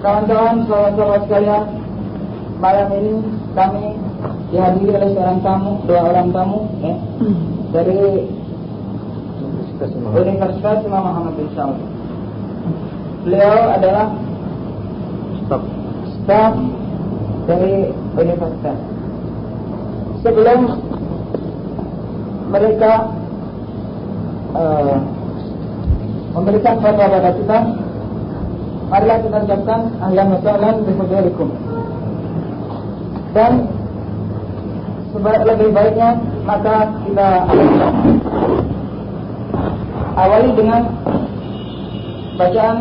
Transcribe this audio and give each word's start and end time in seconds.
Kawan-kawan, 0.00 0.64
sahabat-sahabat 0.64 1.20
sekalian, 1.28 1.64
malam 2.56 2.88
ini 2.96 3.12
kami 3.52 3.84
dihadiri 4.48 4.96
oleh 4.96 5.10
seorang 5.12 5.40
tamu, 5.44 5.72
dua 5.84 6.00
orang 6.08 6.28
tamu 6.32 6.72
ya, 6.80 6.94
dari 7.76 8.00
Universitas 10.16 10.80
Imam 10.88 11.04
Muhammad 11.04 11.36
bin 11.36 11.48
Saud. 11.52 11.76
Beliau 13.28 13.76
adalah 13.76 14.08
staf, 15.44 15.62
staf 16.24 16.52
dari 17.44 17.92
universitas. 18.16 18.78
Sebelum 20.24 20.60
mereka 22.48 22.92
uh, 24.56 24.96
memberikan 26.32 26.80
fatwa 26.80 27.04
pada 27.04 27.32
kita, 27.36 27.58
marilah 28.90 29.22
kita 29.22 29.38
ucapkan 29.46 29.80
ahlan 30.02 30.26
wa 30.34 30.42
sahlan. 30.42 30.76
Dan 33.30 33.52
sebaik 35.14 35.42
lebih 35.46 35.70
baiknya 35.70 36.18
maka 36.42 36.90
kita 37.06 37.46
awali 40.18 40.50
dengan 40.58 40.82
bacaan 42.34 42.76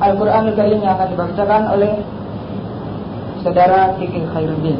Al-Quran 0.00 0.44
Al-Karim 0.52 0.80
yang 0.84 0.96
akan 0.96 1.08
dibacakan 1.12 1.62
oleh 1.76 1.92
saudara 3.40 3.96
Kiki 3.96 4.20
Khairuddin. 4.28 4.76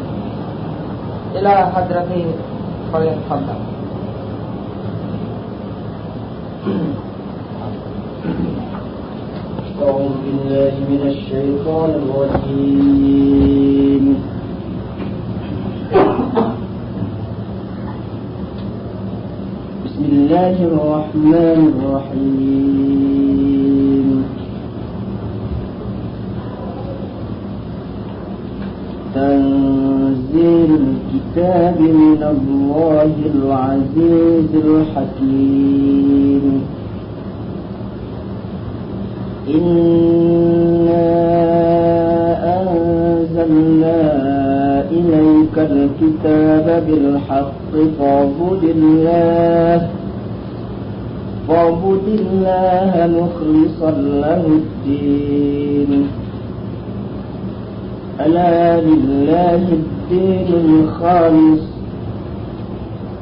Ila 1.40 1.72
hadrati 1.72 2.36
falyatafadhal. 2.92 3.60
أعوذ 9.80 10.12
بالله 10.24 10.72
من 10.90 11.02
الشيطان 11.08 11.90
الرجيم. 12.04 14.04
بسم 19.84 20.02
الله 20.04 20.56
الرحمن 20.70 21.60
الرحيم. 21.72 22.88
تنزيل 29.14 30.70
الكتاب 30.84 31.78
من 31.80 32.20
الله 32.34 33.12
العزيز 33.34 34.50
الحكيم. 34.64 36.44
إنا 39.54 41.06
أنزلنا 42.60 44.00
إليك 44.90 45.56
الكتاب 45.58 46.66
بالحق 46.86 47.72
فاعبد 47.98 48.62
الله 48.64 49.88
فاعبد 51.48 52.06
الله 52.20 52.92
مخلصا 53.18 53.90
له 54.24 54.42
الدين 54.62 56.06
ألا 58.20 58.80
لله 58.80 59.62
الدين 59.80 60.48
الخالص 60.64 61.62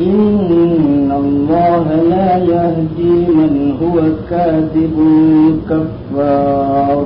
إن 0.00 1.12
الله 1.12 1.84
لا 2.10 2.36
يهدي 2.36 3.16
من 3.38 3.76
هو 3.82 3.96
كاذب 4.30 4.96
كفار. 5.70 7.04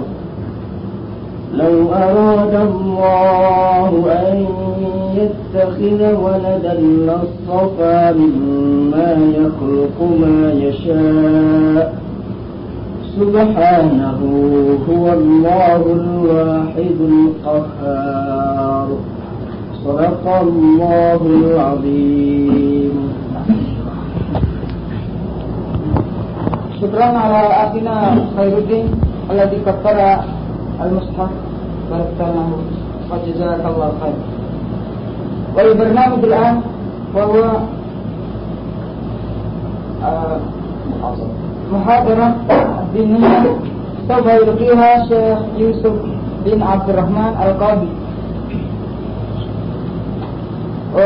لو 1.54 1.93
أراد 1.93 2.54
الله 2.54 3.93
أن 4.12 4.47
يتخذ 5.16 6.00
ولدا 6.15 6.75
لاصطفى 7.06 8.15
مما 8.19 9.10
يخلق 9.12 9.98
ما 10.21 10.53
يشاء. 10.53 12.00
سبحانه 13.21 14.21
هو 14.91 15.12
الله 15.12 15.82
الواحد 15.92 16.98
القهار. 17.00 18.88
صدق 19.86 20.26
الله 20.42 21.20
العظيم 21.26 22.96
شكرا 26.81 27.06
على 27.06 27.42
أخينا 27.64 27.96
خير 28.38 28.58
الدين 28.58 28.88
الذي 29.31 29.58
كفر 29.66 29.98
المصحف 30.84 31.30
بارك 31.92 32.18
الله 32.20 32.50
وجزاك 33.12 33.64
الله 33.66 33.90
خير 34.02 34.18
والبرنامج 35.58 36.22
الآن 36.24 36.56
وهو 37.16 37.44
آه، 40.03 40.38
محاضرة 41.74 42.28
دينية 42.94 43.56
سوف 44.09 44.26
يلقيها 44.26 45.06
شيخ 45.09 45.40
يوسف 45.58 45.94
بن 46.46 46.62
عبد 46.64 46.90
الرحمن 46.90 47.31
القاضي 47.46 47.90
بسم 50.91 51.03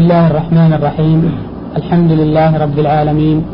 الله 0.00 0.26
الرحمن 0.26 0.72
الرحيم. 0.72 1.20
الحمد 1.76 2.12
لله 2.12 2.56
رب 2.56 2.78
العالمين 2.78 3.44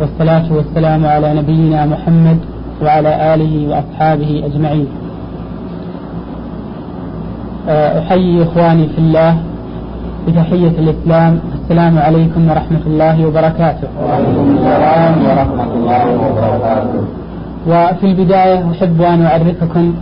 والصلاة 0.00 0.52
والسلام 0.52 1.06
على 1.06 1.34
نبينا 1.34 1.86
محمد 1.86 2.38
وعلى 2.82 3.34
آله 3.34 3.68
وأصحابه 3.68 4.42
أجمعين. 4.48 4.88
أحيي 7.68 8.42
إخواني 8.42 8.88
في 8.88 8.98
الله 8.98 9.53
بتحية 10.26 10.74
الإسلام. 10.78 11.38
السلام 11.54 11.98
عليكم 11.98 12.50
ورحمة 12.50 12.84
الله 12.86 13.26
وبركاته. 13.26 13.88
وعليكم 14.04 14.46
السلام 14.56 15.14
ورحمة 15.26 15.70
الله 15.74 16.04
وبركاته 16.24 17.02
وفي 17.70 18.06
البداية 18.06 18.70
أحب 18.70 19.02
أن 19.02 19.22
أعرفكم 19.26 19.94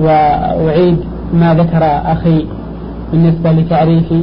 وأعيد 0.00 0.98
ما 1.34 1.54
ذكر 1.54 1.82
أخي 2.14 2.46
بالنسبة 3.12 3.52
لتعريفي. 3.52 4.20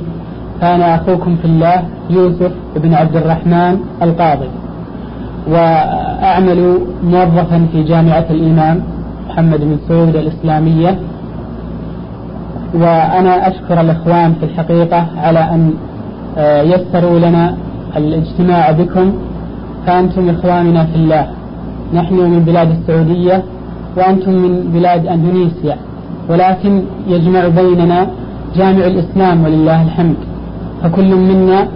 كان 0.61 0.81
أخوكم 0.81 1.35
في 1.35 1.45
الله 1.45 1.83
يوسف 2.09 2.51
بن 2.75 2.93
عبد 2.93 3.15
الرحمن 3.15 3.77
القاضي. 4.01 4.49
وأعمل 5.47 6.79
موظفا 7.03 7.67
في 7.71 7.83
جامعة 7.83 8.25
الإمام 8.29 8.83
محمد 9.29 9.61
بن 9.61 9.77
سعود 9.87 10.15
الإسلامية. 10.15 10.99
وأنا 12.81 13.47
أشكر 13.47 13.81
الإخوان 13.81 14.33
في 14.33 14.45
الحقيقة 14.45 15.07
على 15.17 15.39
أن 15.39 15.73
يسروا 16.71 17.19
لنا 17.19 17.55
الاجتماع 17.97 18.71
بكم. 18.71 19.13
فأنتم 19.85 20.29
إخواننا 20.29 20.85
في 20.85 20.95
الله. 20.95 21.27
نحن 21.93 22.15
من 22.15 22.39
بلاد 22.39 22.69
السعودية 22.71 23.43
وأنتم 23.97 24.31
من 24.31 24.71
بلاد 24.73 25.07
أندونيسيا. 25.07 25.77
ولكن 26.29 26.81
يجمع 27.07 27.47
بيننا 27.47 28.07
جامع 28.55 28.85
الإسلام 28.85 29.43
ولله 29.43 29.81
الحمد. 29.81 30.15
فكل 30.83 31.15
منا 31.15 31.67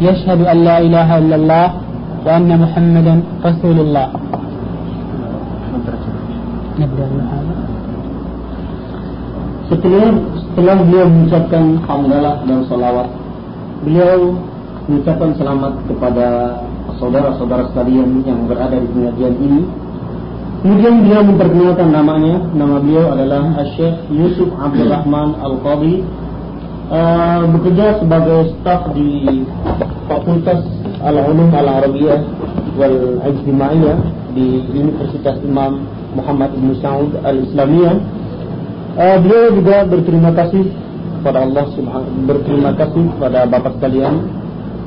يشهد 0.00 0.40
أن 0.46 0.64
لا 0.64 0.78
إله 0.78 1.18
إلا 1.18 1.36
الله 1.36 1.70
وأن 2.26 2.60
محمدا 2.60 3.20
رسول 3.44 3.80
الله. 3.80 4.08
نبدأ 6.80 7.06
Setelah, 9.64 10.12
setelah 10.36 10.76
beliau 10.84 11.06
mengucapkan 11.08 11.64
hamdalah 11.88 12.44
dan 12.44 12.68
salawat, 12.68 13.08
beliau 13.80 14.36
mengucapkan 14.84 15.32
selamat 15.40 15.72
kepada 15.88 16.28
saudara-saudara 17.00 17.72
sekalian 17.72 18.20
yang 18.28 18.44
berada 18.44 18.76
di 18.76 18.88
pengajian 18.92 19.34
ini. 19.40 19.62
Kemudian 20.60 21.04
dia 21.04 21.20
memperkenalkan 21.20 21.88
namanya, 21.92 22.44
nama 22.52 22.76
beliau 22.80 23.12
adalah 23.12 23.56
Syekh 23.76 24.08
Yusuf 24.12 24.48
Abdul 24.56 24.88
Rahman 24.88 25.36
Al-Qadi 25.40 26.00
uh, 26.88 27.44
Bekerja 27.52 28.00
sebagai 28.00 28.52
staf 28.60 28.92
di 28.96 29.44
Fakultas 30.08 30.64
Al-Ulum 31.04 31.52
Al-Arabiyah 31.52 32.20
Wal-Ijtimaiyah 32.80 33.96
Di 34.32 34.64
Universitas 34.72 35.36
Imam 35.44 35.84
Muhammad 36.16 36.56
Ibn 36.56 36.68
Saud 36.80 37.12
Al-Islamiyah 37.20 38.23
uh, 38.98 39.16
Beliau 39.22 39.54
juga 39.54 39.76
berterima 39.86 40.30
kasih 40.34 40.64
kepada 41.20 41.38
Allah 41.44 41.64
Subhanahu 41.74 42.26
Berterima 42.26 42.70
kasih 42.78 43.04
kepada 43.16 43.38
Bapak 43.46 43.72
sekalian 43.78 44.14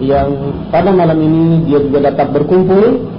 Yang 0.03 0.29
pada 0.69 0.89
malam 0.93 1.19
ini 1.21 1.67
dia 1.69 1.79
juga 1.81 2.11
dapat 2.11 2.27
berkumpul 2.35 3.17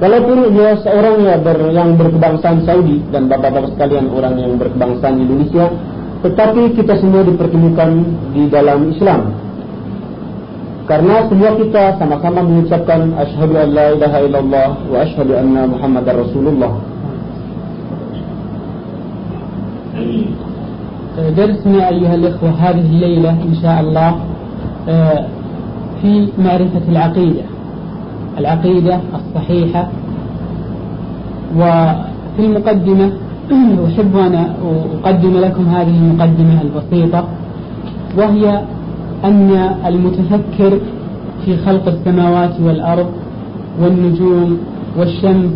Walaupun 0.00 0.56
dia 0.56 0.80
seorang 0.80 1.28
yang, 1.28 1.44
ber, 1.44 1.60
yang 1.76 1.92
berkebangsaan 2.00 2.64
Saudi 2.64 3.04
dan 3.12 3.28
bapak-bapak 3.28 3.76
sekalian 3.76 4.08
orang 4.08 4.32
yang 4.40 4.56
berkebangsaan 4.56 5.20
Indonesia, 5.20 5.68
tetapi 6.24 6.72
kita 6.72 6.96
semua 7.04 7.20
dipertemukan 7.20 8.00
di 8.32 8.48
dalam 8.48 8.96
Islam. 8.96 9.36
Karena 10.88 11.28
semua 11.28 11.52
kita 11.52 12.00
sama-sama 12.00 12.40
mengucapkan 12.40 13.12
asyhadu 13.12 13.54
an 13.60 13.68
la 13.76 13.86
ilaha 13.92 14.18
illallah 14.24 14.68
wa 14.88 14.96
asyhadu 15.04 15.36
anna 15.36 15.68
muhammadar 15.68 16.16
rasulullah. 16.16 16.80
درسنا 21.36 21.88
أيها 21.88 22.14
الإخوة 22.14 22.50
هذه 22.50 22.80
الليلة 22.80 23.30
إن 23.30 23.54
شاء 23.62 23.80
الله 23.80 24.16
في 26.02 26.28
معرفة 26.38 26.82
العقيدة 26.88 27.42
العقيدة 28.38 29.00
الصحيحة. 29.14 29.88
وفي 31.56 32.38
المقدمة 32.46 33.12
أحب 33.88 34.16
أن 34.16 34.44
أقدم 35.04 35.36
لكم 35.38 35.68
هذه 35.68 35.98
المقدمة 35.98 36.62
البسيطة 36.62 37.24
وهي 38.18 38.62
أن 39.24 39.50
المتفكر 39.86 40.78
في 41.44 41.56
خلق 41.56 41.88
السماوات 41.88 42.60
والأرض 42.60 43.06
والنجوم 43.82 44.58
والشمس 44.98 45.50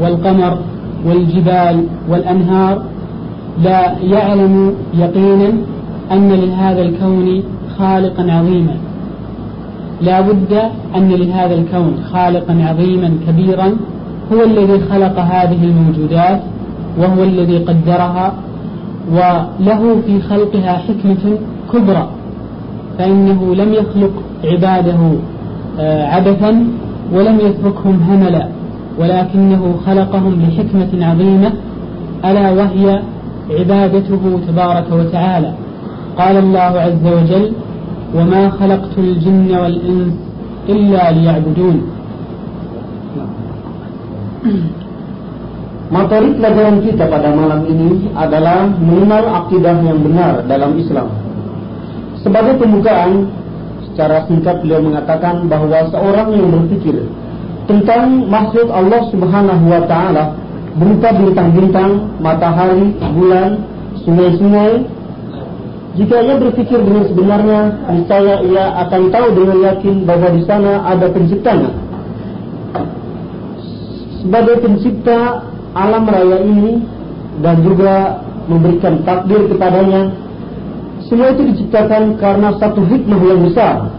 والقمر 0.00 0.58
والجبال 1.06 1.84
والأنهار 2.08 2.82
لا 3.62 3.98
يعلم 3.98 4.74
يقينا 4.94 5.52
أن 6.12 6.28
لهذا 6.32 6.82
الكون 6.82 7.42
خالقا 7.78 8.22
عظيما. 8.22 8.76
لا 10.02 10.20
بد 10.20 10.52
أن 10.96 11.08
لهذا 11.08 11.54
الكون 11.54 11.94
خالقا 12.12 12.64
عظيما 12.68 13.10
كبيرا 13.28 13.76
هو 14.32 14.42
الذي 14.44 14.80
خلق 14.90 15.18
هذه 15.18 15.64
الموجودات 15.64 16.40
وهو 16.98 17.22
الذي 17.24 17.58
قدرها 17.58 18.34
وله 19.12 19.96
في 20.06 20.20
خلقها 20.20 20.72
حكمة 20.72 21.38
كبرى. 21.72 22.08
فإنه 22.98 23.54
لم 23.54 23.72
يخلق 23.72 24.10
عباده 24.44 24.98
آه، 25.78 26.06
عبثا 26.06 26.66
ولم 27.12 27.38
يتركهم 27.40 28.00
هملا 28.02 28.48
ولكنه 28.98 29.74
خلقهم 29.86 30.42
لحكمة 30.42 31.06
عظيمة 31.06 31.52
ألا 32.24 32.50
وهي 32.50 33.02
عبادته 33.49 34.23
تبارك 34.47 34.87
وتعالى 34.91 35.51
قال 36.17 36.35
الله 36.37 36.71
عز 36.85 37.05
وجل 37.17 37.45
وما 38.15 38.43
خلقت 38.49 38.93
الجن 38.97 39.49
والإنس 39.61 40.13
إلا 40.69 41.11
ليعبدون 41.11 41.77
Materi 45.85 46.33
pelajaran 46.37 46.81
kita 46.81 47.05
pada 47.05 47.29
malam 47.29 47.61
ini 47.69 48.09
adalah 48.17 48.65
mengenal 48.73 49.45
akidah 49.45 49.77
yang 49.85 50.01
benar 50.01 50.41
dalam 50.49 50.73
Islam. 50.81 51.13
Sebagai 52.25 52.57
pembukaan, 52.57 53.29
secara 53.85 54.25
singkat 54.25 54.65
beliau 54.65 54.81
mengatakan 54.81 55.45
bahawa 55.45 55.85
seorang 55.93 56.33
yang 56.33 56.49
berpikir 56.49 57.05
tentang 57.69 58.25
maksud 58.25 58.65
Allah 58.73 59.01
Subhanahu 59.13 59.65
wa 59.69 59.81
taala 59.85 60.33
berupa 60.78 61.08
bintang-bintang, 61.14 62.20
matahari, 62.22 62.94
bulan, 63.14 63.64
sungai-sungai, 64.06 64.86
jika 65.98 66.16
ia 66.22 66.34
berpikir 66.38 66.78
dengan 66.78 67.04
sebenarnya, 67.10 67.60
niscaya 67.90 68.34
ia 68.46 68.64
akan 68.86 69.02
tahu 69.10 69.26
dengan 69.34 69.58
yakin 69.66 70.06
bahwa 70.06 70.28
di 70.30 70.42
sana 70.46 70.86
ada 70.86 71.10
penciptanya. 71.10 71.70
Sebagai 74.22 74.62
pencipta 74.62 75.42
alam 75.74 76.06
raya 76.06 76.46
ini 76.46 76.78
dan 77.42 77.64
juga 77.66 78.22
memberikan 78.46 79.02
takdir 79.02 79.50
kepadanya, 79.50 80.14
semua 81.10 81.34
itu 81.34 81.42
diciptakan 81.50 82.22
karena 82.22 82.54
satu 82.54 82.86
hikmah 82.86 83.20
yang 83.26 83.40
besar. 83.50 83.90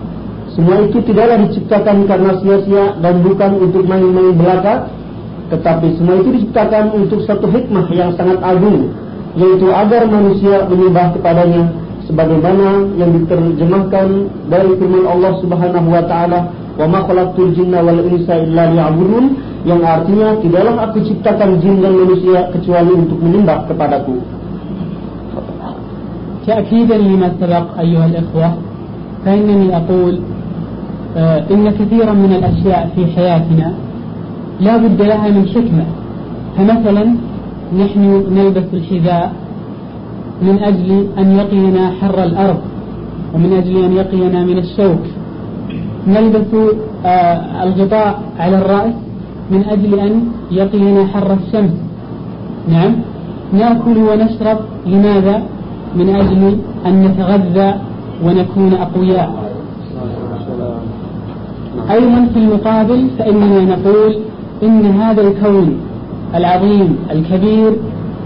Semua 0.55 0.83
itu 0.87 1.03
tidaklah 1.03 1.43
diciptakan 1.47 2.07
karena 2.07 2.31
sia-sia 2.39 2.85
dan 3.03 3.19
bukan 3.19 3.51
untuk 3.59 3.83
main-main 3.83 4.35
belaka, 4.35 4.87
tetapi 5.50 5.94
semua 5.94 6.18
itu 6.18 6.30
diciptakan 6.34 6.90
untuk 6.94 7.22
satu 7.22 7.46
hikmah 7.46 7.86
yang 7.94 8.10
sangat 8.18 8.42
agung, 8.42 8.90
yaitu 9.38 9.70
agar 9.70 10.10
manusia 10.10 10.66
menyembah 10.66 11.14
kepadanya 11.14 11.70
sebagaimana 12.06 12.86
yang 12.98 13.10
diterjemahkan 13.14 14.06
dari 14.46 14.70
firman 14.78 15.04
Allah 15.06 15.32
Subhanahu 15.42 15.88
wa 15.90 16.02
taala 16.06 16.50
wa 16.78 16.86
ma 16.86 17.00
khalaqtul 17.06 17.52
jinna 17.54 17.82
wal 17.82 18.00
insa 18.06 18.42
illa 18.46 18.70
liya'budun 18.70 19.24
yang 19.66 19.82
artinya 19.82 20.38
tidaklah 20.38 20.74
aku 20.86 21.02
ciptakan 21.02 21.58
jin 21.58 21.82
dan 21.82 21.92
manusia 21.98 22.46
kecuali 22.54 22.92
untuk 22.94 23.18
menyembah 23.22 23.66
kepadaku 23.70 24.18
تأكيدا 26.46 26.96
لما 26.98 27.42
سبق 27.42 27.78
أيها 27.78 28.06
الإخوة 28.06 28.54
فإنني 29.24 29.76
أقول 29.76 30.14
إن 31.50 31.70
كثيرا 31.70 32.12
من 32.12 32.32
الأشياء 32.38 32.90
في 32.94 33.02
حياتنا 33.06 33.74
لا 34.65 34.77
بد 34.77 35.01
لها 35.01 35.27
من 35.29 35.45
حكمة. 35.53 35.85
فمثلا 36.57 37.05
نحن 37.81 38.01
نلبس 38.37 38.67
الحذاء 38.73 39.33
من 40.41 40.55
أجل 40.59 40.89
أن 41.17 41.27
يقينا 41.39 41.83
حر 42.01 42.23
الأرض 42.23 42.61
ومن 43.33 43.53
أجل 43.53 43.75
أن 43.83 43.91
يقينا 44.01 44.39
من 44.45 44.57
الشوك 44.57 45.03
نلبس 46.07 46.51
آه 47.05 47.63
الغطاء 47.63 48.21
على 48.39 48.57
الرأس 48.57 48.93
من 49.51 49.61
أجل 49.63 49.99
أن 49.99 50.13
يقينا 50.51 51.07
حر 51.07 51.29
الشمس. 51.33 51.75
نعم. 52.69 52.93
نأكل 53.53 53.97
ونشرب 53.97 54.59
لماذا؟ 54.85 55.43
من 55.95 56.07
أجل 56.15 56.57
أن 56.85 56.93
نتغذى 57.03 57.69
ونكون 58.25 58.73
أقوياء. 58.73 59.29
أيضا 61.91 62.19
في 62.33 62.39
المقابل 62.39 63.09
فإننا 63.19 63.59
نقول 63.75 64.11
إن 64.63 64.85
هذا 64.85 65.21
الكون 65.21 65.77
العظيم 66.35 66.97
الكبير 67.11 67.73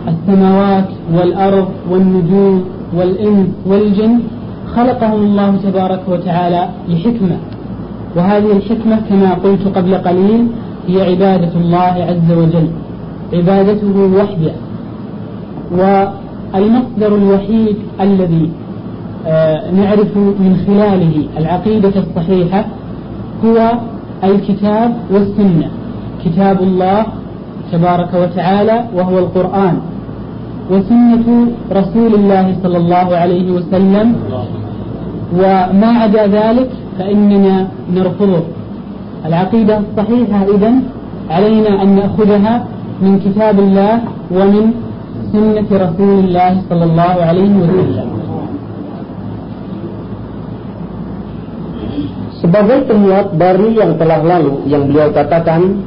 السماوات 0.07 0.87
والأرض 1.13 1.67
والنجوم 1.89 2.63
والإنس 2.97 3.47
والجن 3.65 4.19
خلقهم 4.75 5.21
الله 5.23 5.55
تبارك 5.63 6.01
وتعالى 6.07 6.69
لحكمة. 6.89 7.37
وهذه 8.15 8.51
الحكمة 8.51 8.99
كما 9.09 9.33
قلت 9.33 9.77
قبل 9.77 9.95
قليل 9.95 10.47
هي 10.87 11.11
عبادة 11.11 11.51
الله 11.55 11.95
عز 12.09 12.37
وجل 12.37 12.67
عبادته 13.33 13.97
وحده. 14.17 14.53
والمصدر 15.71 17.15
الوحيد 17.15 17.75
الذي 18.01 18.49
آه، 19.27 19.71
نعرف 19.71 20.17
من 20.17 20.63
خلاله 20.67 21.27
العقيدة 21.37 21.93
الصحيحة 21.97 22.65
هو 23.45 23.71
الكتاب 24.23 24.95
والسنة. 25.11 25.69
كتاب 26.25 26.58
الله 26.58 27.00
تبارك 27.72 28.12
وتعالى 28.13 28.77
وهو 28.98 29.15
القرآن 29.20 29.75
وسنة 30.72 31.27
رسول 31.70 32.12
الله 32.20 32.46
صلى 32.63 32.77
الله 32.77 33.08
عليه 33.22 33.48
وسلم. 33.53 34.08
وما 35.34 35.91
عدا 36.01 36.24
ذلك 36.27 36.70
فإننا 36.98 37.55
نرفضه. 37.94 38.44
العقيدة 39.25 39.75
الصحيحة 39.86 40.39
إذن 40.53 40.75
علينا 41.29 41.72
أن 41.82 41.89
نأخذها 41.98 42.53
من 43.01 43.13
كتاب 43.20 43.58
الله 43.60 43.94
ومن 44.32 44.65
سنة 45.34 45.70
رسول 45.70 46.17
الله 46.25 46.51
صلى 46.70 46.86
الله 46.89 47.15
عليه 47.29 47.53
وسلم. 47.62 48.10
Sebagai 52.41 52.86
penguat 52.86 53.34
dari 53.34 53.74
yang 53.74 53.98
telah 53.98 54.22
lalu 54.22 54.70
yang 54.70 54.86
beliau 54.86 55.10
katakan, 55.10 55.82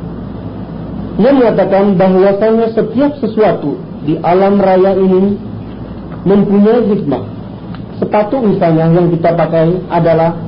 ia 1.18 1.30
mengatakan 1.34 1.98
bahwasanya 1.98 2.70
setiap 2.78 3.18
sesuatu 3.18 3.75
di 4.06 4.14
alam 4.22 4.62
raya 4.62 4.94
ini 4.94 5.34
mempunyai 6.22 6.87
hikmah. 6.94 7.22
Sepatu 7.98 8.38
misalnya 8.38 8.94
yang 8.94 9.10
kita 9.10 9.34
pakai 9.34 9.82
adalah 9.90 10.38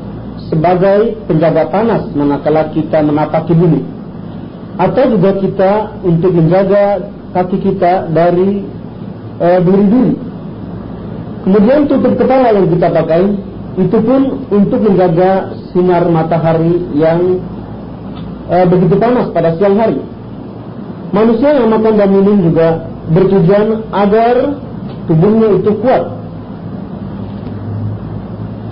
sebagai 0.47 1.19
penjaga 1.27 1.67
panas 1.75 2.07
manakala 2.15 2.71
kita 2.71 3.03
menapaki 3.03 3.51
bumi. 3.51 3.83
Atau 4.79 5.19
juga 5.19 5.37
kita 5.43 5.73
untuk 6.07 6.33
menjaga 6.39 7.11
kaki 7.35 7.59
kita 7.67 8.07
dari 8.15 8.63
duri-duri. 9.41 10.15
Kemudian 11.41 11.89
tutup 11.89 12.15
kepala 12.21 12.53
yang 12.53 12.69
kita 12.69 12.89
pakai 12.93 13.23
itu 13.81 13.99
pun 14.03 14.45
untuk 14.53 14.81
menjaga 14.85 15.57
sinar 15.73 16.05
matahari 16.11 16.85
yang 16.93 17.41
uh, 18.51 18.67
begitu 18.69 18.95
panas 19.01 19.33
pada 19.33 19.57
siang 19.57 19.79
hari. 19.79 19.99
Manusia 21.11 21.51
yang 21.59 21.75
makan 21.75 21.95
dan 21.99 22.09
minum 22.15 22.39
juga 22.39 22.87
bertujuan 23.11 23.83
agar 23.91 24.63
tubuhnya 25.11 25.59
itu 25.59 25.71
kuat. 25.83 26.05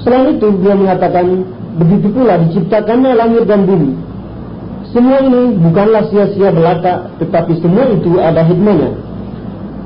Selain 0.07 0.39
itu 0.39 0.47
dia 0.63 0.75
mengatakan 0.79 1.27
begitu 1.83 2.07
pula 2.15 2.39
diciptakannya 2.47 3.13
langit 3.19 3.45
dan 3.51 3.67
bumi. 3.67 3.93
Semua 4.95 5.21
ini 5.21 5.59
bukanlah 5.59 6.09
sia-sia 6.09 6.49
belaka, 6.49 7.13
tetapi 7.21 7.61
semua 7.61 7.93
itu 7.93 8.17
ada 8.23 8.41
hikmahnya. 8.47 8.95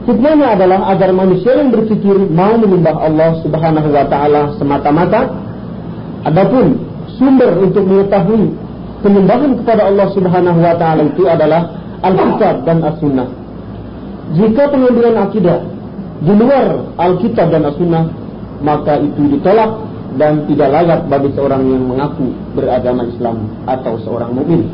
Hikmahnya 0.06 0.46
adalah 0.54 0.92
agar 0.94 1.10
manusia 1.10 1.58
yang 1.58 1.74
berpikir 1.74 2.14
mau 2.30 2.54
menyembah 2.54 2.96
Allah 3.02 3.30
Subhanahu 3.42 3.88
wa 3.90 4.04
taala 4.06 4.54
semata-mata. 4.60 5.26
Adapun 6.22 6.78
sumber 7.18 7.50
untuk 7.58 7.82
mengetahui 7.82 8.54
penyembahan 9.02 9.58
kepada 9.58 9.90
Allah 9.90 10.06
Subhanahu 10.14 10.58
wa 10.62 10.74
taala 10.78 11.02
itu 11.10 11.26
adalah 11.26 11.81
Alkitab 12.03 12.55
dan 12.63 12.77
As-Sunnah. 12.85 13.29
Jika 14.37 14.63
pengambilan 14.69 15.15
akidah 15.17 15.59
di 16.21 16.33
luar 16.35 16.93
Alkitab 16.99 17.47
dan 17.49 17.63
As-Sunnah, 17.67 18.05
maka 18.61 19.01
itu 19.01 19.37
ditolak 19.37 19.87
dan 20.17 20.45
tidak 20.49 20.69
layak 20.73 21.01
bagi 21.11 21.29
seorang 21.37 21.61
yang 21.67 21.83
mengaku 21.85 22.33
beragama 22.57 23.05
Islam 23.05 23.49
atau 23.69 23.99
seorang 24.01 24.33
mukmin. 24.33 24.65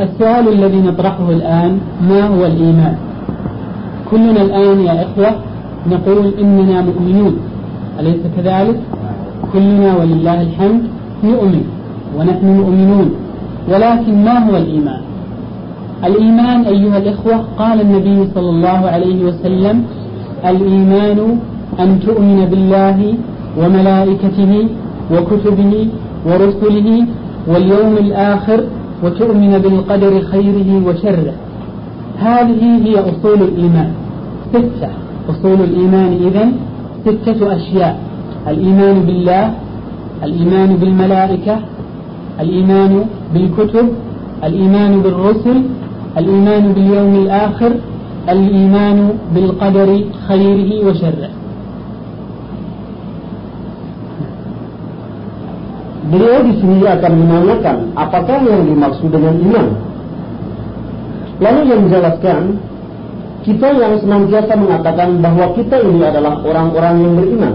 السؤال 0.00 0.48
الذي 0.48 0.80
نطرحه 0.80 1.28
الآن 1.28 1.72
ما 2.08 2.32
هو 2.32 2.40
الإيمان 2.46 2.96
كلنا 4.10 4.40
الآن 4.42 4.80
يا 4.80 4.94
إخوة 5.04 5.30
نقول 5.92 6.40
إننا 6.40 6.76
مؤمنون 6.88 7.34
أليس 8.00 8.22
كذلك 8.36 8.78
كلنا 9.52 9.90
ولله 9.96 10.38
الحمد 10.42 10.82
نؤمن 11.24 11.64
ونحن 12.16 12.46
مؤمنون 12.60 13.08
ولكن 13.71 14.23
ما 14.25 14.49
هو 14.49 14.57
الإيمان؟ 14.57 15.01
الإيمان 16.05 16.61
أيها 16.65 16.97
الإخوة 16.97 17.45
قال 17.57 17.81
النبي 17.81 18.27
صلى 18.35 18.49
الله 18.49 18.79
عليه 18.87 19.23
وسلم 19.25 19.83
الإيمان 20.45 21.39
أن 21.79 21.99
تؤمن 21.99 22.45
بالله 22.45 23.13
وملائكته 23.59 24.67
وكتبه 25.13 25.87
ورسله 26.25 27.05
واليوم 27.47 27.93
الآخر 27.97 28.63
وتؤمن 29.03 29.57
بالقدر 29.57 30.21
خيره 30.21 30.69
وشره. 30.87 31.33
هذه 32.19 32.63
هي 32.85 32.95
أصول 32.99 33.41
الإيمان. 33.41 33.91
ستة 34.53 34.89
أصول 35.29 35.59
الإيمان 35.61 36.11
إذن 36.27 36.51
ستة 37.05 37.55
أشياء 37.55 37.99
الإيمان 38.47 38.99
بالله 39.01 39.53
الإيمان 40.23 40.75
بالملائكة 40.75 41.55
الإيمان 42.39 43.05
بالكتب 43.34 43.86
الإيمان 44.44 44.92
بالرسل 45.02 45.58
الإيمان 46.18 46.72
باليوم 46.72 47.14
الآخر 47.14 47.72
الإيمان 48.28 48.98
بالقدر 49.34 49.88
خيره 50.28 50.70
وشره 50.86 51.30
Beliau 56.10 56.42
di 56.42 56.58
sini 56.58 56.82
akan 56.90 57.12
menanyakan 57.22 57.94
apakah 57.94 58.42
yang 58.42 58.66
dimaksud 58.66 59.14
dengan 59.14 59.30
iman. 59.46 59.66
Lalu 61.38 61.60
yang 61.70 61.80
menjelaskan, 61.86 62.58
kita 63.46 63.68
yang 63.78 63.94
senantiasa 64.02 64.58
mengatakan 64.58 65.22
bahwa 65.22 65.54
kita 65.54 65.78
ini 65.78 66.02
adalah 66.02 66.42
orang-orang 66.42 66.94
yang 66.98 67.12
beriman. 67.14 67.54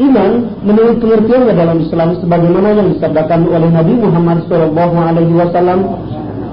Iman 0.00 0.56
menurut 0.64 1.04
pengertiannya 1.04 1.52
dalam 1.52 1.76
Islam 1.84 2.16
sebagaimana 2.16 2.68
yang 2.72 2.88
disabdakan 2.96 3.44
oleh 3.44 3.68
Nabi 3.68 3.92
Muhammad 4.00 4.38
SAW 4.48 5.80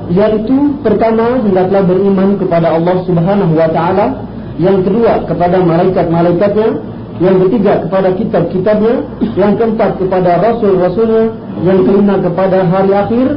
yaitu 0.10 0.58
pertama 0.82 1.38
hendaklah 1.40 1.86
beriman 1.86 2.36
kepada 2.42 2.74
Allah 2.74 2.98
Subhanahu 3.06 3.54
wa 3.54 3.70
taala, 3.70 4.26
yang 4.58 4.82
kedua 4.82 5.24
kepada 5.30 5.62
malaikat-malaikatnya, 5.62 6.70
yang 7.22 7.38
ketiga 7.46 7.86
kepada 7.86 8.10
kitab-kitabnya, 8.18 8.96
yang 9.38 9.54
keempat 9.56 10.02
kepada 10.02 10.42
rasul-rasulnya, 10.42 11.30
yang 11.62 11.80
kelima 11.86 12.16
kepada 12.26 12.66
hari 12.66 12.92
akhir, 12.92 13.28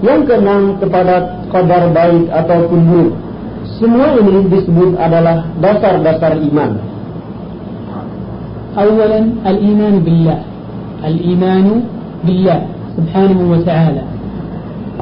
yang 0.00 0.20
keenam 0.24 0.80
kepada 0.80 1.14
qadar 1.52 1.92
baik 1.92 2.26
ataupun 2.32 2.80
buruk. 2.88 3.12
Semua 3.76 4.16
ini 4.16 4.48
disebut 4.48 4.96
adalah 4.96 5.46
dasar-dasar 5.60 6.40
iman. 6.50 6.91
أولا 8.78 9.18
الإيمان 9.46 9.98
بالله. 9.98 10.38
الإيمان 11.04 11.82
بالله 12.24 12.62
سبحانه 12.96 13.50
وتعالى. 13.52 14.02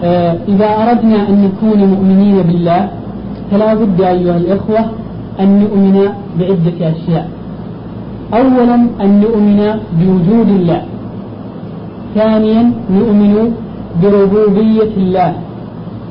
آه، 0.04 0.36
إذا 0.48 0.66
أردنا 0.66 1.28
أن 1.28 1.36
نكون 1.44 1.78
مؤمنين 1.84 2.42
بالله 2.42 2.88
فلا 3.50 3.74
بد 3.74 4.00
أيها 4.00 4.36
الإخوة 4.36 4.80
أن 5.40 5.60
نؤمن 5.60 5.96
بعدة 6.40 6.78
أشياء. 6.90 7.28
أولا 8.34 8.74
أن 9.00 9.20
نؤمن 9.20 9.60
بوجود 9.98 10.48
الله. 10.48 10.82
ثانيا 12.14 12.72
نؤمن 12.90 13.34
بربوبية 14.02 14.92
الله. 14.96 15.32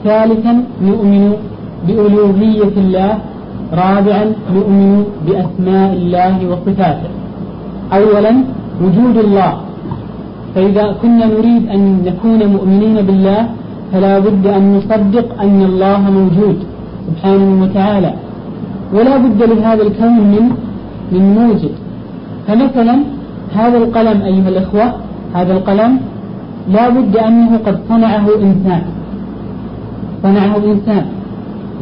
ثالثا 0.03 0.63
نؤمن 0.81 1.33
بألوهية 1.87 2.73
الله. 2.77 3.17
رابعا 3.73 4.25
نؤمن 4.53 5.03
بأسماء 5.27 5.93
الله 5.93 6.35
وصفاته. 6.49 7.11
أولا 7.93 8.33
وجود 8.83 9.17
الله. 9.25 9.53
فإذا 10.55 10.85
كنا 11.01 11.25
نريد 11.25 11.63
أن 11.75 11.81
نكون 12.07 12.41
مؤمنين 12.55 12.97
بالله 13.07 13.41
فلا 13.91 14.19
بد 14.19 14.47
أن 14.47 14.63
نصدق 14.77 15.41
أن 15.41 15.59
الله 15.69 16.01
موجود 16.17 16.57
سبحانه 17.07 17.49
وتعالى. 17.63 18.13
ولا 18.95 19.17
بد 19.17 19.43
لهذا 19.43 19.83
الكون 19.87 20.17
من 20.33 20.45
من 21.13 21.23
موجد 21.37 21.73
فمثلا 22.47 22.95
هذا 23.55 23.77
القلم 23.77 24.21
أيها 24.21 24.49
الإخوة 24.49 24.93
هذا 25.33 25.53
القلم 25.53 25.91
لا 26.75 26.89
بد 26.89 27.17
أنه 27.17 27.51
قد 27.65 27.79
صنعه 27.89 28.25
إنسان. 28.45 28.81
صنعه 30.23 30.57
إنسان. 30.73 31.05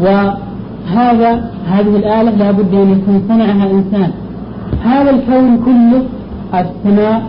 وهذا 0.04 1.32
هذه 1.74 1.94
الآلة 2.02 2.32
لا 2.32 2.52
بد 2.52 2.74
أن 2.84 2.90
يكون 2.96 3.16
صنعها 3.30 3.66
إنسان. 3.72 4.12
هذا 4.84 5.10
الكون 5.10 5.57
كله 5.65 6.01
السماء 6.53 7.22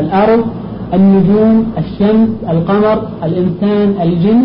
الأرض 0.00 0.44
النجوم 0.94 1.66
الشمس 1.78 2.28
القمر 2.50 3.02
الإنسان 3.24 4.02
الجن. 4.02 4.40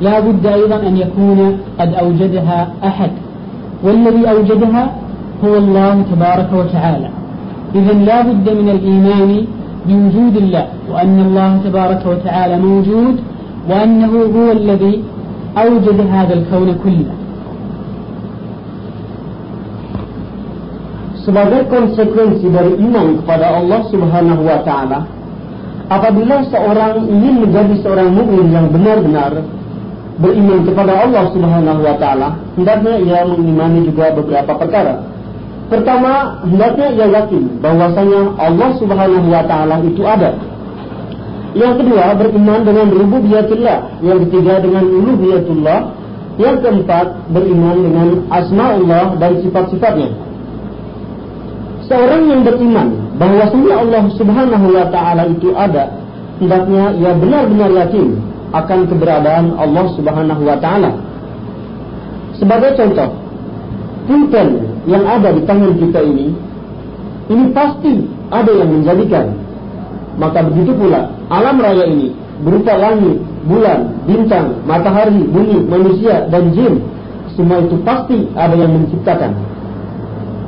لا 0.00 0.20
بد 0.20 0.46
أيضا 0.46 0.76
أن 0.88 0.96
يكون 0.96 1.58
قد 1.78 1.94
أوجدها 1.94 2.68
أحد. 2.84 3.10
والذي 3.84 4.30
أوجدها 4.30 4.92
هو 5.44 5.56
الله 5.56 6.02
تبارك 6.12 6.50
وتعالى. 6.52 7.08
إذا 7.74 7.92
لا 7.92 8.22
بد 8.22 8.50
من 8.50 8.68
الإيمان 8.68 9.44
بوجود 9.88 10.36
الله 10.36 10.66
وأن 10.92 11.20
الله 11.20 11.60
تبارك 11.64 12.06
وتعالى 12.06 12.58
موجود 12.58 13.16
وأنه 13.70 14.12
هو 14.36 14.52
الذي 14.52 15.02
أوجد 15.58 16.00
هذا 16.10 16.34
الكون 16.34 16.68
كله. 16.84 17.06
Sebagai 21.26 21.66
konsekuensi 21.66 22.46
dari 22.54 22.78
iman 22.86 23.18
kepada 23.18 23.58
Allah 23.58 23.82
Subhanahu 23.90 24.46
wa 24.46 24.62
taala 24.62 25.10
apabila 25.90 26.46
seorang 26.46 27.02
ingin 27.02 27.42
menjadi 27.42 27.74
seorang 27.82 28.14
mukmin 28.14 28.54
yang 28.54 28.70
benar-benar 28.70 29.42
beriman 30.22 30.62
kepada 30.62 31.02
Allah 31.02 31.26
Subhanahu 31.34 31.82
wa 31.82 31.98
taala 31.98 32.38
hendaknya 32.54 32.94
ia 33.02 33.20
mengimani 33.26 33.90
juga 33.90 34.14
beberapa 34.14 34.54
perkara. 34.54 35.02
Pertama 35.66 36.46
hendaknya 36.46 36.94
ia 36.94 37.06
yakin 37.10 37.58
bahwasanya 37.58 38.38
Allah 38.38 38.70
Subhanahu 38.78 39.26
wa 39.26 39.42
taala 39.50 39.82
itu 39.82 40.06
ada. 40.06 40.30
Yang 41.58 41.82
kedua 41.82 42.14
beriman 42.14 42.60
dengan 42.62 42.86
rububiyatullah 42.94 43.78
yang 44.06 44.18
ketiga 44.30 44.62
dengan 44.62 44.84
uluhiyatullah. 44.86 45.80
Yang 46.36 46.68
keempat 46.68 47.32
beriman 47.32 47.76
dengan 47.80 48.08
asma 48.28 48.76
Allah 48.76 49.16
dan 49.16 49.40
sifat-sifatnya 49.40 50.26
seorang 51.86 52.22
yang 52.30 52.40
beriman 52.42 52.88
bahwasanya 53.16 53.74
Allah 53.82 54.04
Subhanahu 54.14 54.66
wa 54.74 54.86
taala 54.90 55.22
itu 55.30 55.54
ada, 55.54 55.90
hendaknya 56.38 56.92
ia 56.98 57.12
benar-benar 57.14 57.70
yakin 57.86 58.18
akan 58.54 58.80
keberadaan 58.90 59.54
Allah 59.58 59.86
Subhanahu 59.94 60.42
wa 60.44 60.56
taala. 60.58 60.90
Sebagai 62.36 62.76
contoh, 62.76 63.10
pulpen 64.04 64.48
yang 64.84 65.02
ada 65.08 65.32
di 65.32 65.42
tangan 65.48 65.72
kita 65.80 66.00
ini 66.04 66.26
ini 67.26 67.44
pasti 67.50 68.06
ada 68.30 68.52
yang 68.54 68.70
menjadikan. 68.70 69.34
Maka 70.16 70.46
begitu 70.48 70.72
pula 70.72 71.12
alam 71.28 71.60
raya 71.60 71.84
ini 71.90 72.14
berupa 72.40 72.72
langit, 72.76 73.20
bulan, 73.44 73.92
bintang, 74.04 74.60
matahari, 74.64 75.24
bumi, 75.28 75.64
manusia 75.68 76.24
dan 76.28 76.52
jin 76.56 76.80
semua 77.36 77.60
itu 77.60 77.76
pasti 77.84 78.24
ada 78.32 78.56
yang 78.56 78.72
menciptakan. 78.72 79.36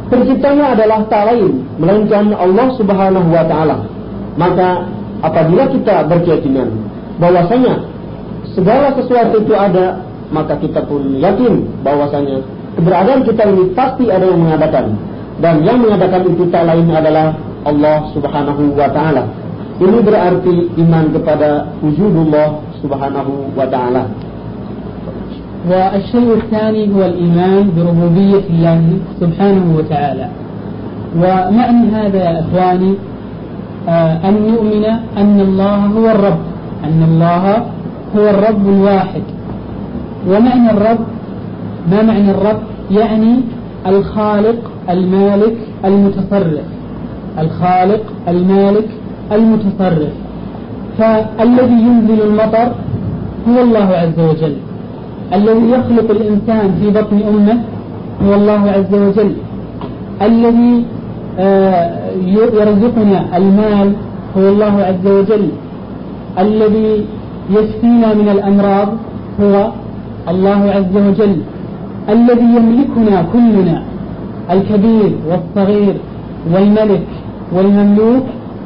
Penciptanya 0.09 0.73
adalah 0.73 1.05
tak 1.13 1.29
lain 1.29 1.69
melainkan 1.77 2.33
Allah 2.33 2.73
Subhanahu 2.81 3.29
wa 3.29 3.45
taala. 3.45 3.85
Maka 4.41 4.89
apabila 5.21 5.69
kita 5.69 6.09
berkeyakinan 6.09 6.73
bahwasanya 7.21 7.85
segala 8.57 8.97
sesuatu 8.97 9.45
itu 9.45 9.53
ada, 9.53 10.01
maka 10.33 10.57
kita 10.57 10.81
pun 10.89 11.21
yakin 11.21 11.85
bahwasanya 11.85 12.41
keberadaan 12.81 13.21
kita 13.29 13.43
ini 13.53 13.65
pasti 13.77 14.09
ada 14.09 14.25
yang 14.25 14.41
mengadakan 14.41 14.97
dan 15.45 15.61
yang 15.63 15.79
mengadakan 15.83 16.23
itu 16.31 16.45
tak 16.49 16.65
lain 16.65 16.89
adalah 16.89 17.37
Allah 17.69 18.09
Subhanahu 18.17 18.73
wa 18.73 18.89
taala. 18.89 19.29
Ini 19.79 19.99
berarti 20.03 20.55
iman 20.89 21.05
kepada 21.15 21.69
wujudullah 21.85 22.49
Subhanahu 22.81 23.53
wa 23.55 23.67
taala. 23.69 24.09
والشيء 25.67 26.35
الثاني 26.35 26.95
هو 26.95 27.05
الإيمان 27.05 27.71
بربوبية 27.77 28.43
الله 28.51 28.83
سبحانه 29.21 29.77
وتعالى. 29.79 30.29
ومعنى 31.17 31.89
هذا 31.93 32.19
يا 32.19 32.41
إخواني 32.41 32.95
آه، 33.89 34.29
أن 34.29 34.35
نؤمن 34.35 34.85
أن 35.17 35.41
الله 35.41 35.77
هو 35.77 36.11
الرب 36.11 36.39
أن 36.85 37.03
الله 37.03 37.57
هو 38.17 38.31
الرب 38.31 38.69
الواحد. 38.69 39.23
ومعنى 40.29 40.71
الرب؟ 40.71 40.99
ما 41.91 42.03
معنى 42.03 42.31
الرب؟ 42.31 42.59
يعني 42.91 43.41
الخالق 43.87 44.71
المالك 44.91 45.57
المتصرف. 45.85 46.69
الخالق 47.39 48.03
المالك 48.29 48.89
المتصرف. 49.33 50.13
فالذي 50.99 51.73
ينزل 51.73 52.23
المطر 52.23 52.73
هو 53.49 53.63
الله 53.63 53.89
عز 53.89 54.21
وجل. 54.21 54.57
الذي 55.35 55.71
يخلق 55.71 56.11
الإنسان 56.11 56.75
في 56.81 56.91
بطن 56.91 57.19
أمه 57.29 57.59
هو 58.25 58.35
الله 58.35 58.63
عز 58.77 58.95
وجل. 58.95 59.33
الذي 60.23 60.85
آه، 61.39 62.11
يرزقنا 62.61 63.37
المال 63.37 63.93
هو 64.37 64.49
الله 64.49 64.75
عز 64.89 65.07
وجل. 65.07 65.49
الذي 66.39 67.05
يشفينا 67.51 68.15
من 68.15 68.29
الأمراض 68.29 68.89
هو 69.43 69.55
الله 70.29 70.61
عز 70.77 70.95
وجل. 71.07 71.37
الذي 72.09 72.49
يملكنا 72.57 73.17
كلنا 73.33 73.83
الكبير 74.51 75.13
والصغير 75.29 75.95
والملك 76.53 77.07
والمملوك 77.53 78.25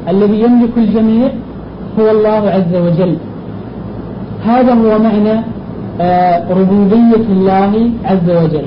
الذي 0.09 0.37
يملك 0.41 0.73
الجميع 0.77 1.29
هو 1.99 2.11
الله 2.11 2.49
عز 2.49 2.75
وجل. 2.75 3.17
هذا 4.45 4.73
هو 4.73 4.99
معنى 4.99 5.35
ربوبية 6.49 7.25
الله 7.29 7.89
عز 8.05 8.29
وجل. 8.29 8.65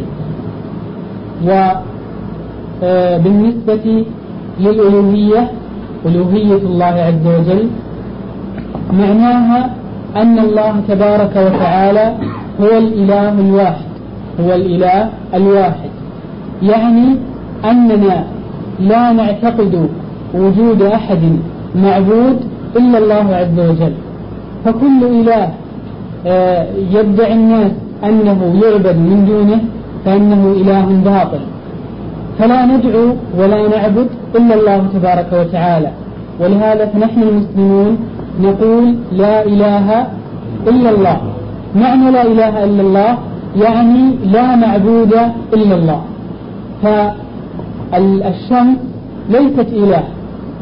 وبالنسبة 2.82 3.84
آه، 3.84 4.04
للألوهية 4.60 5.50
ألوهية 6.06 6.56
الله 6.56 6.84
عز 6.84 7.26
وجل 7.26 7.68
معناها 8.92 9.70
أن 10.16 10.38
الله 10.38 10.74
تبارك 10.88 11.36
وتعالى 11.36 12.14
هو 12.60 12.78
الإله 12.78 13.32
الواحد 13.32 13.86
هو 14.40 14.54
الإله 14.54 15.10
الواحد. 15.34 15.90
يعني 16.62 17.16
أننا 17.64 18.24
لا 18.80 19.12
نعتقد 19.12 19.88
وجود 20.34 20.82
أحد 20.82 21.38
معبود 21.76 22.38
إلا 22.76 22.98
الله 22.98 23.36
عز 23.36 23.58
وجل. 23.70 23.92
فكل 24.64 25.04
إله 25.04 25.52
يدعي 26.96 27.32
الناس 27.32 27.72
أنه 28.04 28.40
يعبد 28.62 28.96
من 28.96 29.18
دونه 29.30 29.60
فإنه 30.04 30.42
إله 30.60 30.86
باطل. 31.04 31.42
فلا 32.38 32.60
ندعو 32.66 33.06
ولا 33.38 33.68
نعبد 33.68 34.08
إلا 34.38 34.54
الله 34.54 34.80
تبارك 34.94 35.30
وتعالى. 35.40 35.90
ولهذا 36.40 36.84
فنحن 36.86 37.20
المسلمون 37.22 37.92
نقول 38.40 38.84
لا 39.12 39.44
إله 39.52 40.06
إلا 40.70 40.90
الله. 40.90 41.18
معنى 41.76 42.10
لا 42.10 42.22
إله 42.22 42.64
إلا 42.64 42.82
الله 42.86 43.12
يعني 43.64 44.04
لا 44.34 44.56
معبود 44.56 45.12
إلا 45.56 45.74
الله. 45.78 46.00
فالشمس 46.82 48.78
ليست 49.30 49.68
إله 49.82 50.04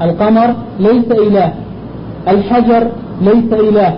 القمر 0.03 0.48
ليس 0.81 1.09
إله 1.27 1.53
الحجر 2.29 2.83
ليس 3.29 3.50
إله. 3.53 3.92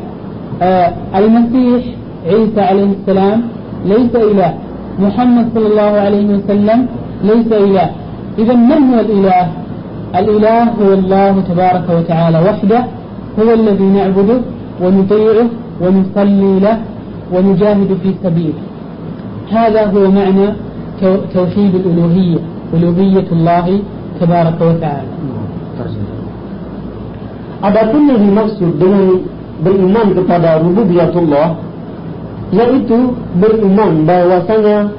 المسيح 1.20 1.82
عيسى 2.26 2.60
عليه 2.60 2.90
السلام 2.98 3.38
ليس 3.84 4.12
إله. 4.14 4.52
محمد 4.98 5.46
صلى 5.54 5.66
الله 5.66 5.92
عليه 6.06 6.26
وسلم 6.34 6.78
ليس 7.24 7.50
إله. 7.52 7.88
إذا 8.38 8.54
من 8.54 8.80
هو 8.88 9.00
الإله؟ 9.00 9.46
الإله 10.20 10.62
هو 10.80 10.90
الله 11.00 11.34
تبارك 11.50 11.86
وتعالى 11.98 12.38
وحده 12.48 12.80
هو 13.38 13.48
الذي 13.60 13.84
نعبده 13.84 14.40
ونطيعه 14.82 15.48
ونصلي 15.82 16.52
له 16.60 16.76
ونجاهد 17.34 17.90
في 18.02 18.10
سبيله 18.24 18.62
هذا 19.52 19.82
هو 19.92 20.10
معنى 20.10 20.46
توحيد 21.34 21.72
الألوهية 21.74 22.40
ألوهية 22.74 23.28
الله 23.32 23.66
تبارك 24.20 24.58
وتعالى. 24.60 25.10
Adapun 27.60 28.02
yang 28.08 28.20
dimaksud 28.20 28.72
dengan 28.80 29.20
beriman 29.62 30.12
kepada 30.12 30.60
rububiyatullah 30.60 31.48
yaitu 32.54 33.16
beriman 33.40 34.06
bahwasanya 34.06 34.92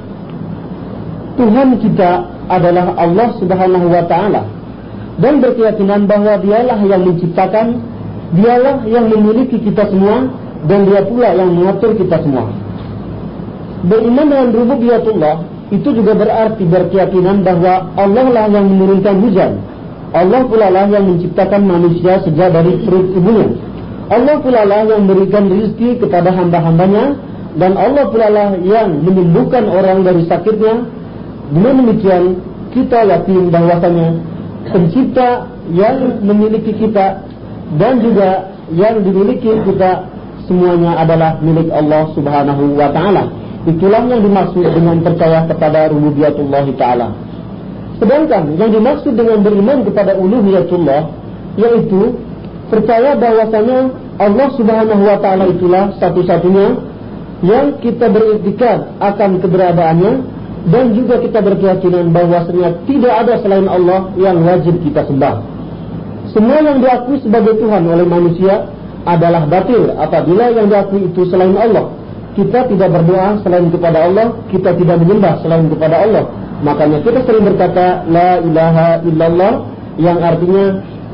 Tuhan 1.38 1.68
kita 1.78 2.10
adalah 2.50 2.98
Allah 2.98 3.28
Subhanahu 3.38 3.86
wa 3.86 4.04
taala 4.10 4.42
dan 5.18 5.42
berkeyakinan 5.42 6.06
bahwa 6.06 6.38
dialah 6.42 6.78
yang 6.82 7.02
menciptakan, 7.06 7.78
dialah 8.34 8.86
yang 8.86 9.06
memiliki 9.10 9.58
kita 9.62 9.90
semua 9.90 10.30
dan 10.66 10.86
dia 10.86 11.02
pula 11.06 11.34
yang 11.34 11.50
mengatur 11.54 11.94
kita 11.94 12.22
semua. 12.22 12.50
Beriman 13.86 14.26
dengan 14.26 14.48
rububiyatullah 14.50 15.36
itu 15.70 15.88
juga 15.94 16.16
berarti 16.18 16.64
berkeyakinan 16.66 17.46
bahwa 17.46 17.94
Allah 17.94 18.26
lah 18.26 18.46
yang 18.50 18.66
menurunkan 18.66 19.14
hujan. 19.22 19.52
Allah 20.10 20.40
pula 20.48 20.72
lah 20.72 20.88
yang 20.88 21.04
menciptakan 21.04 21.62
manusia 21.62 22.18
sejak 22.24 22.50
dari 22.50 22.80
perut 22.82 23.12
ibunya. 23.12 23.67
Allah 24.08 24.40
pula 24.40 24.64
lah 24.64 24.88
yang 24.88 25.04
memberikan 25.04 25.52
rezeki 25.52 26.00
kepada 26.00 26.32
hamba-hambanya 26.32 27.16
dan 27.60 27.76
Allah 27.76 28.08
pula 28.08 28.28
lah 28.32 28.48
yang 28.56 29.04
menyembuhkan 29.04 29.68
orang 29.68 30.00
dari 30.04 30.24
sakitnya. 30.24 30.88
Dengan 31.48 31.74
demikian 31.80 32.24
kita 32.72 33.08
yakin 33.08 33.48
bahwasanya 33.48 34.08
pencipta 34.68 35.48
yang 35.72 36.24
memiliki 36.24 36.72
kita 36.76 37.24
dan 37.76 38.00
juga 38.00 38.52
yang 38.72 39.00
dimiliki 39.00 39.64
kita 39.64 40.08
semuanya 40.48 41.04
adalah 41.04 41.40
milik 41.40 41.68
Allah 41.68 42.08
Subhanahu 42.12 42.76
wa 42.76 42.88
taala. 42.92 43.32
Itulah 43.68 44.00
yang 44.08 44.24
dimaksud 44.24 44.64
dengan 44.64 45.04
percaya 45.04 45.44
kepada 45.44 45.92
rububiyatullah 45.92 46.64
taala. 46.80 47.12
Sedangkan 48.00 48.56
yang 48.56 48.70
dimaksud 48.72 49.12
dengan 49.12 49.44
beriman 49.44 49.84
kepada 49.84 50.16
uluhiyatullah 50.16 51.00
yaitu 51.58 52.27
percaya 52.68 53.16
bahwasanya 53.16 53.78
Allah 54.18 54.48
Subhanahu 54.54 55.02
wa 55.04 55.18
taala 55.20 55.44
itulah 55.50 55.94
satu-satunya 55.96 56.66
yang 57.44 57.78
kita 57.78 58.10
beriktikad 58.10 58.98
akan 58.98 59.38
keberadaannya 59.38 60.12
dan 60.68 60.84
juga 60.92 61.22
kita 61.22 61.38
berkeyakinan 61.38 62.10
bahwasanya 62.10 62.82
tidak 62.84 63.14
ada 63.14 63.34
selain 63.40 63.70
Allah 63.70 64.10
yang 64.18 64.42
wajib 64.42 64.82
kita 64.82 65.06
sembah. 65.06 65.34
Semua 66.34 66.60
yang 66.60 66.82
diakui 66.82 67.22
sebagai 67.24 67.56
Tuhan 67.56 67.88
oleh 67.88 68.04
manusia 68.04 68.68
adalah 69.08 69.48
batil 69.48 69.94
apabila 69.96 70.52
yang 70.52 70.68
diakui 70.68 71.08
itu 71.08 71.24
selain 71.30 71.56
Allah. 71.56 71.94
Kita 72.36 72.70
tidak 72.70 72.90
berdoa 72.94 73.42
selain 73.42 73.66
kepada 73.72 73.98
Allah, 74.06 74.30
kita 74.52 74.76
tidak 74.76 74.96
menyembah 75.02 75.42
selain 75.42 75.66
kepada 75.66 76.06
Allah. 76.06 76.24
Makanya 76.62 77.02
kita 77.06 77.22
sering 77.22 77.46
berkata 77.46 78.06
la 78.06 78.42
ilaha 78.42 78.88
illallah 79.06 79.52
yang 79.98 80.18
artinya 80.22 80.64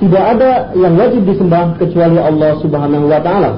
tidak 0.03 0.25
ada 0.37 0.51
yang 0.75 0.99
wajib 0.99 1.23
disembah 1.23 1.79
kecuali 1.79 2.19
Allah 2.19 2.59
Subhanahu 2.59 3.07
wa 3.07 3.21
taala. 3.23 3.53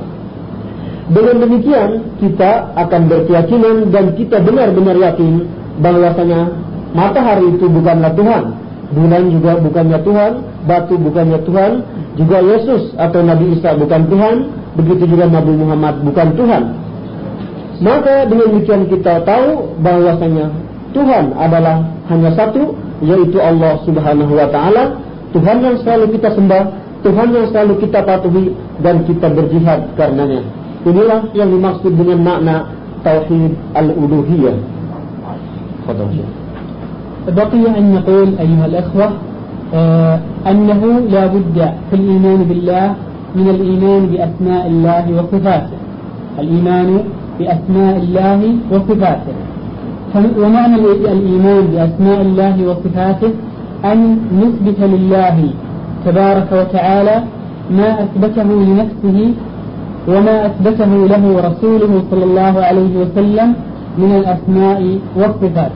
Dengan 1.07 1.37
demikian 1.39 2.19
kita 2.19 2.75
akan 2.75 3.03
berkeyakinan 3.07 3.95
dan 3.95 4.19
kita 4.19 4.43
benar-benar 4.43 4.99
yakin 4.99 5.47
bahwasanya 5.79 6.51
matahari 6.93 7.55
itu 7.55 7.71
bukanlah 7.71 8.11
Tuhan, 8.19 8.45
bulan 8.91 9.23
juga 9.31 9.53
bukannya 9.63 9.99
Tuhan, 10.03 10.33
batu 10.67 10.95
bukannya 10.99 11.39
Tuhan, 11.47 11.73
juga 12.19 12.39
Yesus 12.43 12.93
atau 12.99 13.21
Nabi 13.23 13.55
Isa 13.55 13.79
bukan 13.79 14.03
Tuhan, 14.11 14.37
begitu 14.77 15.05
juga 15.09 15.31
Nabi 15.31 15.53
Muhammad 15.55 16.03
bukan 16.03 16.29
Tuhan. 16.35 16.63
Maka 17.77 18.25
dengan 18.27 18.57
demikian 18.57 18.89
kita 18.89 19.21
tahu 19.23 19.79
bahwasanya 19.85 20.49
Tuhan 20.97 21.37
adalah 21.37 21.85
hanya 22.09 22.31
satu, 22.33 22.73
yaitu 23.05 23.37
Allah 23.37 23.79
Subhanahu 23.85 24.33
wa 24.33 24.49
taala 24.49 24.97
Tuhan 25.35 25.57
yang 25.63 25.77
selalu 25.83 26.19
kita 26.19 26.29
sembah 26.35 26.65
Tuhan 27.07 27.29
yang 27.31 27.47
selalu 27.55 27.75
kita 27.87 28.03
patuhi 28.03 28.51
dan 28.83 29.07
kita 29.07 29.31
berjihad 29.31 29.95
karenanya. 29.95 30.43
Inilah 30.83 31.31
yang 31.39 31.55
dimaksud 31.55 31.95
dengan 31.95 32.19
makna 32.23 32.57
tauhid 33.07 33.55
al-uluhiyah. 33.75 34.57
بقي 37.27 37.63
أن 37.79 37.95
نقول 37.95 38.29
أيها 38.39 38.67
الأخوة 38.67 39.11
آه 39.75 40.21
أنه 40.47 40.83
لا 41.11 41.27
بد 41.27 41.59
في 41.91 41.95
الإيمان 41.97 42.41
بالله 42.45 42.95
من 43.35 43.47
الإيمان 43.51 44.03
بأسماء 44.07 44.67
الله 44.67 45.05
وصفاته 45.15 45.79
الإيمان 46.39 46.89
بأسماء 47.39 47.95
الله 47.97 48.41
وصفاته 48.73 49.37
ومعنى 50.39 50.77
الإيمان 51.15 51.63
بأسماء 51.73 52.21
الله 52.23 52.55
وصفاته 52.69 53.31
أن 53.93 53.99
نثبت 54.43 54.81
لله 54.95 55.37
تبارك 56.07 56.49
وتعالى 56.53 57.17
ما 57.71 57.89
أثبته 58.05 58.49
لنفسه 58.69 59.19
وما 60.09 60.37
أثبته 60.47 60.93
له 61.13 61.25
رسوله 61.49 61.93
صلى 62.11 62.25
الله 62.25 62.55
عليه 62.69 62.93
وسلم 63.03 63.49
من 63.99 64.11
الأسماء 64.21 64.99
والصفات. 65.17 65.75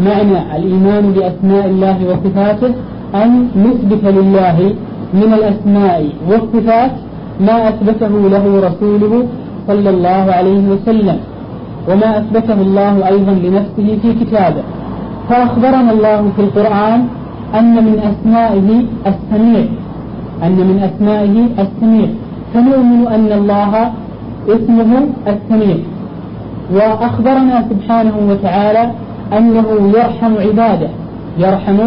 معنى 0.00 0.56
الإيمان 0.56 1.04
بأسماء 1.14 1.64
الله 1.66 1.96
وصفاته 2.10 2.72
أن 3.14 3.30
نثبت 3.66 4.04
لله 4.18 4.58
من 5.20 5.30
الأسماء 5.38 6.00
والصفات 6.28 6.92
ما 7.40 7.56
أثبته 7.68 8.14
له 8.34 8.44
رسوله 8.68 9.26
صلى 9.68 9.90
الله 9.90 10.24
عليه 10.38 10.64
وسلم. 10.72 11.18
وما 11.88 12.10
أثبته 12.18 12.58
الله 12.66 13.08
أيضا 13.08 13.32
لنفسه 13.44 13.98
في 14.02 14.10
كتابه. 14.24 14.64
فأخبرنا 15.28 15.90
الله 15.92 16.30
في 16.36 16.42
القرآن 16.42 17.06
أن 17.58 17.74
من 17.74 17.98
أسمائه 18.10 18.84
السميع. 19.06 19.64
أن 20.42 20.52
من 20.52 20.78
أسمائه 20.82 21.48
السميع. 21.58 22.08
فنؤمن 22.54 23.06
أن 23.08 23.32
الله 23.32 23.92
اسمه 24.48 25.06
السميع. 25.26 25.76
وأخبرنا 26.72 27.64
سبحانه 27.70 28.16
وتعالى 28.30 28.90
أنه 29.38 29.92
يرحم 29.96 30.34
عباده. 30.38 30.88
يرحم 31.38 31.78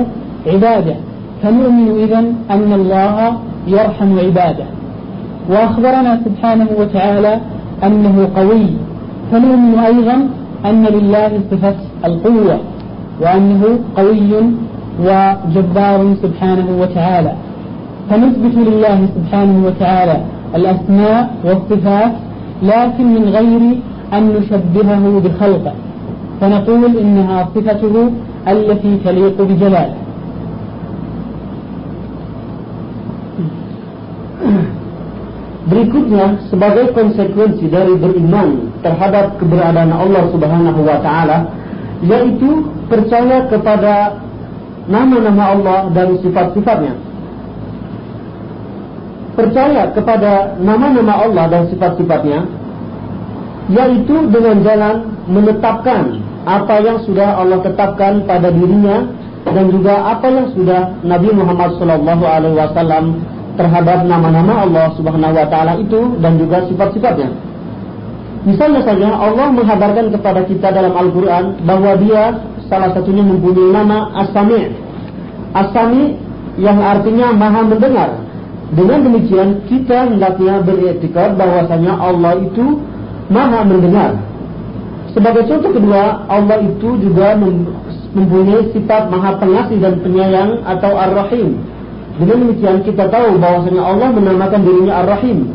عباده. 0.47 0.95
فنؤمن 1.43 1.87
إذن 2.03 2.33
أن 2.51 2.73
الله 2.73 3.37
يرحم 3.67 4.19
عباده. 4.19 4.65
وأخبرنا 5.49 6.19
سبحانه 6.25 6.67
وتعالى 6.79 7.39
أنه 7.83 8.29
قوي. 8.35 8.67
فنؤمن 9.31 9.79
أيضا 9.79 10.29
أن 10.65 10.83
لله 10.85 11.39
صفة 11.51 11.75
القوة. 12.05 12.59
وأنه 13.21 13.61
قوي 13.97 14.31
وجبار 15.07 16.01
سبحانه 16.23 16.67
وتعالى. 16.81 17.33
فنثبت 18.09 18.55
لله 18.67 18.99
سبحانه 19.15 19.57
وتعالى 19.67 20.17
الأسماء 20.55 21.23
والصفات 21.45 22.13
لكن 22.63 23.05
من 23.15 23.23
غير 23.37 23.61
أن 24.13 24.23
نشبهه 24.37 25.03
بخلقه. 25.23 25.73
فنقول 26.41 26.91
إنها 26.97 27.37
صفته 27.55 27.95
التي 28.47 28.93
تليق 29.05 29.37
بجلاله. 29.41 29.97
Berikutnya 35.67 36.47
sebagai 36.47 36.95
konsekuensi 36.95 37.67
dari 37.67 37.99
beriman 37.99 38.71
terhadap 38.79 39.35
keberadaan 39.35 39.91
Allah 39.91 40.31
Subhanahu 40.31 40.79
wa 40.79 40.97
taala 41.03 41.37
yaitu 42.05 42.69
percaya 42.91 43.49
kepada 43.49 44.21
nama-nama 44.85 45.43
Allah 45.57 45.79
dan 45.91 46.17
sifat-sifatnya. 46.21 46.93
Percaya 49.37 49.93
kepada 49.93 50.57
nama-nama 50.57 51.13
Allah 51.25 51.45
dan 51.49 51.63
sifat-sifatnya 51.69 52.45
yaitu 53.67 54.15
dengan 54.31 54.63
jalan 54.63 54.95
menetapkan 55.27 56.23
apa 56.47 56.79
yang 56.79 57.03
sudah 57.03 57.35
Allah 57.35 57.59
tetapkan 57.59 58.23
pada 58.23 58.47
dirinya 58.47 59.03
dan 59.43 59.67
juga 59.67 60.15
apa 60.15 60.27
yang 60.31 60.47
sudah 60.55 60.95
Nabi 61.03 61.35
Muhammad 61.35 61.75
sallallahu 61.75 62.23
alaihi 62.23 62.55
wasallam 62.55 63.19
terhadap 63.59 64.07
nama-nama 64.07 64.63
Allah 64.63 64.95
Subhanahu 64.95 65.35
wa 65.35 65.47
taala 65.51 65.81
itu 65.81 66.15
dan 66.23 66.39
juga 66.39 66.63
sifat-sifatnya. 66.71 67.46
Misalnya 68.47 68.81
saja 68.87 69.11
Allah 69.11 69.51
menghabarkan 69.51 70.07
kepada 70.15 70.47
kita 70.47 70.71
dalam 70.71 70.95
Al-Qur'an 70.95 71.59
bahwa 71.67 71.99
Dia 71.99 72.39
salah 72.71 72.95
satunya 72.95 73.19
mempunyai 73.19 73.75
nama 73.75 74.07
As-Sami'. 74.23 74.71
As-Sami' 75.51 76.15
yang 76.55 76.79
artinya 76.79 77.35
Maha 77.35 77.67
mendengar. 77.67 78.23
Dengan 78.71 78.99
demikian 79.03 79.67
kita 79.67 80.11
hendaknya 80.11 80.63
beretikad 80.63 81.35
bahwasanya 81.35 81.99
Allah 81.99 82.39
itu 82.39 82.79
Maha 83.27 83.67
mendengar. 83.67 84.15
Sebagai 85.11 85.43
contoh 85.51 85.71
kedua, 85.75 86.23
Allah 86.31 86.63
itu 86.63 87.03
juga 87.03 87.35
mempunyai 88.15 88.71
sifat 88.71 89.11
Maha 89.11 89.43
Pengasih 89.43 89.77
dan 89.83 89.99
Penyayang 89.99 90.63
atau 90.63 90.95
Ar-Rahim 90.95 91.59
dengan 92.17 92.37
demikian 92.49 92.81
kita 92.81 93.13
tahu 93.13 93.37
bahwasanya 93.37 93.81
Allah 93.85 94.09
menamakan 94.09 94.65
dirinya 94.65 95.05
Ar-Rahim. 95.05 95.53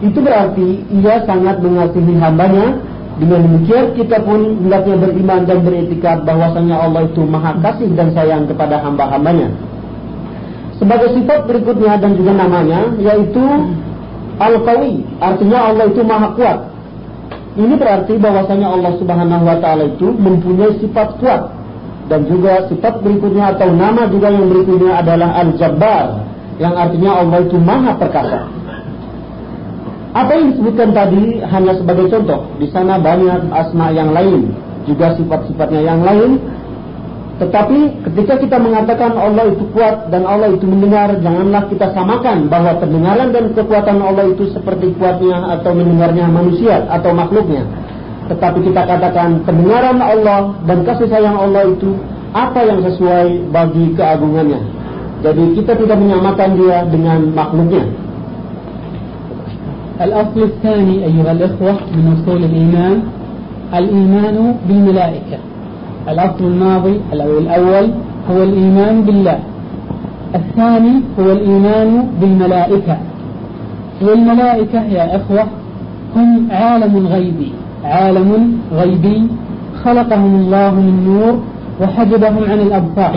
Itu 0.00 0.18
berarti 0.24 0.84
ia 0.96 1.24
sangat 1.28 1.60
mengasihi 1.60 2.14
hambanya. 2.16 2.80
Dengan 3.20 3.44
demikian 3.44 3.92
kita 4.00 4.24
pun 4.24 4.64
hendaknya 4.64 4.96
beriman 4.96 5.44
dan 5.44 5.60
beretikat 5.60 6.24
bahwasanya 6.24 6.76
Allah 6.80 7.04
itu 7.04 7.20
maha 7.28 7.52
kasih 7.60 7.92
dan 7.92 8.16
sayang 8.16 8.48
kepada 8.48 8.80
hamba-hambanya. 8.80 9.52
Sebagai 10.80 11.12
sifat 11.12 11.44
berikutnya 11.44 12.00
dan 12.00 12.16
juga 12.16 12.32
namanya 12.32 12.96
yaitu 12.96 13.44
Al-Qawi, 14.40 15.20
artinya 15.20 15.68
Allah 15.68 15.92
itu 15.92 16.00
maha 16.00 16.32
kuat. 16.32 16.58
Ini 17.60 17.76
berarti 17.76 18.16
bahwasanya 18.16 18.72
Allah 18.72 18.92
Subhanahu 18.96 19.44
wa 19.44 19.56
taala 19.60 19.84
itu 19.92 20.08
mempunyai 20.16 20.80
sifat 20.80 21.20
kuat 21.20 21.52
dan 22.08 22.24
juga 22.24 22.64
sifat 22.72 23.04
berikutnya 23.04 23.52
atau 23.52 23.68
nama 23.68 24.08
juga 24.08 24.32
yang 24.32 24.48
berikutnya 24.48 24.96
adalah 24.96 25.44
Al-Jabbar 25.44 26.06
yang 26.56 26.72
artinya 26.72 27.20
Allah 27.20 27.38
itu 27.44 27.60
maha 27.60 27.92
perkasa. 28.00 28.59
Apa 30.10 30.34
yang 30.34 30.54
disebutkan 30.54 30.90
tadi 30.90 31.38
hanya 31.38 31.72
sebagai 31.78 32.10
contoh. 32.10 32.50
Di 32.58 32.66
sana 32.74 32.98
banyak 32.98 33.50
asma 33.54 33.94
yang 33.94 34.10
lain, 34.10 34.50
juga 34.86 35.14
sifat-sifatnya 35.14 35.80
yang 35.86 36.02
lain. 36.02 36.42
Tetapi 37.40 38.04
ketika 38.04 38.36
kita 38.36 38.60
mengatakan 38.60 39.16
Allah 39.16 39.48
itu 39.48 39.64
kuat 39.72 40.12
dan 40.12 40.28
Allah 40.28 40.52
itu 40.52 40.68
mendengar, 40.68 41.16
janganlah 41.24 41.72
kita 41.72 41.88
samakan 41.96 42.52
bahwa 42.52 42.76
pendengaran 42.76 43.32
dan 43.32 43.56
kekuatan 43.56 43.96
Allah 44.04 44.28
itu 44.28 44.52
seperti 44.52 44.92
kuatnya 45.00 45.56
atau 45.56 45.72
mendengarnya 45.72 46.28
manusia 46.28 46.84
atau 46.90 47.16
makhluknya 47.16 47.64
tetapi 48.30 48.62
kita 48.62 48.86
katakan 48.86 49.42
kebenaran 49.42 49.98
Allah 49.98 50.54
dan 50.62 50.86
kasih 50.86 51.10
sayang 51.10 51.34
Allah 51.34 51.66
itu 51.66 51.98
apa 52.30 52.62
yang 52.62 52.78
sesuai 52.86 53.50
bagi 53.50 53.90
keagungannya. 53.98 54.62
Jadi 55.26 55.58
kita 55.58 55.74
tidak 55.74 55.98
menyamakan 55.98 56.50
dia 56.54 56.86
dengan 56.86 57.34
makhluknya. 57.34 57.90
الأصل 60.00 60.42
الثاني 60.42 61.04
أيها 61.04 61.32
الإخوة 61.32 61.72
من 61.72 62.16
أصول 62.16 62.44
الإيمان 62.44 63.02
الإيمان 63.74 64.54
بالملائكة. 64.68 65.38
الأصل 66.08 66.44
الماضي 66.44 67.00
أو 67.12 67.38
الأول 67.38 67.90
هو 68.30 68.42
الإيمان 68.42 69.02
بالله. 69.02 69.38
الثاني 70.34 70.92
هو 71.20 71.32
الإيمان 71.32 72.08
بالملائكة. 72.20 72.96
والملائكة 74.02 74.82
يا 74.82 75.16
إخوة 75.16 75.44
هم 76.16 76.48
عالم 76.50 77.06
غيبي. 77.06 77.52
عالم 77.84 78.58
غيبي. 78.72 79.26
خلقهم 79.84 80.34
الله 80.34 80.74
من 80.74 81.04
نور 81.04 81.34
وحجبهم 81.80 82.44
عن 82.50 82.60
الأبصار. 82.60 83.14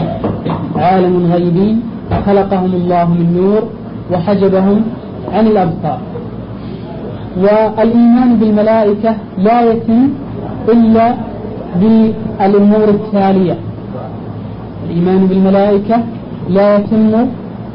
عالم 0.75 1.31
غيبي. 1.33 1.77
خلقهم 2.25 2.71
الله 2.73 3.05
من 3.05 3.27
نور 3.37 3.63
وحجبهم 4.11 4.81
عن 5.33 5.47
الأبصار. 5.47 5.99
والإيمان 7.37 8.35
بالملائكة 8.39 9.15
لا 9.37 9.61
يتم 9.71 10.09
إلا 10.69 11.15
بالأمور 11.79 12.87
التالية. 12.89 13.57
الإيمان 14.85 15.27
بالملائكة 15.27 15.97
لا 16.49 16.77
يتم 16.77 17.13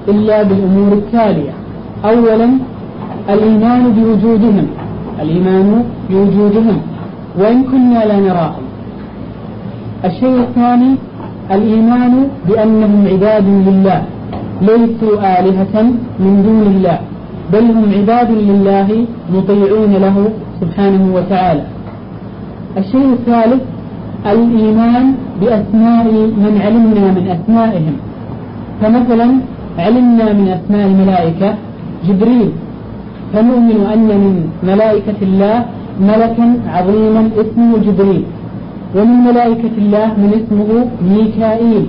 إلا 0.09 0.43
بالأمور 0.43 0.93
التالية. 0.93 1.53
أولا 2.05 2.49
الإيمان 3.31 3.83
بوجودهم. 3.97 4.67
الإيمان 5.23 5.85
بوجودهم. 6.11 6.79
وإن 7.39 7.63
كنا 7.63 8.01
لا 8.05 8.17
نراهم 8.21 8.65
الشيء 10.05 10.39
الثاني 10.47 10.93
الإيمان 11.51 12.29
بأنهم 12.49 13.07
عباد 13.13 13.47
لله. 13.69 14.03
ليسوا 14.63 15.17
آلهة 15.39 15.75
من 16.23 16.33
دون 16.47 16.63
الله. 16.75 16.99
بل 17.53 17.65
هم 17.77 17.85
عباد 17.99 18.31
لله 18.31 18.89
مطيعون 19.35 19.93
له 20.05 20.17
سبحانه 20.61 21.15
وتعالى. 21.17 21.65
الشيء 22.81 23.13
الثالث 23.19 23.63
الإيمان 24.27 25.15
بأسماء 25.41 26.05
من 26.45 26.55
علمنا 26.65 27.05
من 27.17 27.25
أسمائهم. 27.37 27.95
فمثلا 28.81 29.29
علمنا 29.79 30.27
من 30.33 30.47
أسماء 30.49 30.87
الملائكة 30.87 31.55
جبريل. 32.09 32.51
فنؤمن 33.33 33.81
أن 33.95 34.09
من 34.25 34.35
ملائكة 34.63 35.19
الله 35.23 35.65
ملكا 36.01 36.47
عظيما 36.75 37.23
اسمه 37.43 37.71
جبريل. 37.87 38.23
ومن 38.97 39.17
ملائكة 39.31 39.75
الله 39.79 40.07
من 40.23 40.31
اسمه 40.39 40.71
ميكائيل. 41.13 41.85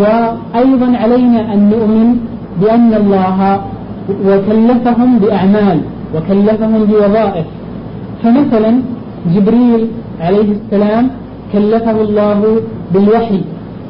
وأيضا 0.00 0.88
علينا 1.02 1.40
أن 1.54 1.60
نؤمن 1.72 2.08
بأن 2.60 2.90
الله 3.02 3.38
وكلفهم 4.26 5.18
بأعمال 5.18 5.78
وكلفهم 6.14 6.84
بوظائف. 6.84 7.46
فمثلا 8.22 8.72
جبريل 9.34 9.82
عليه 10.20 10.48
السلام 10.58 11.10
كلفه 11.52 11.96
الله 12.06 12.40
بالوحي 12.94 13.40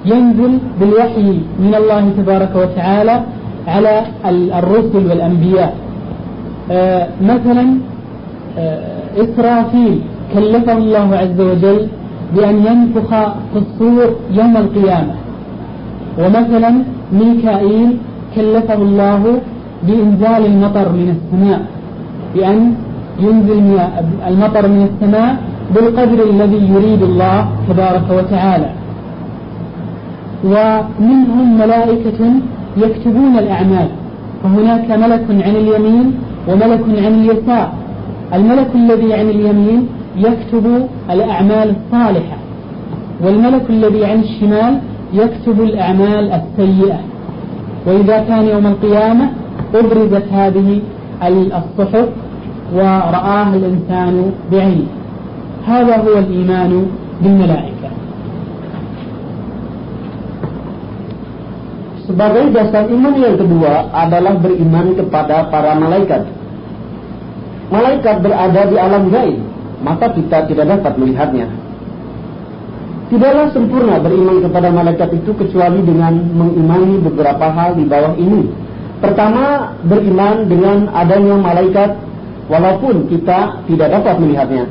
ينزل 0.04 0.52
بالوحي 0.80 1.30
من 1.64 1.72
الله 1.80 2.10
تبارك 2.18 2.52
وتعالى 2.62 3.16
على 3.68 3.94
الرسل 4.60 5.02
والأنبياء. 5.08 5.74
آه 6.70 7.08
مثلا 7.22 7.64
آه 8.58 8.98
إسرافيل 9.24 10.00
كلفه 10.34 10.76
الله 10.76 11.08
عز 11.16 11.40
وجل 11.40 11.80
بأن 12.36 12.56
ينفخ 12.68 13.10
في 13.52 13.58
الصور 13.64 14.08
يوم 14.38 14.56
القيامة. 14.56 15.14
ومثلا 16.18 16.70
ميكائيل 17.12 17.90
كلفه 18.36 18.74
الله 18.74 19.22
بإنزال 19.86 20.46
المطر 20.46 20.88
من 20.92 21.08
السماء 21.16 21.60
بأن 22.34 22.74
ينزل 23.20 23.78
المطر 24.28 24.68
من 24.68 24.88
السماء 24.90 25.36
بالقدر 25.74 26.30
الذي 26.30 26.62
يريد 26.74 27.02
الله 27.02 27.48
تبارك 27.68 28.06
وتعالى. 28.18 28.70
ومنهم 30.44 31.58
ملائكة 31.58 32.20
يكتبون 32.76 33.38
الأعمال 33.38 33.88
فهناك 34.42 34.90
ملك 34.90 35.26
عن 35.46 35.54
اليمين 35.62 36.06
وملك 36.48 36.80
عن 37.04 37.14
اليسار. 37.20 37.68
الملك 38.34 38.70
الذي 38.74 39.14
عن 39.14 39.28
اليمين 39.28 39.88
يكتب 40.16 40.66
الأعمال 41.10 41.74
الصالحة 41.76 42.36
والملك 43.24 43.64
الذي 43.70 44.04
عن 44.04 44.18
الشمال 44.20 44.78
يكتب 45.12 45.60
الأعمال 45.60 46.32
السيئة. 46.32 47.00
وإذا 47.86 48.24
كان 48.28 48.44
يوم 48.44 48.66
القيامة 48.66 49.30
أبرزت 49.75 50.25
هذه 50.31 50.69
الصحف 51.29 52.07
ورآها 52.73 53.55
الإنسان 53.55 54.15
بعينه 54.51 54.91
هذا 55.67 55.95
هو 55.97 56.15
الإيمان 56.19 56.71
بالملائكة 57.21 57.73
Sebagai 62.03 62.51
dasar 62.51 62.91
iman 62.91 63.15
yang 63.15 63.39
kedua 63.39 63.87
adalah 63.95 64.35
beriman 64.35 64.91
kepada 64.91 65.47
para 65.47 65.71
malaikat. 65.79 66.27
Malaikat 67.71 68.19
berada 68.19 68.67
di 68.67 68.75
alam 68.75 69.07
gaib, 69.07 69.39
maka 69.87 70.11
kita 70.11 70.51
tidak 70.51 70.67
dapat 70.67 70.99
melihatnya. 70.99 71.47
Tidaklah 73.07 73.55
sempurna 73.55 74.03
beriman 74.03 74.43
kepada 74.43 74.67
malaikat 74.67 75.15
itu 75.15 75.31
kecuali 75.31 75.79
dengan 75.79 76.17
mengimani 76.33 76.99
beberapa 77.07 77.45
hal 77.55 77.79
di 77.79 77.87
bawah 77.87 78.19
ini. 78.19 78.51
Pertama, 78.98 79.74
beriman 79.86 80.50
dengan 80.50 80.90
adanya 80.90 81.38
malaikat 81.38 81.90
walaupun 82.50 83.06
kita 83.06 83.62
tidak 83.70 83.88
dapat 83.94 84.14
melihatnya. 84.18 84.64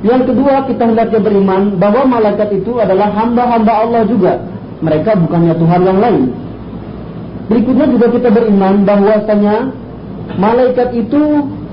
Yang 0.00 0.32
kedua, 0.32 0.64
kita 0.68 0.82
hendaknya 0.88 1.20
beriman 1.20 1.62
bahwa 1.76 2.20
malaikat 2.20 2.52
itu 2.56 2.76
adalah 2.80 3.12
hamba-hamba 3.12 3.72
Allah 3.72 4.02
juga 4.08 4.40
mereka 4.80 5.12
bukannya 5.16 5.54
Tuhan 5.56 5.80
yang 5.84 5.98
lain. 6.00 6.24
Berikutnya 7.52 7.86
juga 7.90 8.06
kita 8.08 8.28
beriman 8.32 8.74
bahwasanya 8.88 9.56
malaikat 10.40 10.88
itu 10.96 11.20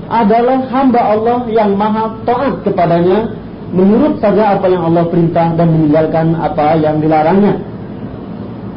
adalah 0.08 0.64
hamba 0.72 1.00
Allah 1.14 1.38
yang 1.52 1.76
maha 1.76 2.16
taat 2.24 2.64
kepadanya 2.64 3.32
menurut 3.72 4.16
saja 4.20 4.56
apa 4.56 4.66
yang 4.72 4.88
Allah 4.88 5.04
perintah 5.08 5.52
dan 5.56 5.68
meninggalkan 5.68 6.32
apa 6.36 6.80
yang 6.80 7.00
dilarangnya. 7.00 7.60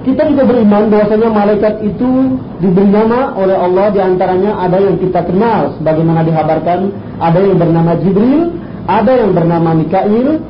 Kita 0.01 0.25
juga 0.33 0.49
beriman 0.49 0.89
bahwasanya 0.89 1.29
malaikat 1.29 1.73
itu 1.85 2.09
diberi 2.57 2.89
nama 2.89 3.37
oleh 3.37 3.53
Allah 3.53 3.93
di 3.93 4.01
antaranya 4.01 4.57
ada 4.57 4.81
yang 4.81 4.97
kita 4.97 5.21
kenal 5.29 5.77
sebagaimana 5.77 6.25
dihabarkan 6.25 6.89
ada 7.21 7.37
yang 7.37 7.61
bernama 7.61 7.93
Jibril, 8.01 8.49
ada 8.89 9.13
yang 9.13 9.37
bernama 9.37 9.77
Mikail. 9.77 10.41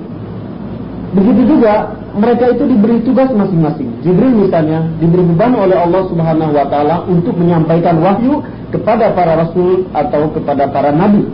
Begitu 1.12 1.42
juga 1.52 2.00
mereka 2.16 2.56
itu 2.56 2.64
diberi 2.64 3.04
tugas 3.04 3.28
masing-masing. 3.36 3.92
Jibril 4.00 4.48
misalnya 4.48 4.88
diberi 5.04 5.28
beban 5.36 5.52
oleh 5.52 5.76
Allah 5.76 6.08
Subhanahu 6.08 6.52
wa 6.56 6.66
taala 6.72 7.04
untuk 7.12 7.36
menyampaikan 7.36 8.00
wahyu 8.00 8.40
kepada 8.72 9.12
para 9.12 9.36
rasul 9.36 9.84
atau 9.92 10.32
kepada 10.32 10.72
para 10.72 10.96
nabi. 10.96 11.28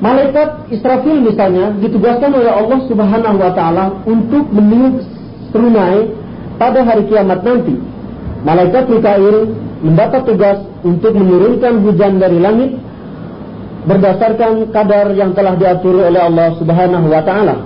Malaikat 0.00 0.72
Israfil 0.72 1.20
misalnya 1.20 1.76
ditugaskan 1.76 2.32
oleh 2.32 2.48
Allah 2.48 2.80
Subhanahu 2.88 3.36
wa 3.36 3.52
taala 3.52 3.84
untuk 4.08 4.48
meniup 4.48 5.17
serunai 5.50 6.10
pada 6.58 6.82
hari 6.82 7.06
kiamat 7.06 7.40
nanti. 7.44 7.74
Malaikat 8.42 8.86
Mikail 8.86 9.50
mendapat 9.82 10.22
tugas 10.26 10.58
untuk 10.82 11.14
menurunkan 11.14 11.82
hujan 11.82 12.18
dari 12.18 12.38
langit 12.38 12.70
berdasarkan 13.86 14.68
kadar 14.74 15.14
yang 15.14 15.32
telah 15.32 15.54
diatur 15.54 16.02
oleh 16.02 16.20
Allah 16.20 16.54
Subhanahu 16.58 17.06
wa 17.08 17.22
taala. 17.22 17.56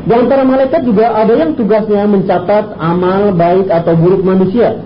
Di 0.00 0.12
antara 0.16 0.42
malaikat 0.48 0.82
juga 0.88 1.12
ada 1.12 1.32
yang 1.36 1.54
tugasnya 1.54 2.08
mencatat 2.08 2.74
amal 2.80 3.36
baik 3.36 3.68
atau 3.68 3.94
buruk 3.94 4.24
manusia. 4.24 4.80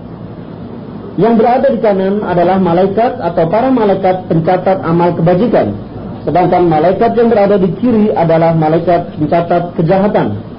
Yang 1.15 1.33
berada 1.39 1.67
di 1.71 1.79
kanan 1.79 2.19
adalah 2.27 2.59
malaikat 2.59 3.23
atau 3.23 3.47
para 3.47 3.71
malaikat 3.71 4.27
pencatat 4.27 4.83
amal 4.83 5.15
kebajikan. 5.15 5.71
Sedangkan 6.27 6.67
malaikat 6.67 7.15
yang 7.15 7.31
berada 7.31 7.55
di 7.55 7.71
kiri 7.79 8.11
adalah 8.11 8.51
malaikat 8.51 9.15
pencatat 9.15 9.77
kejahatan. 9.79 10.54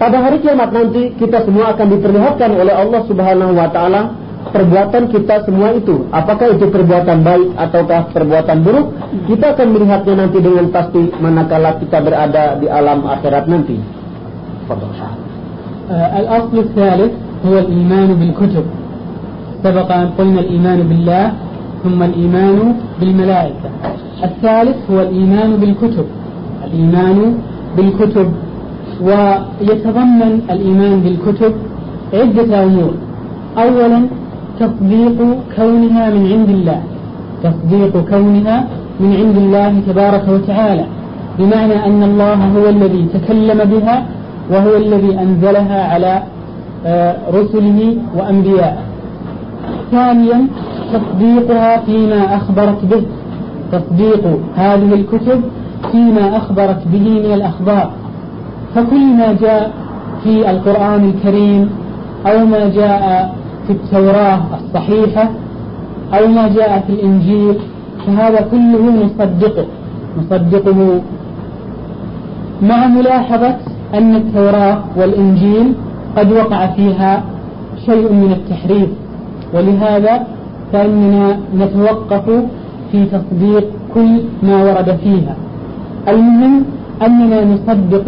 Pada 0.00 0.18
hari 0.18 0.42
kiamat 0.42 0.74
nanti 0.74 1.14
kita 1.14 1.46
semua 1.46 1.78
akan 1.78 1.86
diperlihatkan 1.94 2.50
oleh 2.58 2.74
Allah 2.74 3.06
Subhanahu 3.06 3.54
wa 3.54 3.68
taala 3.70 4.18
perbuatan 4.50 5.08
kita 5.14 5.46
semua 5.46 5.78
itu. 5.78 6.10
Apakah 6.10 6.58
itu 6.58 6.66
perbuatan 6.66 7.22
baik 7.22 7.54
ataukah 7.54 8.10
perbuatan 8.10 8.66
buruk? 8.66 8.86
Kita 9.30 9.54
akan 9.54 9.66
melihatnya 9.70 10.14
nanti 10.26 10.38
dengan 10.42 10.66
pasti 10.74 11.06
manakala 11.22 11.78
kita 11.78 12.02
berada 12.02 12.58
di 12.58 12.66
alam 12.66 13.06
akhirat 13.06 13.46
nanti. 13.46 14.02
تفضل 14.62 14.88
آه 15.90 16.20
الأصل 16.20 16.58
الثالث 16.58 17.12
هو 17.46 17.58
الإيمان 17.58 18.08
بالكتب 18.14 18.64
سبق 19.64 19.92
أن 19.92 20.08
قلنا 20.18 20.40
الإيمان 20.40 20.78
بالله 20.82 21.32
ثم 21.84 22.02
الإيمان 22.02 22.74
بالملائكة 23.00 23.68
الثالث 24.24 24.76
هو 24.90 25.00
الإيمان 25.00 25.50
بالكتب 25.56 26.06
الإيمان 26.66 27.18
بالكتب 27.76 28.28
ويتضمن 29.01 30.41
الإيمان 30.49 30.99
بالكتب 31.01 31.53
عدة 32.13 32.63
أمور. 32.63 32.93
أولا 33.57 34.01
تصديق 34.59 35.17
كونها 35.55 36.09
من 36.09 36.23
عند 36.31 36.49
الله. 36.49 36.81
تصديق 37.43 37.93
كونها 38.09 38.67
من 38.99 39.15
عند 39.15 39.37
الله 39.37 39.81
تبارك 39.87 40.25
وتعالى. 40.27 40.85
بمعنى 41.39 41.85
أن 41.85 42.03
الله 42.03 42.33
هو 42.57 42.69
الذي 42.69 43.07
تكلم 43.13 43.59
بها 43.63 44.05
وهو 44.51 44.75
الذي 44.77 45.19
أنزلها 45.19 45.93
على 45.93 46.23
آه، 46.85 47.15
رسله 47.33 47.97
وأنبيائه 48.17 48.77
ثانيا 49.91 50.47
تصديقها 50.93 51.77
فيما 51.85 52.35
أخبرت 52.35 52.85
به. 52.85 53.03
تصديق 53.71 54.23
هذه 54.55 54.93
الكتب 54.93 55.41
فيما 55.91 56.37
أخبرت 56.37 56.81
به 56.93 57.09
من 57.09 57.33
الأخبار. 57.33 57.91
فكل 58.75 59.05
ما 59.17 59.33
جاء 59.41 59.71
في 60.23 60.51
القرآن 60.51 61.03
الكريم 61.09 61.69
أو 62.27 62.45
ما 62.45 62.69
جاء 62.69 63.35
في 63.67 63.73
التوراة 63.73 64.39
الصحيحة 64.63 65.29
أو 66.13 66.27
ما 66.27 66.47
جاء 66.47 66.83
في 66.87 66.93
الإنجيل 66.93 67.55
فهذا 68.07 68.41
كله 68.51 69.05
نصدقه. 69.05 69.65
نصدقه 70.19 71.01
مع 72.61 72.87
ملاحظة 72.87 73.55
أن 73.93 74.15
التوراة 74.15 74.77
والإنجيل 74.95 75.73
قد 76.17 76.31
وقع 76.31 76.67
فيها 76.67 77.23
شيء 77.85 78.13
من 78.13 78.31
التحريف 78.31 78.89
ولهذا 79.53 80.27
فإننا 80.73 81.39
نتوقف 81.55 82.25
في 82.91 83.05
تصديق 83.05 83.65
كل 83.93 84.19
ما 84.43 84.63
ورد 84.63 84.97
فيها. 85.03 85.35
المهم 86.07 86.63
أننا 87.05 87.45
نصدق 87.45 88.07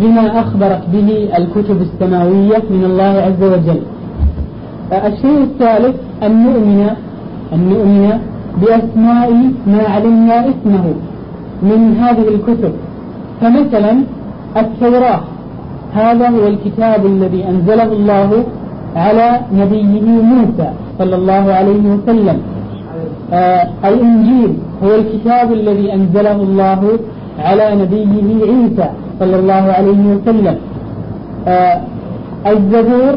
بما 0.00 0.40
أخبرت 0.40 0.82
به 0.92 1.28
الكتب 1.38 1.78
السماوية 1.80 2.62
من 2.70 2.84
الله 2.84 3.12
عز 3.26 3.42
وجل. 3.42 3.80
الشيء 4.92 5.42
الثالث 5.42 5.96
أن 6.22 6.32
نؤمن 6.44 6.80
أن 7.54 7.60
نؤمن 7.72 8.04
بأسماء 8.60 9.30
ما 9.66 9.82
علمنا 9.94 10.38
اسمه 10.52 10.84
من 11.62 11.96
هذه 12.02 12.28
الكتب. 12.34 12.72
فمثلا 13.40 13.92
التوراة. 14.56 15.20
هذا 15.94 16.28
هو 16.28 16.46
الكتاب 16.46 17.06
الذي 17.06 17.48
أنزله 17.48 17.92
الله 17.92 18.44
على 18.96 19.40
نبيه 19.52 20.04
موسى 20.32 20.68
صلى 20.98 21.16
الله 21.16 21.44
عليه 21.58 21.82
وسلم. 21.92 22.38
آه 23.32 23.68
الإنجيل 23.84 24.52
هو 24.84 24.94
الكتاب 24.94 25.52
الذي 25.52 25.94
أنزله 25.94 26.36
الله 26.48 26.80
على 27.40 27.66
نبيه 27.82 28.12
عيسى 28.50 28.88
صلى 29.20 29.36
الله 29.40 29.64
عليه 29.78 30.02
وسلم. 30.12 30.56
آه 31.48 31.80
الزبور 32.46 33.14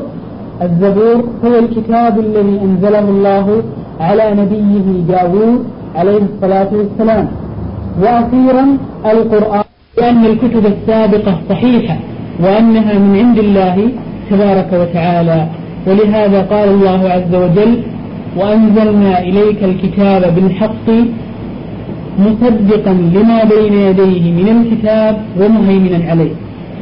الزبور 0.62 1.17
هو 1.45 1.59
الكتاب 1.59 2.19
الذي 2.19 2.55
أنزله 2.65 3.05
الله 3.15 3.63
على 3.99 4.25
نبيه 4.41 4.86
داود 5.13 5.63
عليه 5.95 6.21
الصلاة 6.29 6.69
والسلام. 6.79 7.27
وأخيرا 8.01 8.65
القرآن 9.05 9.63
لأن 9.97 10.25
الكتب 10.25 10.63
السابقة 10.65 11.33
صحيحة 11.49 11.97
وأنها 12.43 12.93
من 12.99 13.12
عند 13.21 13.38
الله 13.45 13.77
تبارك 14.29 14.69
وتعالى. 14.81 15.47
ولهذا 15.88 16.41
قال 16.41 16.67
الله 16.69 17.01
عز 17.15 17.33
وجل 17.43 17.73
وأنزلنا 18.39 19.13
إليك 19.19 19.63
الكتاب 19.63 20.36
بالحق 20.36 20.88
مصدقا 22.19 22.93
لما 22.93 23.43
بين 23.43 23.73
يديه 23.73 24.23
من 24.32 24.47
الكتاب 24.58 25.13
ومهيمنا 25.39 25.99
عليه. 26.10 26.36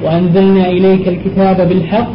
وأنزلنا 0.04 0.66
إليك 0.70 1.08
الكتاب 1.08 1.58
بالحق 1.70 2.12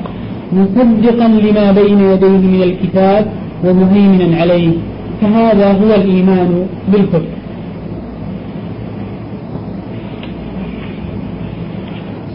مصدقا 0.53 1.29
لما 1.29 1.73
بين 1.73 2.01
يديه 2.01 2.43
من 2.55 2.63
الكتاب 2.63 3.27
ومهيمنا 3.65 4.37
عليه. 4.41 4.73
فهذا 5.21 5.69
هو 5.73 5.91
الإيمان 5.95 6.67
بالكتب 6.93 7.37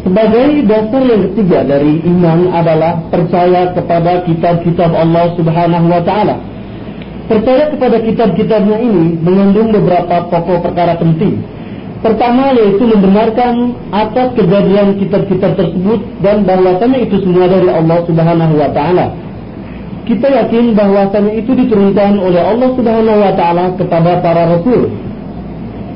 Sebagai 0.01 0.65
dasar 0.65 1.07
yang 1.07 1.29
ketiga 1.29 1.63
dari 1.63 2.01
iman 2.03 2.49
adalah 2.51 3.05
percaya 3.13 3.69
kepada 3.71 4.25
kitab-kitab 4.25 4.91
Allah 4.91 5.31
Subhanahu 5.37 5.87
wa 5.87 6.01
taala. 6.01 6.35
Percaya 7.31 7.71
kepada 7.71 8.03
kitab-kitabnya 8.03 8.75
ini 8.75 9.15
mengandung 9.23 9.71
beberapa 9.71 10.27
pokok 10.27 10.67
perkara 10.67 10.99
penting. 10.99 11.39
Pertama 12.03 12.51
yaitu 12.51 12.83
membenarkan 12.83 13.71
atas 13.87 14.35
kejadian 14.35 14.99
kitab-kitab 14.99 15.55
tersebut 15.55 16.03
dan 16.19 16.43
bahwasanya 16.43 17.07
itu 17.07 17.23
semua 17.23 17.47
dari 17.47 17.71
Allah 17.71 18.03
Subhanahu 18.03 18.53
wa 18.59 18.67
taala. 18.75 19.15
Kita 20.03 20.27
yakin 20.27 20.75
bahwasanya 20.75 21.31
itu 21.39 21.55
diturunkan 21.55 22.19
oleh 22.19 22.41
Allah 22.43 22.69
Subhanahu 22.75 23.19
wa 23.23 23.31
taala 23.39 23.79
kepada 23.79 24.19
para 24.19 24.51
rasul. 24.51 24.91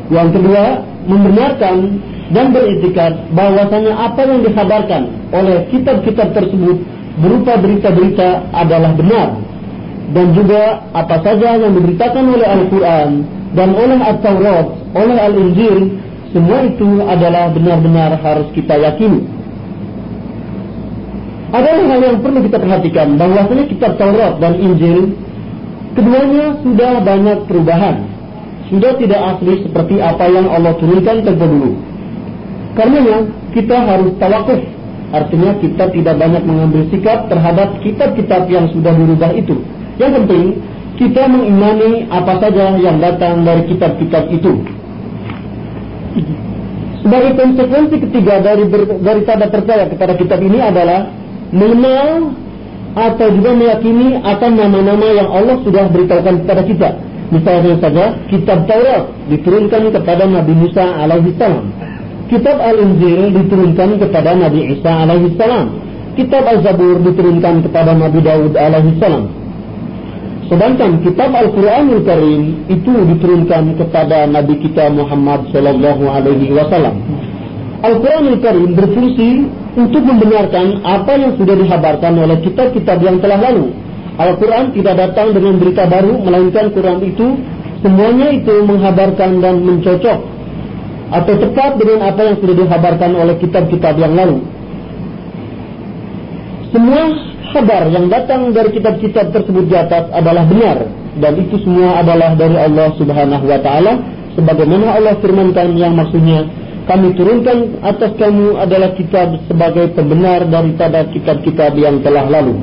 Yang 0.07 0.39
kedua, 0.39 0.87
membenarkan 1.03 1.99
dan 2.31 2.55
beritikad 2.55 3.11
bahwasanya 3.35 3.91
apa 3.91 4.23
yang 4.23 4.39
dikabarkan 4.39 5.11
oleh 5.35 5.67
kitab-kitab 5.67 6.31
tersebut 6.31 6.79
berupa 7.19 7.59
berita-berita 7.59 8.55
adalah 8.55 8.95
benar 8.95 9.35
dan 10.13 10.35
juga 10.37 10.85
apa 10.93 11.23
saja 11.25 11.57
yang 11.57 11.73
diberitakan 11.73 12.23
oleh 12.29 12.45
Al-Quran 12.45 13.09
dan 13.57 13.69
oleh 13.73 13.99
At-Taurat, 14.03 14.67
oleh 14.93 15.17
Al-Injil 15.17 15.77
semua 16.35 16.67
itu 16.67 16.99
adalah 17.07 17.49
benar-benar 17.55 18.19
harus 18.19 18.51
kita 18.51 18.75
yakini. 18.75 19.23
Ada 21.55 21.79
hal 21.87 22.01
yang 22.03 22.19
perlu 22.19 22.43
kita 22.43 22.59
perhatikan 22.59 23.15
bahwasanya 23.15 23.65
kitab 23.71 23.95
Taurat 23.95 24.43
dan 24.43 24.59
Injil 24.59 25.15
keduanya 25.95 26.59
sudah 26.59 26.99
banyak 26.99 27.47
perubahan. 27.47 28.03
Sudah 28.67 28.97
tidak 28.99 29.21
asli 29.37 29.63
seperti 29.63 30.03
apa 30.03 30.25
yang 30.27 30.51
Allah 30.51 30.75
turunkan 30.75 31.23
tempoh 31.23 31.47
dulu. 31.47 31.71
Karenanya 32.75 33.31
kita 33.55 33.77
harus 33.77 34.11
tawakuf. 34.19 34.61
Artinya 35.15 35.55
kita 35.63 35.85
tidak 35.95 36.15
banyak 36.19 36.43
mengambil 36.43 36.81
sikap 36.91 37.31
terhadap 37.31 37.79
kitab-kitab 37.79 38.51
yang 38.51 38.67
sudah 38.75 38.91
dirubah 38.91 39.31
itu. 39.37 39.55
Yang 39.95 40.11
penting 40.21 40.45
kita 40.95 41.23
mengimani 41.27 42.07
apa 42.07 42.39
saja 42.39 42.75
yang 42.79 42.97
datang 43.03 43.43
dari 43.43 43.67
kitab-kitab 43.67 44.31
itu. 44.31 44.53
Sebagai 47.03 47.31
konsekuensi 47.37 47.95
ketiga 48.09 48.41
dari 48.41 48.65
ber, 48.65 48.97
daripada 49.03 49.45
percaya 49.51 49.85
kepada 49.91 50.17
kitab 50.17 50.41
ini 50.41 50.57
adalah 50.57 51.11
mengenal 51.53 52.33
atau 52.95 53.27
juga 53.29 53.51
meyakini 53.53 54.23
akan 54.23 54.51
nama-nama 54.55 55.07
yang 55.13 55.29
Allah 55.29 55.59
sudah 55.61 55.85
beritahukan 55.91 56.47
kepada 56.47 56.63
kita. 56.65 56.89
Misalnya 57.29 57.75
saja 57.83 58.05
kitab 58.31 58.65
Taurat 58.65 59.11
diturunkan 59.29 59.91
kepada 59.91 60.23
Nabi 60.25 60.53
Musa 60.55 60.85
alaihissalam. 61.03 61.65
Kitab 62.25 62.57
Al-Injil 62.57 63.37
diturunkan 63.37 64.01
kepada 64.01 64.33
Nabi 64.33 64.73
Isa 64.73 64.89
alaihi 65.05 65.37
salam. 65.37 65.77
Kitab 66.17 66.41
Al-Zabur 66.41 67.05
diturunkan 67.05 67.61
kepada 67.69 67.93
Nabi 67.93 68.17
Daud 68.25 68.57
alaihi 68.57 68.97
salam. 68.97 69.29
Sedangkan 70.45 71.01
kitab 71.01 71.33
Al-Quranul 71.33 72.05
Karim 72.05 72.69
itu 72.69 72.93
diturunkan 72.93 73.81
kepada 73.81 74.29
Nabi 74.29 74.61
kita 74.61 74.93
Muhammad 74.93 75.49
sallallahu 75.49 76.05
alaihi 76.05 76.53
wasallam. 76.53 77.01
Al-Quranul 77.81 78.39
Karim 78.45 78.77
berfungsi 78.77 79.29
untuk 79.73 80.05
membenarkan 80.05 80.85
apa 80.85 81.17
yang 81.17 81.33
sudah 81.35 81.55
dihabarkan 81.57 82.13
oleh 82.15 82.37
kitab-kitab 82.45 83.01
yang 83.01 83.17
telah 83.19 83.41
lalu. 83.41 83.73
Al-Quran 84.15 84.71
tidak 84.71 84.95
datang 84.95 85.35
dengan 85.35 85.59
berita 85.59 85.83
baru, 85.91 86.23
melainkan 86.23 86.71
Quran 86.71 87.03
itu 87.03 87.35
semuanya 87.83 88.31
itu 88.31 88.55
menghabarkan 88.63 89.43
dan 89.43 89.59
mencocok 89.59 90.19
atau 91.05 91.33
tepat 91.37 91.71
dengan 91.77 91.99
apa 92.09 92.21
yang 92.21 92.37
sudah 92.39 92.55
dihabarkan 92.55 93.11
oleh 93.17 93.35
kitab-kitab 93.43 93.99
yang 93.99 94.13
lalu. 94.15 94.39
Semua 96.71 97.34
kabar 97.54 97.90
yang 97.90 98.06
datang 98.06 98.54
dari 98.54 98.70
kitab-kitab 98.74 99.34
tersebut 99.34 99.64
di 99.66 99.76
atas 99.76 100.06
adalah 100.14 100.46
benar 100.46 100.86
dan 101.18 101.32
itu 101.36 101.58
semua 101.66 101.98
adalah 102.00 102.38
dari 102.38 102.56
Allah 102.56 102.88
Subhanahu 102.94 103.44
wa 103.44 103.60
taala 103.60 103.92
sebagaimana 104.38 104.96
Allah 104.96 105.14
firmankan 105.18 105.74
yang 105.74 105.98
maksudnya 105.98 106.46
kami 106.86 107.14
turunkan 107.14 107.78
atas 107.86 108.18
kamu 108.18 108.58
adalah 108.58 108.90
kitab 108.98 109.38
sebagai 109.46 109.94
pembenar 109.94 110.42
daripada 110.48 111.06
kitab-kitab 111.06 111.78
yang 111.78 112.02
telah 112.02 112.26
lalu. 112.26 112.56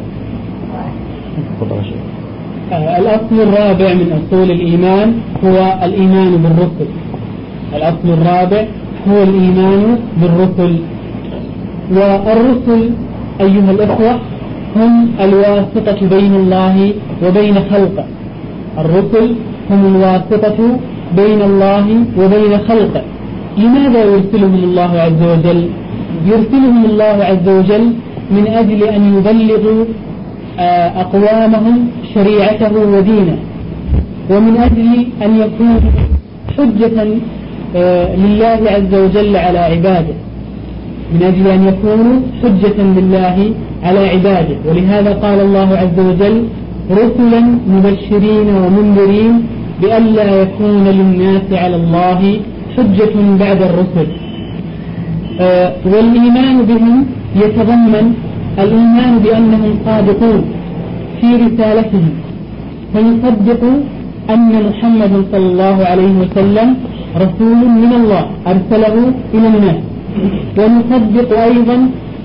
الأصل 2.67 3.31
الرابع 3.31 3.89
من 3.95 4.09
أصول 4.11 4.51
الإيمان 4.51 5.07
هو 5.39 5.57
الإيمان 5.87 6.31
بالرسل 6.43 6.89
الأصل 7.79 8.07
الرابع 8.11 8.61
هو 9.07 9.17
الإيمان 9.23 9.83
بالرسل 10.19 10.73
والرسل 11.95 12.81
أيها 13.39 13.71
الأخوة 13.71 14.13
هم 14.76 15.08
الواسطة 15.20 16.08
بين 16.08 16.34
الله 16.34 16.92
وبين 17.24 17.54
خلقه. 17.54 18.04
الرسل 18.78 19.34
هم 19.70 19.80
الواسطة 19.92 20.58
بين 21.16 21.42
الله 21.42 21.86
وبين 22.18 22.58
خلقه. 22.68 23.02
لماذا 23.58 24.04
يرسلهم 24.04 24.54
الله 24.64 24.90
عز 25.06 25.22
وجل؟ 25.32 25.68
يرسلهم 26.26 26.84
الله 26.84 27.16
عز 27.30 27.48
وجل 27.48 27.92
من 28.30 28.46
أجل 28.46 28.82
أن 28.84 29.02
يبلغوا 29.16 29.84
آه، 30.58 30.88
أقوامهم 31.00 31.76
شريعته 32.14 32.74
ودينه. 32.94 33.36
ومن 34.30 34.56
أجل 34.56 35.06
أن 35.24 35.30
يكونوا 35.40 35.80
حجة 36.58 37.06
آه، 37.76 38.16
لله 38.16 38.60
عز 38.76 38.94
وجل 38.94 39.36
على 39.36 39.58
عباده. 39.58 40.14
من 41.14 41.22
أجل 41.22 41.46
أن 41.56 41.62
يكونوا 41.70 42.16
حجة 42.42 42.78
لله 42.98 43.36
على 43.82 44.00
عباده. 44.12 44.56
ولهذا 44.68 45.12
قال 45.24 45.40
الله 45.40 45.68
عز 45.82 45.98
وجل 46.08 46.36
رسلا 46.90 47.40
مبشرين 47.74 48.48
ومنذرين 48.62 49.34
بألا 49.82 50.42
يكون 50.42 50.84
للناس 50.98 51.46
على 51.52 51.76
الله 51.76 52.20
حجة 52.76 53.14
بعد 53.42 53.60
الرسل. 53.62 54.08
آه، 55.40 55.72
والإيمان 55.92 56.56
بهم 56.70 56.96
يتضمن 57.42 58.06
الإيمان 58.58 59.18
بأنهم 59.24 59.72
صادقون 59.86 60.42
في 61.20 61.28
رسالتهم 61.44 62.10
فيصدق 62.92 63.62
أن 64.30 64.52
محمد 64.68 65.12
صلى 65.32 65.46
الله 65.52 65.76
عليه 65.90 66.12
وسلم 66.22 66.68
رسول 67.16 67.60
من 67.82 67.92
الله 68.00 68.24
أرسله 68.52 68.96
إلى 69.34 69.48
الناس. 69.54 69.80
ونصدق 70.58 71.30
أيضا 71.48 71.76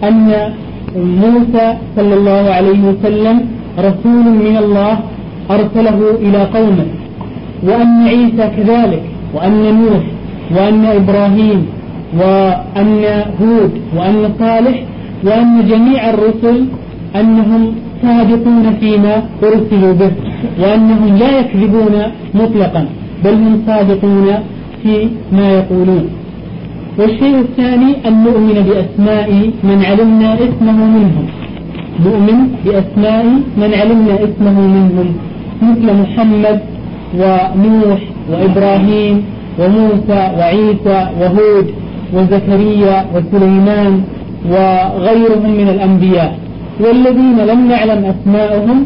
أن 0.03 0.27
موسى 0.95 1.67
صلى 1.95 2.13
الله 2.19 2.43
عليه 2.57 2.81
وسلم 2.89 3.37
رسول 3.79 4.25
من 4.47 4.55
الله 4.63 4.93
أرسله 5.51 5.99
إلى 6.25 6.41
قومه 6.55 6.87
وأن 7.67 8.07
عيسى 8.07 8.45
كذلك 8.57 9.03
وأن 9.35 9.63
نوح 9.81 10.03
وأن 10.55 10.85
إبراهيم 10.85 11.59
وأن 12.19 13.03
هود 13.41 13.71
وأن 13.97 14.17
صالح 14.39 14.75
وأن 15.25 15.51
جميع 15.71 16.09
الرسل 16.09 16.57
أنهم 17.19 17.61
صادقون 18.03 18.65
فيما 18.79 19.15
أرسلوا 19.43 19.93
به 19.93 20.11
وأنهم 20.61 21.17
لا 21.21 21.29
يكذبون 21.39 21.95
مطلقا 22.39 22.85
بل 23.23 23.33
هم 23.33 23.53
صادقون 23.67 24.27
في 24.83 24.93
ما 25.31 25.47
يقولون. 25.59 26.05
والشيء 26.99 27.39
الثاني 27.39 28.07
أن 28.07 28.23
نؤمن 28.23 28.57
بأسماء 28.67 29.29
من 29.63 29.85
علمنا 29.85 30.33
اسمه 30.33 30.79
منهم. 30.95 31.25
نؤمن 32.05 32.37
بأسماء 32.65 33.25
من 33.57 33.71
علمنا 33.79 34.15
اسمه 34.27 34.57
منهم. 34.77 35.07
مثل 35.61 35.87
محمد 36.01 36.59
ونوح 37.21 38.01
وإبراهيم 38.31 39.15
وموسى 39.59 40.21
وعيسى 40.37 40.99
وهود 41.19 41.67
وزكريا 42.13 43.05
وسليمان 43.13 44.01
وغيرهم 44.51 45.51
من 45.59 45.67
الأنبياء. 45.75 46.39
والذين 46.79 47.37
لم 47.51 47.67
نعلم 47.67 48.05
أسماءهم 48.13 48.77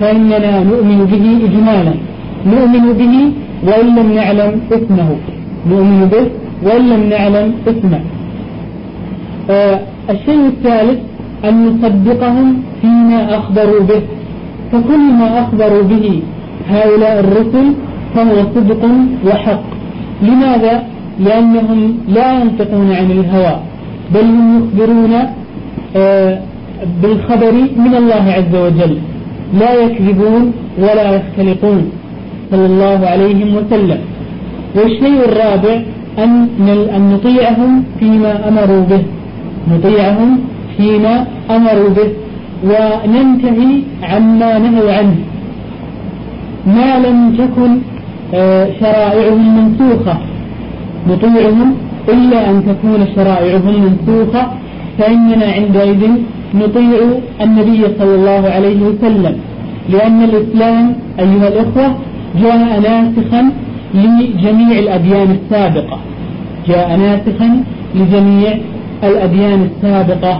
فإننا 0.00 0.64
نؤمن 0.70 1.00
به 1.12 1.24
إجمالا. 1.46 1.94
نؤمن 2.46 2.84
به 3.00 3.14
وإن 3.68 3.86
لم 3.98 4.08
نعلم 4.20 4.60
اسمه. 4.72 5.10
نؤمن 5.70 6.08
به 6.12 6.39
وإن 6.64 6.82
لم 6.90 7.02
نعلم 7.08 7.52
اسمه. 7.66 8.00
آه 9.50 9.80
الشيء 10.10 10.46
الثالث 10.46 10.98
أن 11.44 11.54
نصدقهم 11.66 12.62
فيما 12.80 13.20
أخبروا 13.38 13.80
به. 13.80 14.02
فكل 14.72 14.98
ما 15.20 15.40
أخبروا 15.42 15.82
به 15.82 16.22
هؤلاء 16.68 17.20
الرسل 17.20 17.66
فهو 18.14 18.36
صدق 18.54 18.82
وحق. 19.26 19.62
لماذا؟ 20.22 20.74
لأنهم 21.20 21.80
لا 22.08 22.28
ينطقون 22.40 22.92
عن 22.92 23.10
الهوى 23.10 23.56
بل 24.14 24.24
هم 24.24 24.46
يخبرون 24.58 25.12
آه 25.96 26.38
بالخبر 27.02 27.52
من 27.76 27.94
الله 28.00 28.24
عز 28.36 28.54
وجل. 28.64 28.98
لا 29.60 29.72
يكذبون 29.74 30.52
ولا 30.78 31.06
يختلقون 31.16 31.90
صلى 32.50 32.66
الله 32.66 33.06
عليه 33.06 33.40
وسلم. 33.56 34.00
والشيء 34.76 35.18
الرابع 35.28 35.82
أن 36.18 36.48
أن 36.96 37.02
نطيعهم 37.14 37.84
فيما 38.00 38.48
أمروا 38.48 38.84
به. 38.90 39.02
نطيعهم 39.74 40.38
فيما 40.76 41.26
أمروا 41.50 41.88
به. 41.88 42.10
وننتهي 42.64 43.70
عما 44.02 44.58
نهوا 44.58 44.92
عنه. 44.98 45.16
ما 46.66 46.90
لم 47.06 47.18
تكن 47.40 47.70
شرائعهم 48.80 49.46
منسوخة. 49.58 50.16
نطيعهم 51.08 51.74
إلا 52.08 52.50
أن 52.50 52.56
تكون 52.68 53.00
شرائعهم 53.16 53.74
منسوخة. 53.84 54.42
فإننا 54.98 55.46
عندئذ 55.58 56.02
نطيع 56.54 57.00
النبي 57.40 57.82
صلى 57.98 58.14
الله 58.14 58.42
عليه 58.54 58.80
وسلم. 58.82 59.34
لأن 59.88 60.22
الإسلام 60.22 60.94
أيها 61.18 61.48
الإخوة 61.48 61.94
جاء 62.42 62.80
ناسخا 62.80 63.42
لجميع 63.93 64.79
الأديان 64.79 65.29
السابقة 65.31 65.97
جاء 66.67 66.87
ناسخا 66.95 67.49
لجميع 67.95 68.51
الأديان 69.03 69.61
السابقة 69.69 70.33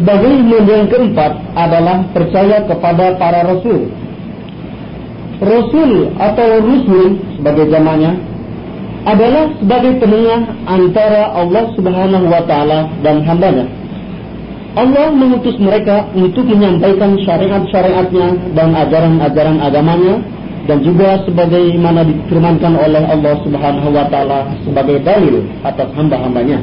Sebagai 0.00 0.32
iman 0.32 0.64
yang 0.64 0.88
keempat 0.88 1.32
adalah 1.52 2.08
percaya 2.16 2.64
kepada 2.64 3.20
para 3.20 3.44
rasul. 3.44 3.92
Rasul 5.44 6.16
atau 6.16 6.48
rusul 6.64 7.20
sebagai 7.36 7.68
zamannya 7.68 8.16
adalah 9.04 9.52
sebagai 9.60 10.00
penengah 10.00 10.40
antara 10.64 11.36
Allah 11.36 11.68
Subhanahu 11.76 12.26
wa 12.32 12.42
taala 12.48 12.88
dan 13.04 13.20
hambanya. 13.28 13.68
Allah 14.75 15.07
mengutus 15.07 15.55
mereka 15.55 16.11
untuk 16.11 16.43
menyampaikan 16.51 17.15
syariat-syariatnya 17.23 18.55
dan 18.59 18.75
ajaran-ajaran 18.75 19.57
agamanya 19.63 20.19
dan 20.67 20.83
juga 20.83 21.23
sebagaimana 21.23 22.03
difirmankan 22.03 22.75
oleh 22.75 23.03
Allah 23.07 23.39
Subhanahu 23.47 23.89
wa 23.95 24.05
taala 24.11 24.51
sebagai 24.67 24.99
dalil 24.99 25.47
atas 25.63 25.87
hamba-hambanya. 25.95 26.59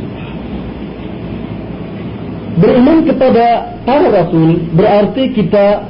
Beriman 2.61 3.09
kepada 3.09 3.81
para 3.89 4.13
rasul 4.13 4.61
berarti 4.77 5.33
kita 5.33 5.89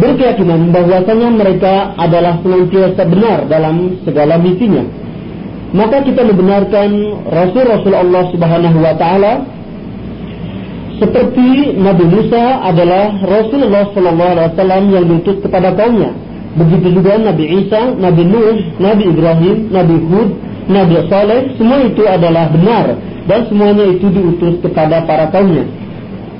berkeyakinan 0.00 0.72
bahwasanya 0.72 1.28
mereka 1.28 1.92
adalah 2.00 2.40
senantiasa 2.40 3.04
benar 3.04 3.44
dalam 3.52 4.00
segala 4.06 4.40
misinya. 4.40 4.86
Maka 5.76 6.00
kita 6.00 6.24
membenarkan 6.24 7.20
rasul-rasul 7.28 7.92
Allah 7.92 8.32
Subhanahu 8.32 8.78
wa 8.80 8.96
taala 8.96 9.57
seperti 10.98 11.78
Nabi 11.78 12.04
Musa 12.10 12.62
adalah 12.66 13.22
Rasulullah 13.22 13.86
sallallahu 13.94 14.32
alaihi 14.34 14.50
wasallam 14.54 14.84
yang 14.90 15.04
diutus 15.06 15.38
kepada 15.42 15.74
kaumnya. 15.78 16.10
Begitu 16.58 16.98
juga 16.98 17.22
Nabi 17.22 17.44
Isa, 17.64 17.94
Nabi 17.94 18.22
Nuh, 18.26 18.58
Nabi 18.82 19.04
Ibrahim, 19.06 19.56
Nabi 19.70 19.96
Hud, 20.10 20.30
Nabi 20.66 20.94
Saleh, 21.06 21.54
semua 21.54 21.86
itu 21.86 22.02
adalah 22.02 22.50
benar 22.50 22.98
dan 23.30 23.40
semuanya 23.46 23.84
itu 23.94 24.10
diutus 24.10 24.58
kepada 24.58 25.06
para 25.06 25.30
kaumnya. 25.30 25.64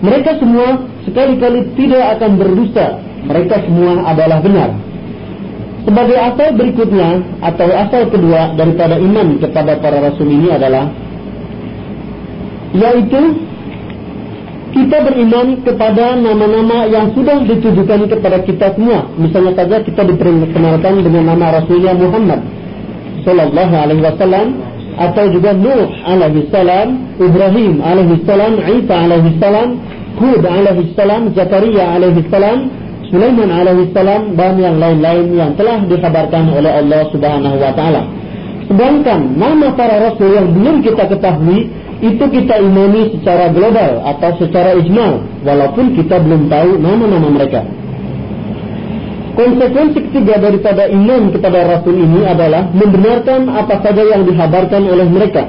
Mereka 0.03 0.43
semua 0.43 0.83
sekali-kali 1.07 1.75
tidak 1.79 2.19
akan 2.19 2.31
berdusta. 2.39 2.99
Mereka 3.27 3.67
semua 3.67 4.11
adalah 4.11 4.39
benar. 4.43 4.71
Sebagai 5.87 6.19
asal 6.19 6.49
berikutnya 6.59 7.09
atau 7.41 7.67
asal 7.73 8.03
kedua 8.13 8.53
daripada 8.59 8.99
iman 9.01 9.41
kepada 9.41 9.79
para 9.81 9.99
rasul 10.05 10.29
ini 10.29 10.53
adalah 10.53 10.91
yaitu 12.77 13.48
kita 14.69 14.97
beriman 15.01 15.65
kepada 15.65 16.17
nama-nama 16.19 16.85
yang 16.87 17.13
sudah 17.17 17.41
ditujukan 17.45 18.09
kepada 18.11 18.45
kita 18.45 18.77
semua. 18.77 19.09
Misalnya 19.17 19.53
saja 19.57 19.77
kita 19.81 20.03
diperkenalkan 20.05 21.01
dengan 21.01 21.25
nama 21.35 21.61
Rasulnya 21.61 21.97
Muhammad 21.97 22.41
Sallallahu 23.25 23.75
Alaihi 23.75 24.03
Wasallam 24.05 24.47
atau 24.99 25.25
juga 25.31 25.55
Nuh 25.55 25.89
alaihi 26.03 26.51
salam, 26.51 27.15
Ibrahim 27.23 27.79
alaihi 27.81 28.19
salam, 28.27 28.53
Isa 28.59 28.95
alaihi 28.99 29.39
salam, 29.39 29.69
Hud 30.19 30.43
alaihi 30.43 30.91
salam, 30.99 31.23
Zakaria 31.39 31.85
alaihi 31.95 32.27
salam, 32.27 32.67
Sulaiman 33.09 33.49
alaihi 33.49 33.89
salam 33.95 34.35
dan 34.37 34.59
yang 34.61 34.77
lain-lain 34.77 35.33
yang 35.33 35.51
telah 35.57 35.81
dikabarkan 35.87 36.51
oleh 36.53 36.83
Allah 36.83 37.09
Subhanahu 37.15 37.57
wa 37.57 37.73
taala. 37.73 38.03
Sedangkan 38.69 39.33
nama 39.39 39.73
para 39.73 39.97
rasul 39.97 40.29
yang 40.35 40.53
belum 40.53 40.85
kita 40.85 41.09
ketahui 41.09 41.73
itu 41.99 42.25
kita 42.31 42.63
imani 42.63 43.11
secara 43.19 43.51
global 43.51 44.07
atau 44.07 44.31
secara 44.39 44.79
ijmal 44.79 45.27
walaupun 45.43 45.99
kita 45.99 46.23
belum 46.23 46.47
tahu 46.47 46.79
nama-nama 46.79 47.27
mereka. 47.27 47.67
Konsekuensi 49.35 50.11
ketiga 50.11 50.39
daripada 50.43 50.91
iman 50.91 51.31
kepada 51.31 51.63
Rasul 51.67 51.95
ini 51.95 52.27
adalah 52.27 52.71
membenarkan 52.75 53.51
apa 53.51 53.83
saja 53.87 54.03
yang 54.03 54.27
dihabarkan 54.27 54.83
oleh 54.83 55.07
mereka. 55.07 55.47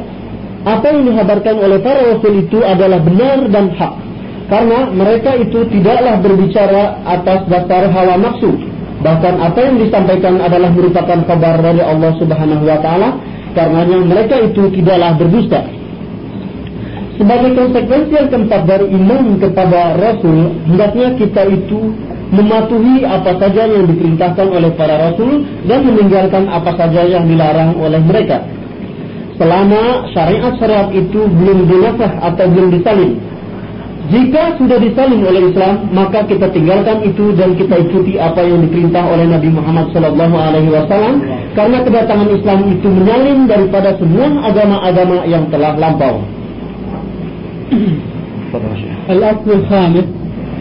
Apa 0.61 0.93
yang 0.93 1.09
dihabarkan 1.09 1.55
oleh 1.57 1.81
para 1.81 2.01
Rasul 2.17 2.45
itu 2.45 2.61
adalah 2.61 3.01
benar 3.01 3.49
dan 3.49 3.73
hak. 3.73 3.93
Karena 4.49 4.89
mereka 4.89 5.37
itu 5.37 5.65
tidaklah 5.69 6.21
berbicara 6.21 7.01
atas 7.05 7.45
dasar 7.45 7.89
hawa 7.93 8.17
nafsu. 8.17 8.57
Bahkan 9.05 9.33
apa 9.37 9.59
yang 9.61 9.77
disampaikan 9.77 10.41
adalah 10.41 10.73
merupakan 10.73 11.25
kabar 11.25 11.61
dari 11.61 11.81
Allah 11.81 12.13
Subhanahu 12.17 12.65
wa 12.65 12.77
taala. 12.81 13.09
Karenanya 13.53 14.05
mereka 14.05 14.37
itu 14.41 14.69
tidaklah 14.73 15.17
berdusta. 15.17 15.78
Sebagai 17.19 17.51
konsekuensi 17.51 18.15
yang 18.15 18.31
keempat 18.31 18.63
dari 18.63 18.87
iman 18.95 19.35
kepada 19.43 19.99
Rasul, 19.99 20.55
hendaknya 20.71 21.19
kita 21.19 21.51
itu 21.51 21.91
mematuhi 22.31 23.03
apa 23.03 23.35
saja 23.35 23.67
yang 23.67 23.91
diperintahkan 23.91 24.47
oleh 24.47 24.71
para 24.79 24.95
Rasul 25.11 25.43
dan 25.67 25.83
meninggalkan 25.83 26.47
apa 26.47 26.79
saja 26.79 27.03
yang 27.03 27.27
dilarang 27.27 27.75
oleh 27.75 27.99
mereka. 27.99 28.39
Selama 29.35 30.07
syariat-syariat 30.15 30.95
itu 30.95 31.27
belum 31.27 31.67
dinasah 31.67 32.23
atau 32.23 32.45
belum 32.55 32.71
disalin. 32.79 33.19
Jika 34.09 34.55
sudah 34.55 34.79
disalin 34.79 35.19
oleh 35.19 35.51
Islam, 35.51 35.91
maka 35.91 36.23
kita 36.23 36.47
tinggalkan 36.55 37.03
itu 37.03 37.35
dan 37.35 37.51
kita 37.59 37.83
ikuti 37.83 38.15
apa 38.15 38.47
yang 38.47 38.63
diperintah 38.63 39.03
oleh 39.11 39.27
Nabi 39.27 39.51
Muhammad 39.51 39.91
SAW. 39.91 41.19
Karena 41.51 41.77
kedatangan 41.83 42.29
Islam 42.31 42.59
itu 42.79 42.87
menyalin 42.87 43.43
daripada 43.43 43.91
semua 43.99 44.39
agama-agama 44.47 45.27
yang 45.27 45.51
telah 45.51 45.75
lampau. 45.75 46.38
الأصل 49.09 49.51
الخامس 49.51 50.03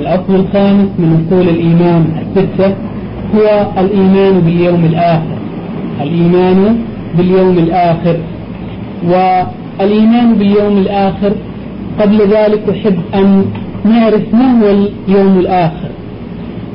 الأصل 0.00 0.34
الخامس 0.34 0.88
من 0.98 1.26
أصول 1.26 1.48
الإيمان 1.48 2.04
الستة 2.22 2.74
هو 3.34 3.66
الإيمان 3.80 4.40
باليوم 4.40 4.84
الآخر. 4.84 5.36
الإيمان 6.00 6.78
باليوم 7.18 7.58
الآخر. 7.58 8.16
والإيمان 9.04 10.34
باليوم 10.34 10.78
الآخر 10.78 11.32
قبل 12.00 12.18
ذلك 12.18 12.62
أحب 12.70 12.98
أن 13.14 13.44
نعرف 13.84 14.34
ما 14.34 14.60
هو 14.60 14.70
اليوم 15.08 15.38
الآخر. 15.38 15.88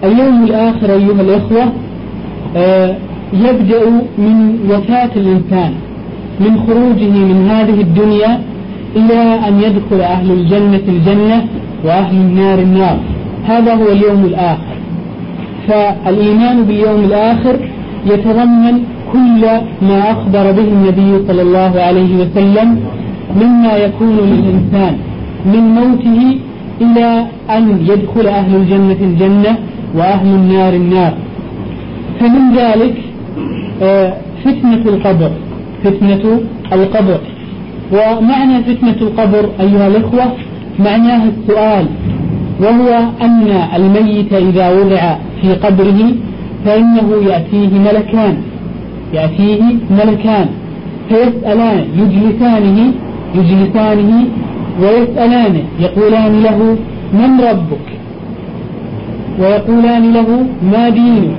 اليوم 0.03 0.43
الآخر 0.43 0.93
أيها 0.93 1.21
الإخوة 1.21 1.63
يبدأ 3.33 3.89
من 4.17 4.59
وفاة 4.69 5.09
الإنسان 5.15 5.73
من 6.39 6.57
خروجه 6.67 7.09
من 7.09 7.47
هذه 7.49 7.81
الدنيا 7.81 8.39
إلى 8.95 9.39
أن 9.47 9.61
يدخل 9.61 10.01
أهل 10.01 10.31
الجنة 10.31 10.81
الجنة 10.87 11.45
وأهل 11.85 12.15
النار 12.15 12.59
النار. 12.59 12.97
هذا 13.45 13.73
هو 13.73 13.91
اليوم 13.91 14.25
الآخر. 14.25 14.73
فالإيمان 15.67 16.63
باليوم 16.63 17.03
الآخر 17.03 17.55
يتضمن 18.05 18.75
كل 19.13 19.41
ما 19.81 20.11
أخبر 20.11 20.51
به 20.51 20.67
النبي 20.77 21.27
صلى 21.27 21.41
الله 21.41 21.81
عليه 21.81 22.11
وسلم 22.21 22.79
مما 23.41 23.77
يكون 23.77 24.17
للإنسان 24.17 24.97
من 25.45 25.59
موته 25.59 26.37
إلى 26.81 27.25
أن 27.49 27.63
يدخل 27.89 28.27
أهل 28.27 28.55
الجنة 28.55 28.97
الجنة 29.01 29.57
وأهل 29.95 30.27
النار 30.27 30.73
النار. 30.73 31.13
فمن 32.19 32.55
ذلك 32.55 32.95
آه، 33.81 34.13
فتنة 34.45 34.83
القبر. 34.85 35.31
فتنة 35.83 36.39
القبر. 36.73 37.19
ومعنى 37.91 38.63
فتنة 38.63 38.95
القبر 39.01 39.49
أيها 39.59 39.87
الإخوة 39.87 40.23
معناه 40.79 41.23
السؤال 41.29 41.85
وهو 42.61 42.99
أن 43.21 43.47
الميت 43.75 44.33
إذا 44.33 44.69
وضع 44.69 45.15
في 45.41 45.53
قبره 45.53 46.11
فإنه 46.65 47.13
يأتيه 47.27 47.69
ملكان 47.79 48.37
يأتيه 49.13 49.61
ملكان 49.91 50.45
فيسألان 51.09 51.85
يجلسانه 51.97 52.91
يجلسانه 53.35 54.25
ويسألانه 54.81 55.63
يقولان 55.79 56.43
له 56.43 56.77
من 57.13 57.41
ربك؟ 57.41 57.87
ويقولان 59.39 60.13
له 60.13 60.45
ما 60.73 60.89
دينك؟ 60.89 61.35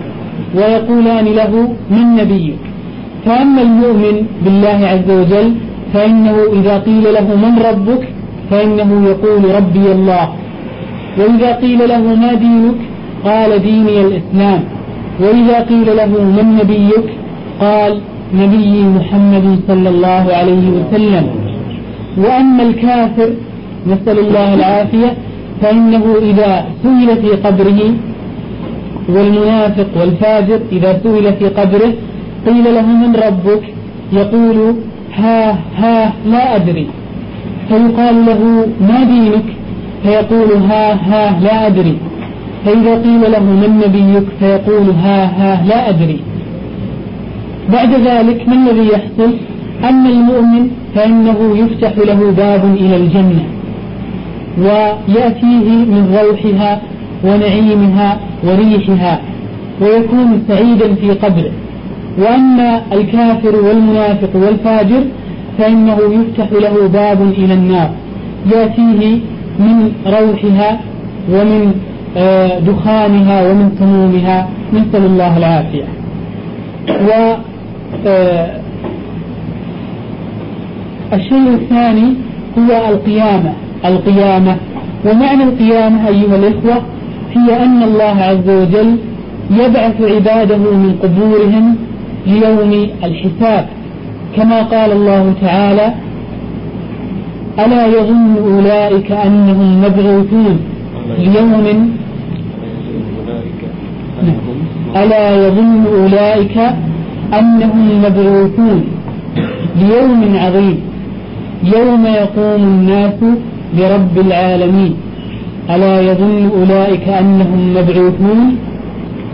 ويقولان 0.57 1.25
له 1.25 1.69
من 1.91 2.17
نبيك؟ 2.17 2.59
فأما 3.27 3.63
المؤمن 3.63 4.27
بالله 4.45 4.79
عز 4.93 5.11
وجل 5.11 5.55
فإنه 5.95 6.37
إذا 6.53 6.79
قيل 6.79 7.05
له 7.17 7.27
من 7.45 7.59
ربك 7.69 8.09
فإنه 8.51 8.91
يقول 9.11 9.55
ربي 9.55 9.93
الله. 9.93 10.29
وإذا 11.19 11.51
قيل 11.53 11.89
له 11.89 12.03
ما 12.23 12.35
دينك 12.35 12.79
قال 13.25 13.51
ديني 13.63 14.01
الإسلام. 14.07 14.61
وإذا 15.21 15.61
قيل 15.71 15.89
له 15.97 16.13
من 16.37 16.47
نبيك 16.61 17.07
قال 17.61 17.93
نبي 18.35 18.83
محمد 18.97 19.47
صلى 19.69 19.89
الله 19.89 20.25
عليه 20.39 20.65
وسلم. 20.77 21.25
وأما 22.19 22.63
الكافر 22.63 23.31
نسأل 23.87 24.19
الله 24.19 24.55
العافية 24.55 25.11
فإنه 25.61 26.05
إذا 26.23 26.65
سئل 26.83 27.09
في 27.23 27.31
قبره 27.47 27.81
والمنافق 29.09 29.87
والفاجر 30.01 30.61
إذا 30.73 31.01
سئل 31.03 31.33
في 31.39 31.47
قبره 31.49 31.93
قيل 32.47 32.65
له 32.65 32.87
من 32.87 33.17
ربك 33.27 33.63
يقول 34.13 34.59
ها 35.17 35.59
ها 35.77 36.13
لا 36.27 36.57
أدري. 36.57 36.87
فيقال 37.69 38.27
له 38.27 38.67
ما 38.81 39.05
دينك؟ 39.05 39.45
فيقول 40.03 40.63
ها 40.63 40.93
ها 40.93 41.41
لا 41.41 41.67
أدري. 41.67 41.97
فإذا 42.65 42.95
قيل 42.95 43.33
له 43.33 43.43
من 43.43 43.83
نبيك? 43.87 44.27
فيقول 44.41 44.91
ها 44.91 45.25
ها 45.25 45.65
لا 45.67 45.89
أدري. 45.89 46.21
بعد 47.73 47.93
ذلك 47.95 48.49
ما 48.49 48.55
الذي 48.55 48.89
يحصل 48.89 49.35
أما 49.89 50.09
المؤمن 50.09 50.69
فإنه 50.95 51.57
يفتح 51.57 51.99
له 51.99 52.31
باب 52.37 52.75
إلى 52.75 52.97
الجنة 52.97 53.45
ويأتيه 54.59 55.69
من 55.71 56.19
روحها 56.21 56.81
ونعيمها 57.25 58.19
وريحها 58.45 59.21
ويكون 59.81 60.45
سعيدا 60.49 60.95
في 60.95 61.11
قبره. 61.11 61.53
وأما 62.19 62.83
الكافر 62.93 63.57
والمنافق 63.57 64.31
والفاجر 64.35 65.05
فإنه 65.59 65.99
يفتح 66.11 66.53
له 66.53 66.89
باب 66.89 67.23
إلى 67.23 67.55
النار. 67.55 67.91
يأتيه 68.53 69.19
من 69.59 69.93
روحها 70.07 70.81
ومن 71.33 71.75
آه، 72.17 72.59
دخانها 72.59 73.51
ومن 73.51 73.71
سمومها 73.79 74.49
نسأل 74.73 75.05
الله 75.07 75.37
العافية. 75.37 75.85
و 76.89 77.35
آه، 78.07 78.61
الشيء 81.13 81.49
الثاني 81.49 82.15
هو 82.59 82.95
القيامة. 82.95 83.53
القيامة. 83.85 84.57
ومعنى 85.07 85.45
القيامة 85.45 86.09
أيها 86.09 86.37
الإخوة 86.37 86.83
هي 87.35 87.65
أن 87.65 87.83
الله 87.83 88.17
عز 88.23 88.49
وجل 88.49 88.97
يبعث 89.51 90.03
عباده 90.03 90.57
من 90.57 90.97
قبورهم 91.03 91.77
ليوم 92.27 92.89
الحساب 93.05 93.67
كما 94.37 94.63
قال 94.63 94.93
الله 94.93 95.35
تعالى 95.41 95.95
ألا 97.59 97.87
يظن 97.87 98.37
أولئك 98.37 99.13
أنهم 99.13 99.83
مبعوثون؟ 99.85 100.61
ليوم 101.19 101.91
ألا 104.97 105.47
يظن 105.47 105.85
أولئك 105.87 106.59
أنهم 107.39 108.03
مبعوثون؟ 108.05 108.85
ليوم 109.81 110.37
عظيم 110.37 110.81
يوم 111.65 112.07
يقوم 112.07 112.63
الناس 112.63 113.21
لرب 113.79 114.19
العالمين 114.27 114.95
ألا 115.71 116.01
يظن 116.01 116.51
أولئك 116.59 117.09
أنهم 117.09 117.75
مبعوثون؟ 117.77 118.57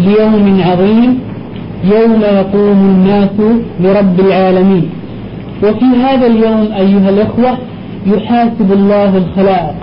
ليوم 0.00 0.60
عظيم 0.66 1.18
يوم 1.84 2.22
يقوم 2.22 2.78
الناس 2.94 3.36
لرب 3.80 4.20
العالمين. 4.20 4.90
وفي 5.62 5.84
هذا 5.84 6.26
اليوم 6.26 6.68
أيها 6.72 7.10
الأخوة 7.10 7.58
يحاسب 8.06 8.72
الله 8.72 9.16
الخلائق. 9.16 9.74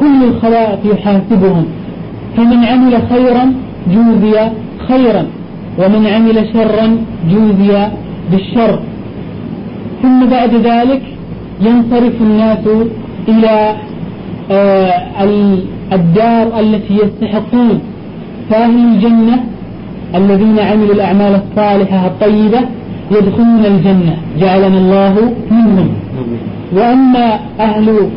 كل 0.00 0.24
الخلائق 0.24 0.78
يحاسبهم. 0.92 1.64
فمن 2.36 2.64
عمل 2.64 2.94
خيرا 3.10 3.52
جوزي 3.94 4.50
خيرا 4.88 5.26
ومن 5.78 6.06
عمل 6.06 6.48
شرا 6.52 6.96
جوزي 7.30 7.86
بالشر. 8.30 8.78
ثم 10.02 10.26
بعد 10.26 10.54
ذلك 10.54 11.02
ينصرف 11.60 12.16
الناس 12.20 12.64
إلى 13.28 13.76
آه، 14.50 15.24
الدار 15.92 16.60
التي 16.60 16.94
يستحقون 16.94 17.80
فأهل 18.50 18.94
الجنة 18.94 19.44
الذين 20.14 20.58
عملوا 20.58 20.94
الأعمال 20.94 21.40
الصالحة 21.42 22.06
الطيبة 22.06 22.60
يدخلون 23.10 23.64
الجنة. 23.66 24.16
جعلنا 24.40 24.78
الله 24.78 25.34
منهم. 25.50 25.88
وأما 26.72 27.38
أهل 27.60 28.08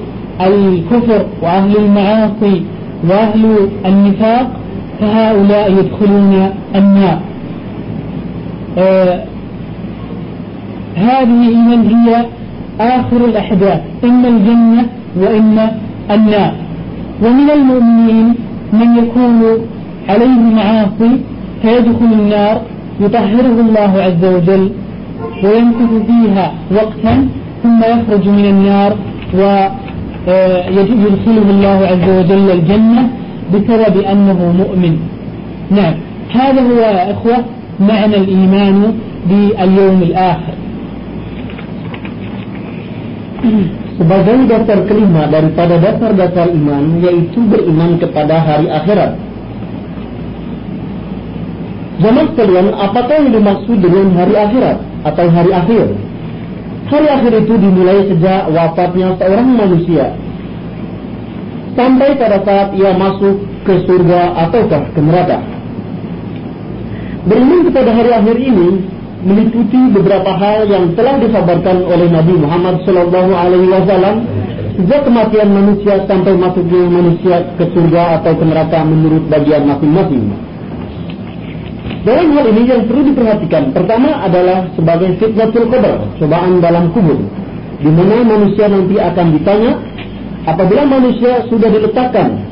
الكفر 0.41 1.25
وأهل 1.41 1.77
المعاصي 1.77 2.61
وأهل 3.09 3.69
النفاق 3.85 4.51
فهؤلاء 4.99 5.71
يدخلون 5.71 6.49
النار. 6.75 7.19
آه 8.77 9.23
هذه 10.95 11.49
إذن 11.49 11.89
هي 11.95 12.25
آخر 12.79 13.25
الأحداث. 13.25 13.81
إما 14.03 14.27
الجنة 14.27 14.85
وإما 15.19 15.71
النار. 16.11 16.53
ومن 17.23 17.49
المؤمنين 17.49 18.35
من 18.73 18.97
يكون 18.97 19.41
عليه 20.09 20.39
معاصي 20.55 21.19
فيدخل 21.61 22.11
النار 22.19 22.55
يطهره 23.03 23.57
الله 23.65 23.91
عز 24.07 24.23
وجل 24.35 24.65
ويمكث 25.43 25.91
فيها 26.07 26.45
وقتا 26.75 27.13
ثم 27.63 27.79
يخرج 27.93 28.25
من 28.29 28.45
النار 28.53 28.91
ويدخله 30.27 31.47
الله 31.55 31.77
عز 31.91 32.07
وجل 32.17 32.47
الجنة 32.57 33.03
بسبب 33.51 33.95
أنه 34.11 34.39
مؤمن. 34.61 34.93
نعم. 35.71 35.95
هذا 36.33 36.61
هو 36.61 36.79
يا 36.79 37.11
إخوة 37.13 37.37
معنى 37.79 38.15
الإيمان 38.15 38.77
باليوم 39.29 39.99
الآخر. 40.09 40.55
Sebagai 43.95 44.49
dasar 44.49 44.79
kelima 44.89 45.23
daripada 45.29 45.77
dasar-dasar 45.79 46.51
iman 46.51 46.99
yaitu 46.99 47.39
beriman 47.47 47.95
kepada 48.01 48.41
hari 48.41 48.67
akhirat. 48.67 49.15
Zaman 51.95 52.25
sekalian, 52.35 52.75
apakah 52.75 53.15
yang 53.23 53.31
dimaksud 53.31 53.77
dengan 53.79 54.11
hari 54.19 54.35
akhirat 54.35 54.77
atau 55.07 55.25
hari 55.31 55.51
akhir? 55.55 55.85
Hari 56.91 57.07
akhir 57.07 57.33
itu 57.47 57.53
dimulai 57.55 58.03
sejak 58.11 58.51
wafatnya 58.51 59.15
seorang 59.17 59.47
manusia 59.57 60.13
sampai 61.75 62.15
pada 62.15 62.39
saat 62.41 62.71
ia 62.73 62.95
masuk 62.95 63.35
ke 63.67 63.73
surga 63.83 64.47
ataukah 64.47 64.81
ke 64.95 64.99
neraka. 65.03 65.37
Beriman 67.27 67.67
kepada 67.67 67.91
hari 67.91 68.11
akhir 68.15 68.37
ini 68.39 68.67
meliputi 69.25 69.81
beberapa 69.91 70.31
hal 70.37 70.69
yang 70.69 70.93
telah 70.93 71.17
disabarkan 71.19 71.83
oleh 71.83 72.07
Nabi 72.13 72.37
Muhammad 72.37 72.85
sallallahu 72.85 73.31
alaihi 73.33 73.67
wasallam 73.67 74.15
sejak 74.77 75.01
kematian 75.03 75.49
manusia 75.51 76.05
sampai 76.05 76.37
masuknya 76.37 76.81
manusia 76.85 77.35
ke 77.57 77.65
surga 77.73 78.21
atau 78.21 78.33
ke 78.37 78.43
neraka 78.45 78.79
menurut 78.85 79.23
bagian 79.27 79.65
masing-masing. 79.65 80.44
Dalam 82.05 82.37
hal 82.37 82.45
ini 82.53 82.69
yang 82.69 82.85
perlu 82.85 83.01
diperhatikan 83.01 83.73
pertama 83.73 84.21
adalah 84.21 84.69
sebagai 84.77 85.17
fitnatul 85.17 85.73
qabr, 85.73 86.05
cobaan 86.21 86.61
dalam 86.61 86.93
kubur, 86.93 87.17
di 87.81 87.89
mana 87.89 88.21
manusia 88.21 88.69
nanti 88.69 89.01
akan 89.01 89.33
ditanya 89.33 89.73
apabila 90.45 90.85
manusia 90.85 91.49
sudah 91.49 91.65
diletakkan 91.65 92.45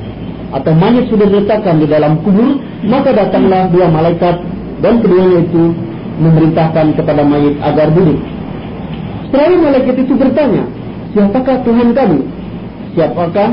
atau 0.58 0.74
mayat 0.74 1.06
sudah 1.06 1.30
diletakkan 1.30 1.78
di 1.78 1.86
dalam 1.86 2.18
kubur, 2.26 2.58
maka 2.90 3.14
datanglah 3.14 3.70
dua 3.70 3.94
malaikat 3.94 4.42
dan 4.82 5.06
keduanya 5.06 5.46
itu 5.46 5.64
memerintahkan 6.18 6.98
kepada 6.98 7.22
mayit 7.22 7.54
agar 7.62 7.94
duduk. 7.94 8.18
Setelah 9.30 9.70
malaikat 9.70 9.96
itu 10.02 10.14
bertanya, 10.18 10.66
siapakah 11.14 11.62
Tuhan 11.62 11.94
kamu? 11.94 12.20
Siapakah 12.98 13.50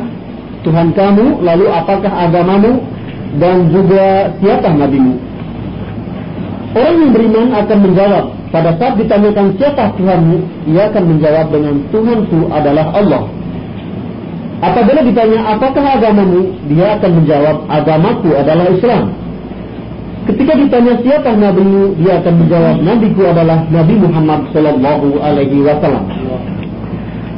Tuhan 0.65 0.97
kamu? 0.97 1.45
Lalu 1.45 1.67
apakah 1.69 2.13
agamamu? 2.25 2.89
Dan 3.37 3.69
juga 3.69 4.33
siapa 4.41 4.75
nabimu? 4.75 5.30
Orang 6.71 6.97
yang 7.03 7.11
beriman 7.11 7.51
akan 7.51 7.79
menjawab, 7.83 8.25
pada 8.55 8.71
saat 8.79 8.95
ditanyakan 8.95 9.59
siapa 9.59 9.91
Tuhanmu, 9.99 10.37
ia 10.71 10.87
akan 10.87 11.05
menjawab 11.17 11.47
dengan 11.51 11.75
Tuhanku 11.91 12.39
adalah 12.47 12.87
Allah. 12.95 13.23
Apabila 14.61 15.01
ditanya 15.03 15.57
apakah 15.57 15.83
agamamu, 15.99 16.53
dia 16.71 16.95
akan 16.95 17.11
menjawab 17.23 17.57
agamaku 17.67 18.29
adalah 18.39 18.71
Islam. 18.71 19.17
Ketika 20.31 20.53
ditanya 20.53 20.95
siapa 21.01 21.33
nabimu, 21.33 21.97
dia 21.97 22.23
akan 22.23 22.35
menjawab 22.45 22.77
nabiku 22.85 23.23
adalah 23.25 23.59
Nabi 23.67 23.95
Muhammad 23.99 24.41
sallallahu 24.53 25.19
alaihi 25.19 25.65
wasallam. 25.65 26.05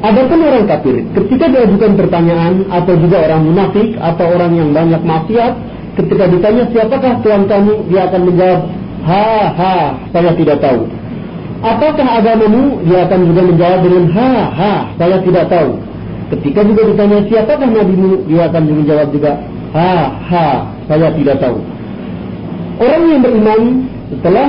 Adapun 0.03 0.39
orang 0.43 0.67
kafir, 0.67 1.07
ketika 1.15 1.47
diajukan 1.47 1.95
pertanyaan 1.95 2.67
atau 2.69 2.99
juga 2.99 3.23
orang 3.23 3.49
munafik 3.49 3.95
atau 3.97 4.27
orang 4.35 4.53
yang 4.59 4.75
banyak 4.75 4.99
maksiat, 4.99 5.53
ketika 5.95 6.25
ditanya 6.27 6.63
siapakah 6.75 7.23
Tuhan 7.23 7.47
kamu, 7.47 7.87
dia 7.87 8.11
akan 8.11 8.21
menjawab, 8.27 8.61
ha 9.07 9.29
ha, 9.55 9.75
saya 10.11 10.31
tidak 10.39 10.59
tahu. 10.63 10.87
Apakah 11.63 12.07
agamamu? 12.19 12.83
Dia 12.87 13.07
akan 13.07 13.21
juga 13.31 13.43
menjawab 13.47 13.81
dengan 13.87 14.05
ha 14.15 14.33
ha, 14.51 14.73
saya 14.99 15.17
tidak 15.23 15.47
tahu. 15.47 15.79
Ketika 16.33 16.61
juga 16.65 16.83
ditanya 16.91 17.19
siapakah 17.29 17.69
nabimu, 17.69 18.25
dia 18.27 18.49
akan 18.49 18.63
menjawab 18.67 19.09
juga 19.15 19.33
ha 19.77 19.93
ha, 20.27 20.47
saya 20.91 21.09
tidak 21.15 21.37
tahu. 21.39 21.59
Orang 22.83 23.03
yang 23.07 23.21
beriman 23.23 23.63
setelah 24.11 24.49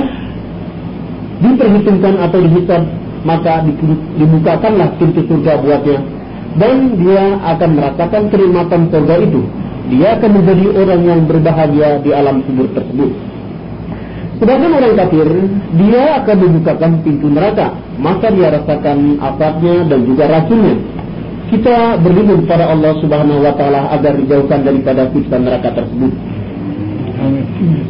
diperhitungkan 1.38 2.14
atau 2.24 2.38
dihisab 2.40 2.82
maka 3.24 3.64
dibukakanlah 4.20 4.88
pintu 5.00 5.24
surga 5.24 5.60
buatnya 5.64 5.98
dan 6.60 6.94
dia 7.00 7.40
akan 7.40 7.70
merasakan 7.74 8.22
kenikmatan 8.30 8.92
surga 8.92 9.14
itu. 9.24 9.42
Dia 9.84 10.16
akan 10.16 10.30
menjadi 10.40 10.66
orang 10.80 11.00
yang 11.04 11.20
berbahagia 11.28 12.00
di 12.00 12.10
alam 12.14 12.40
kubur 12.46 12.68
tersebut. 12.72 13.10
Sedangkan 14.44 14.76
orang 14.76 14.92
kafir, 14.92 15.28
dia 15.80 16.20
akan 16.20 16.36
dibukakan 16.36 17.00
pintu 17.00 17.32
neraka, 17.32 17.80
maka 17.96 18.28
dia 18.28 18.52
rasakan 18.52 19.16
asapnya 19.16 19.88
dan 19.88 20.04
juga 20.04 20.28
racunnya. 20.28 20.76
Kita 21.48 21.96
berlindung 22.04 22.44
pada 22.44 22.68
Allah 22.68 22.92
Subhanahu 23.00 23.40
wa 23.40 23.56
taala 23.56 23.88
agar 23.96 24.20
dijauhkan 24.20 24.68
daripada 24.68 25.08
siksa 25.16 25.40
neraka 25.40 25.72
tersebut. 25.72 26.12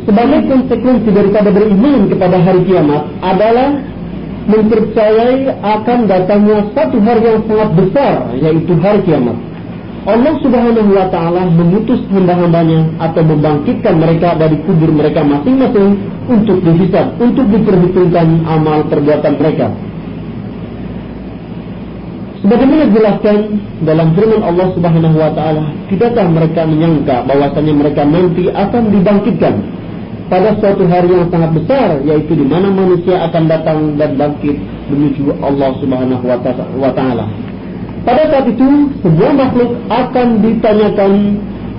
Sebagai 0.07 0.41
konsekuensi 0.47 1.11
daripada 1.11 1.51
beriman 1.51 2.07
kepada 2.07 2.39
hari 2.39 2.63
kiamat 2.71 3.03
adalah 3.19 3.75
mempercayai 4.47 5.59
akan 5.59 5.99
datangnya 6.07 6.71
satu 6.71 7.03
hari 7.03 7.35
yang 7.35 7.43
sangat 7.51 7.71
besar 7.83 8.15
yaitu 8.39 8.79
hari 8.79 9.03
kiamat. 9.03 9.35
Allah 10.05 10.37
Subhanahu 10.45 10.91
wa 10.93 11.09
taala 11.09 11.49
mengutus 11.49 12.05
hamba-hambanya 12.13 12.93
atau 13.01 13.25
membangkitkan 13.25 13.97
mereka 13.97 14.37
dari 14.37 14.61
kubur 14.69 14.93
mereka 14.93 15.25
masing-masing 15.25 15.97
untuk 16.29 16.61
dihisab, 16.61 17.17
untuk 17.17 17.49
diperhitungkan 17.49 18.45
amal 18.45 18.85
perbuatan 18.93 19.33
mereka. 19.41 19.73
Sebagaimana 22.45 22.93
dijelaskan 22.93 23.37
dalam 23.89 24.13
firman 24.13 24.45
Allah 24.45 24.69
Subhanahu 24.77 25.17
wa 25.17 25.33
taala, 25.33 25.73
tidakkah 25.89 26.29
mereka 26.29 26.69
menyangka 26.69 27.25
bahwasanya 27.25 27.73
mereka 27.73 28.05
nanti 28.05 28.53
akan 28.53 28.83
dibangkitkan 28.93 29.55
pada 30.29 30.53
suatu 30.61 30.85
hari 30.85 31.17
yang 31.17 31.33
sangat 31.33 31.57
besar 31.57 32.05
yaitu 32.05 32.37
di 32.37 32.45
mana 32.45 32.69
manusia 32.69 33.25
akan 33.25 33.49
datang 33.49 33.97
dan 33.97 34.21
bangkit 34.21 34.61
menuju 34.93 35.33
Allah 35.41 35.73
Subhanahu 35.81 36.25
wa 36.77 36.93
taala. 36.93 37.54
Pada 38.05 38.23
saat 38.29 38.47
itu, 38.53 38.69
sebuah 39.01 39.33
makhluk 39.33 39.71
akan 39.89 40.27
ditanyakan 40.45 41.13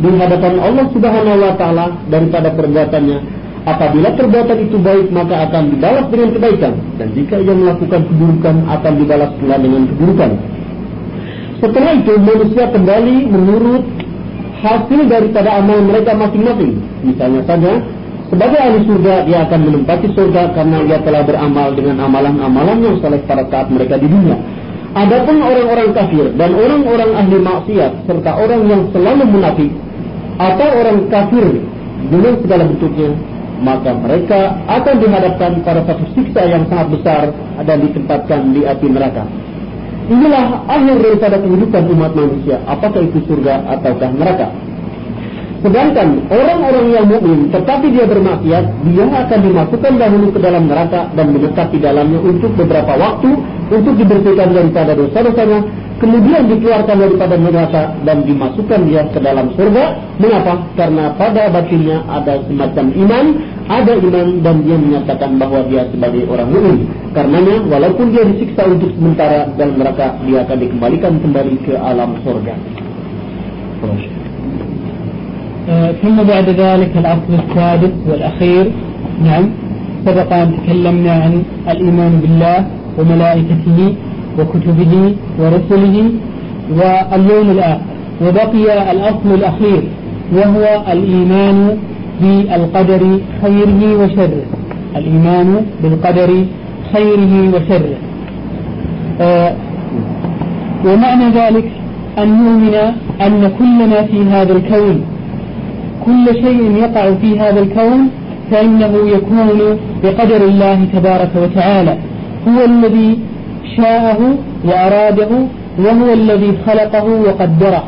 di 0.02 0.10
hadapan 0.20 0.54
Allah 0.60 0.86
Subhanahu 0.92 1.38
wa 1.40 1.54
taala 1.56 1.86
daripada 2.10 2.50
perbuatannya. 2.52 3.18
Apabila 3.66 4.14
perbuatan 4.14 4.58
itu 4.62 4.78
baik, 4.78 5.10
maka 5.10 5.50
akan 5.50 5.74
dibalas 5.74 6.06
dengan 6.14 6.30
kebaikan 6.38 6.74
dan 7.02 7.08
jika 7.18 7.42
ia 7.42 7.54
melakukan 7.54 8.02
keburukan 8.06 8.56
akan 8.70 8.94
dibalas 9.02 9.32
pula 9.42 9.56
dengan 9.58 9.82
keburukan. 9.90 10.32
Setelah 11.62 11.92
itu 11.98 12.14
manusia 12.20 12.66
kembali 12.70 13.16
menurut 13.26 13.84
hasil 14.62 15.02
daripada 15.10 15.50
amal 15.62 15.82
mereka 15.82 16.14
masing-masing. 16.14 16.78
Misalnya 17.02 17.42
saja, 17.50 17.74
sebagai 18.30 18.60
ahli 18.60 18.80
surga 18.86 19.14
dia 19.26 19.38
akan 19.50 19.60
menempati 19.66 20.08
surga 20.14 20.54
karena 20.54 20.78
dia 20.86 21.00
telah 21.02 21.22
beramal 21.26 21.74
dengan 21.74 22.06
amalan-amalan 22.06 22.78
yang 22.86 22.96
saleh 23.02 23.22
pada 23.26 23.50
saat 23.50 23.70
mereka 23.74 23.98
di 23.98 24.06
dunia. 24.10 24.38
Adapun 24.96 25.44
orang-orang 25.44 25.92
kafir 25.92 26.32
dan 26.40 26.56
orang-orang 26.56 27.12
ahli 27.20 27.38
maksiat 27.44 28.08
serta 28.08 28.32
orang 28.40 28.64
yang 28.64 28.82
selalu 28.96 29.28
munafik 29.28 29.68
atau 30.40 30.68
orang 30.72 31.12
kafir 31.12 31.46
dengan 32.08 32.40
segala 32.40 32.64
bentuknya, 32.64 33.12
maka 33.60 33.92
mereka 33.92 34.56
akan 34.72 34.96
dihadapkan 35.04 35.52
pada 35.68 35.84
satu 35.84 36.04
siksa 36.16 36.48
yang 36.48 36.64
sangat 36.72 36.96
besar 36.96 37.22
dan 37.68 37.78
ditempatkan 37.84 38.56
di 38.56 38.64
api 38.64 38.88
neraka. 38.88 39.28
Inilah 40.06 40.64
akhir 40.64 40.96
daripada 41.02 41.44
kehidupan 41.44 41.92
umat 41.92 42.16
manusia. 42.16 42.64
Apakah 42.64 43.04
itu 43.04 43.20
surga 43.28 43.68
ataukah 43.76 44.10
neraka? 44.16 44.48
Sedangkan 45.66 46.30
orang-orang 46.30 46.94
yang 46.94 47.10
mukmin 47.10 47.50
tetapi 47.50 47.90
dia 47.90 48.06
bermaksiat, 48.06 48.86
dia 48.86 49.06
akan 49.10 49.40
dimasukkan 49.50 49.94
dahulu 49.98 50.30
ke 50.30 50.38
dalam 50.38 50.70
neraka 50.70 51.10
dan 51.18 51.34
menetap 51.34 51.74
di 51.74 51.82
dalamnya 51.82 52.22
untuk 52.22 52.54
beberapa 52.54 52.94
waktu 52.94 53.34
untuk 53.74 53.98
dibersihkan 53.98 54.54
daripada 54.54 54.94
dosa-dosanya, 54.94 55.66
kemudian 55.98 56.46
dikeluarkan 56.54 56.98
daripada 57.02 57.34
neraka 57.34 57.98
dan 58.06 58.22
dimasukkan 58.30 58.80
dia 58.86 59.10
ke 59.10 59.18
dalam 59.18 59.58
surga. 59.58 59.84
Mengapa? 60.22 60.54
Karena 60.78 61.10
pada 61.18 61.50
batinnya 61.50 61.98
ada 62.14 62.46
semacam 62.46 62.86
iman, 62.94 63.26
ada 63.66 63.94
iman 63.98 64.28
dan 64.46 64.56
dia 64.62 64.78
menyatakan 64.78 65.42
bahwa 65.42 65.66
dia 65.66 65.90
sebagai 65.90 66.30
orang 66.30 66.54
mukmin. 66.54 66.78
Karenanya 67.18 67.66
walaupun 67.66 68.14
dia 68.14 68.22
disiksa 68.22 68.70
untuk 68.70 68.94
sementara 68.94 69.50
dalam 69.58 69.82
neraka, 69.82 70.14
dia 70.30 70.46
akan 70.46 70.58
dikembalikan 70.62 71.18
kembali 71.26 71.56
ke 71.66 71.74
alam 71.74 72.22
surga. 72.22 72.54
ثم 76.02 76.24
بعد 76.24 76.50
ذلك 76.50 76.92
الأصل 76.98 77.32
السادس 77.50 77.92
والأخير. 78.10 78.72
نعم. 79.24 79.46
سبق 80.06 80.34
أن 80.34 80.52
تكلمنا 80.58 81.12
عن 81.12 81.44
الإيمان 81.70 82.20
بالله 82.22 82.66
وملائكته 83.00 83.96
وكتبه 84.40 85.14
ورسله 85.40 86.10
واليوم 86.78 87.52
الآخر. 87.52 87.82
وبقي 88.22 88.92
الأصل 88.92 89.30
الأخير 89.34 89.84
وهو 90.36 90.84
الإيمان 90.92 91.78
بالقدر 92.22 93.20
خيره 93.42 93.82
وشره. 94.04 94.44
الإيمان 94.96 95.66
بالقدر 95.84 96.30
خيره 96.94 97.34
وشره. 97.56 97.98
آه 99.22 99.54
ومعنى 100.86 101.26
ذلك 101.30 101.72
أن 102.18 102.28
نؤمن 102.44 102.76
أن 103.22 103.52
كل 103.60 103.90
ما 103.90 104.02
في 104.04 104.24
هذا 104.24 104.54
الكون 104.54 105.02
كل 106.06 106.26
شيء 106.44 106.76
يقع 106.84 107.12
في 107.22 107.40
هذا 107.40 107.60
الكون 107.60 108.10
فإنه 108.52 108.94
يكون 109.16 109.78
بقدر 110.04 110.42
الله 110.46 110.86
تبارك 110.94 111.32
وتعالى. 111.44 111.98
هو 112.48 112.66
الذي 112.66 113.20
شاءه 113.78 114.20
وأراده 114.66 115.32
وهو 115.80 116.14
الذي 116.14 116.52
خلقه 116.68 117.06
وقدره. 117.06 117.84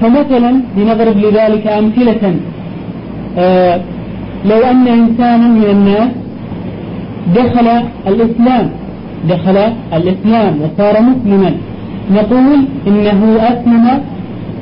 فمثلا 0.00 0.52
لنضرب 0.76 1.16
لذلك 1.16 1.66
أمثلة 1.66 2.36
آه 3.38 3.80
لو 4.44 4.58
أن 4.70 4.88
إنسانا 4.88 5.48
من 5.48 5.64
الناس 5.70 6.10
دخل 7.34 7.68
الإسلام 8.06 8.70
دخل 9.28 9.56
الإسلام 9.92 10.52
وصار 10.62 10.94
مسلما 11.02 11.52
نقول 12.10 12.58
إنه 12.86 13.20
أسلم 13.52 13.86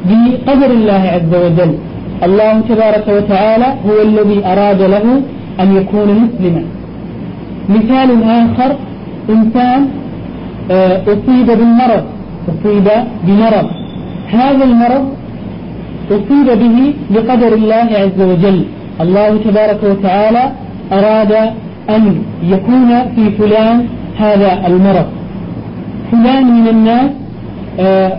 بقدر 0.05 0.70
الله 0.70 1.03
عز 1.14 1.32
وجل. 1.44 1.72
الله 2.26 2.61
تبارك 2.61 3.07
وتعالى 3.09 3.66
هو 3.86 4.03
الذي 4.03 4.47
أراد 4.47 4.82
له 4.82 5.07
أن 5.61 5.76
يكون 5.76 6.09
مسلما. 6.24 6.62
مثال 7.68 8.11
آخر 8.22 8.76
إنسان 9.30 9.88
آه، 10.70 11.03
أصيب 11.03 11.47
بالمرض 11.47 12.05
أصيب 12.49 12.88
بمرض. 13.26 13.66
هذا 14.28 14.64
المرض 14.64 15.05
أصيب 16.11 16.49
به 16.62 16.94
بقدر 17.11 17.55
الله 17.55 17.88
عز 18.03 18.20
وجل. 18.20 18.64
الله 19.01 19.30
تبارك 19.44 19.80
وتعالى 19.90 20.53
أراد 20.92 21.32
أن 21.90 22.22
يكون 22.42 22.90
في 23.14 23.30
فلان 23.38 23.84
هذا 24.18 24.66
المرض. 24.66 25.07
فلان 26.12 26.44
من 26.61 26.68
الناس 26.68 27.11
آه، 27.80 28.12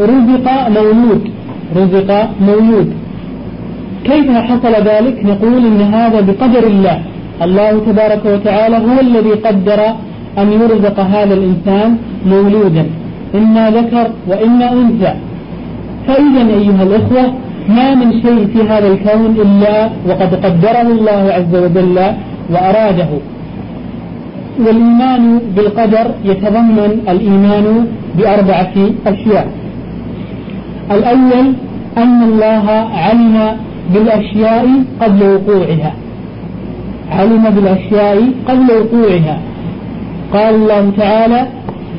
رزق 0.00 0.68
مولود. 0.68 1.30
رزق 1.76 2.28
مولود. 2.40 2.92
كيف 4.04 4.30
حصل 4.30 4.74
ذلك؟ 4.90 5.24
نقول 5.24 5.66
إن 5.66 5.80
هذا 5.80 6.20
بقدر 6.20 6.66
الله. 6.66 7.02
الله 7.42 7.80
تبارك 7.86 8.22
وتعالى 8.26 8.76
هو 8.76 9.00
الذي 9.00 9.30
قدر 9.30 9.80
أن 10.38 10.52
يرزق 10.52 11.00
هذا 11.00 11.34
الإنسان 11.34 11.96
مولودا. 12.26 12.86
إما 13.34 13.70
ذكر 13.70 14.10
وإما 14.28 14.72
أنثى. 14.72 15.14
فإذا 16.06 16.42
أيها 16.58 16.82
الأخوة 16.82 17.34
ما 17.68 17.94
من 17.94 18.12
شيء 18.22 18.46
في 18.52 18.68
هذا 18.68 18.88
الكون 18.88 19.36
إلا 19.44 19.90
وقد 20.08 20.34
قدره 20.44 20.82
الله 20.82 21.32
عز 21.32 21.54
وجل 21.56 21.98
وأراده. 22.50 23.08
والإيمان 24.66 25.40
بالقدر 25.56 26.06
يتضمن 26.24 27.00
الإيمان 27.08 27.86
بأربعة 28.18 28.74
أشياء. 29.06 29.63
الأول 30.90 31.52
أن 31.98 32.22
الله 32.22 32.70
علم 32.94 33.56
بالأشياء 33.94 34.68
قبل 35.00 35.22
وقوعها. 35.22 35.92
علم 37.10 37.50
بالأشياء 37.50 38.32
قبل 38.48 38.68
وقوعها. 38.72 39.38
قال 40.32 40.54
الله 40.54 40.92
تعالى 40.96 41.46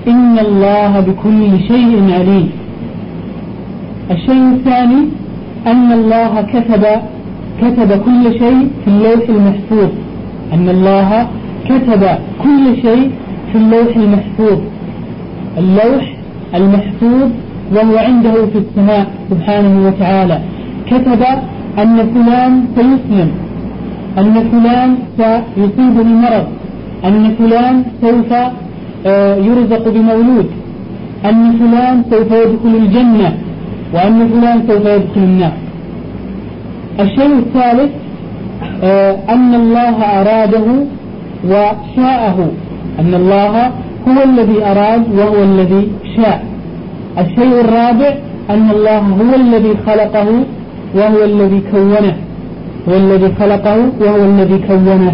إن 0.07 0.39
الله 0.39 0.99
بكل 0.99 1.59
شيء 1.67 2.13
عليم. 2.13 2.49
الشيء 4.11 4.47
الثاني 4.53 5.01
أن 5.67 5.91
الله 5.91 6.41
كتب 6.41 6.85
كتب 7.61 7.91
كل 8.05 8.39
شيء 8.39 8.67
في 8.85 8.87
اللوح 8.87 9.29
المحفوظ. 9.29 9.89
أن 10.53 10.69
الله 10.69 11.27
كتب 11.65 12.03
كل 12.43 12.81
شيء 12.81 13.11
في 13.51 13.57
اللوح 13.57 13.95
المحفوظ. 13.95 14.59
اللوح 15.57 16.13
المحفوظ 16.55 17.29
وهو 17.73 17.97
عنده 17.97 18.35
في 18.51 18.57
السماء 18.63 19.05
سبحانه 19.29 19.87
وتعالى. 19.87 20.39
كتب 20.91 21.21
أن 21.79 21.97
فلان 22.13 22.53
سيسلم 22.75 23.31
أن 24.17 24.33
فلان 24.51 24.97
سيصيبه 25.17 26.03
مرض 26.03 26.47
أن 27.05 27.35
فلان 27.39 27.83
سوف 28.01 28.31
آه، 29.05 29.35
يرزق 29.35 29.83
بمولود 29.89 30.47
أن 31.25 31.39
فلان 31.59 32.03
سوف 32.11 32.31
يدخل 32.31 32.73
الجنة 32.83 33.37
وأن 33.93 34.29
فلان 34.29 34.57
سوف 34.67 34.85
يدخل 34.85 35.23
النار. 35.31 35.51
الشيء 36.99 37.33
الثالث 37.45 37.91
آه، 38.83 39.15
أن 39.29 39.53
الله 39.55 39.95
أراده 40.21 40.67
وشاءه 41.45 42.51
أن 42.99 43.13
الله 43.13 43.53
هو 44.07 44.23
الذي 44.23 44.65
أراد 44.71 45.03
وهو 45.17 45.43
الذي 45.43 45.87
شاء. 46.15 46.43
الشيء 47.19 47.61
الرابع 47.61 48.13
أن 48.49 48.69
الله 48.75 48.99
هو 48.99 49.35
الذي 49.35 49.73
خلقه 49.87 50.27
وهو 50.95 51.23
الذي 51.23 51.61
كونه. 51.71 52.15
هو 52.89 52.93
الذي 53.03 53.29
خلقه 53.39 53.77
وهو 54.01 54.25
الذي 54.25 54.57
كونه. 54.67 55.13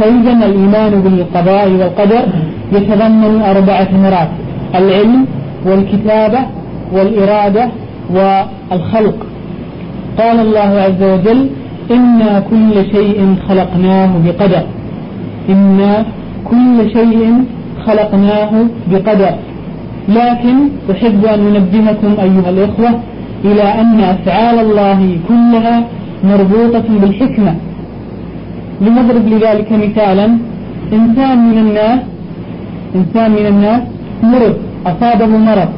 فإذا 0.00 0.32
الإيمان 0.46 0.92
بالقضاء 1.04 1.68
والقدر 1.70 2.24
يتضمن 2.72 3.42
أربعة 3.42 3.88
مراتب 4.04 4.38
العلم 4.74 5.26
والكتابة 5.66 6.38
والإرادة 6.92 7.68
والخلق. 8.14 9.18
قال 10.18 10.40
الله 10.40 10.70
عز 10.86 11.02
وجل 11.02 11.48
إنا 11.90 12.40
كل 12.50 12.74
شيء 12.94 13.36
خلقناه 13.48 14.10
بقدر. 14.26 14.62
إنا 15.48 16.04
كل 16.44 16.90
شيء 16.92 17.44
خلقناه 17.86 18.52
بقدر. 18.90 19.34
لكن 20.08 20.56
أحب 20.90 21.24
أن 21.24 21.56
أنبهكم 21.56 22.12
أيها 22.22 22.50
الإخوة 22.50 23.00
إلى 23.44 23.62
أن 23.62 24.00
أفعال 24.00 24.58
الله 24.58 25.18
كلها 25.28 25.84
مربوطة 26.24 26.84
بالحكمة. 27.00 27.54
لنضرب 28.80 29.28
لذلك 29.28 29.72
مثالا 29.72 30.26
إنسان 30.92 31.38
من 31.48 31.58
الناس 31.58 32.00
إنسان 32.94 33.30
من 33.30 33.46
الناس 33.46 33.82
مرض 34.22 34.56
أصابه 34.86 35.26
مرض. 35.26 35.68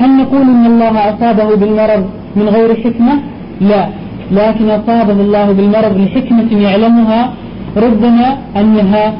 هل 0.00 0.10
نقول 0.16 0.42
إن 0.42 0.66
الله 0.66 0.94
أصابه 1.10 1.56
بالمرض 1.56 2.04
من 2.36 2.48
غير 2.48 2.74
حكمة؟ 2.74 3.14
لا 3.60 3.88
لكن 4.32 4.70
أصابه 4.70 5.20
الله 5.20 5.52
بالمرض 5.52 5.92
لحكمة 5.98 6.60
يعلمها 6.62 7.32
ربما 7.76 8.36
أنها 8.56 9.14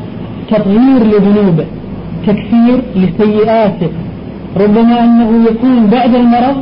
تطهير 0.50 1.00
لذنوبه. 1.12 1.66
تكفير 2.26 2.82
لسيئاته 2.96 3.90
ربما 4.56 5.04
أنه 5.04 5.30
يكون 5.50 5.86
بعد 5.86 6.14
المرض 6.14 6.56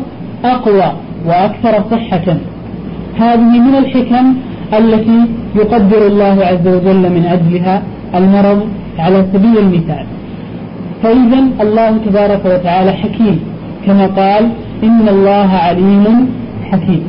أقوى 0.44 0.92
وأكثر 1.26 1.84
صحة. 1.90 2.36
هذه 3.18 3.60
من 3.66 3.74
الحكم 3.82 4.34
التي 4.78 5.20
يقدر 5.56 6.06
الله 6.06 6.36
عز 6.50 6.66
وجل 6.68 7.10
من 7.16 7.24
أجلها 7.34 7.82
المرض 8.14 8.68
على 8.98 9.26
سبيل 9.32 9.58
المثال. 9.58 10.06
فإذا 11.02 11.40
الله 11.60 11.98
تبارك 12.06 12.42
وتعالى 12.44 12.92
حكيم 12.92 13.40
كما 13.86 14.06
قال 14.06 14.50
إن 14.82 15.08
الله 15.08 15.50
عليم 15.66 16.28
حكيم. 16.70 17.02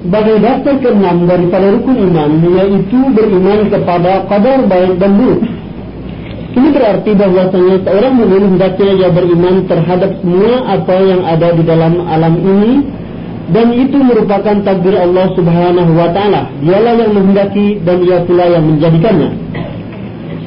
Sebagai 0.00 0.36
dasar 0.40 0.74
keenam 0.80 1.28
daripada 1.28 1.76
rukun 1.76 1.96
iman 2.08 2.30
yaitu 2.40 3.00
beriman 3.12 3.68
kepada 3.68 4.24
qadar 4.32 4.64
baik 4.64 4.96
dan 4.96 5.12
buruk. 5.12 5.40
Ini 6.50 6.68
berarti 6.72 7.10
bahwasanya 7.14 7.76
seorang 7.84 8.14
mukmin 8.16 8.44
hendaknya 8.56 8.90
ia 8.96 9.08
beriman 9.12 9.68
terhadap 9.68 10.10
semua 10.24 10.52
apa 10.72 10.96
yang 11.04 11.20
ada 11.22 11.48
di 11.52 11.62
dalam 11.68 12.00
alam 12.08 12.34
ini 12.40 12.72
dan 13.52 13.76
itu 13.76 13.98
merupakan 14.00 14.56
takdir 14.64 14.96
Allah 14.96 15.36
Subhanahu 15.36 15.92
wa 15.92 16.08
taala. 16.16 16.48
Dialah 16.64 16.94
yang 16.96 17.12
menghendaki 17.20 17.84
dan 17.84 18.00
ia 18.00 18.24
pula 18.24 18.44
yang 18.48 18.64
menjadikannya. 18.66 19.30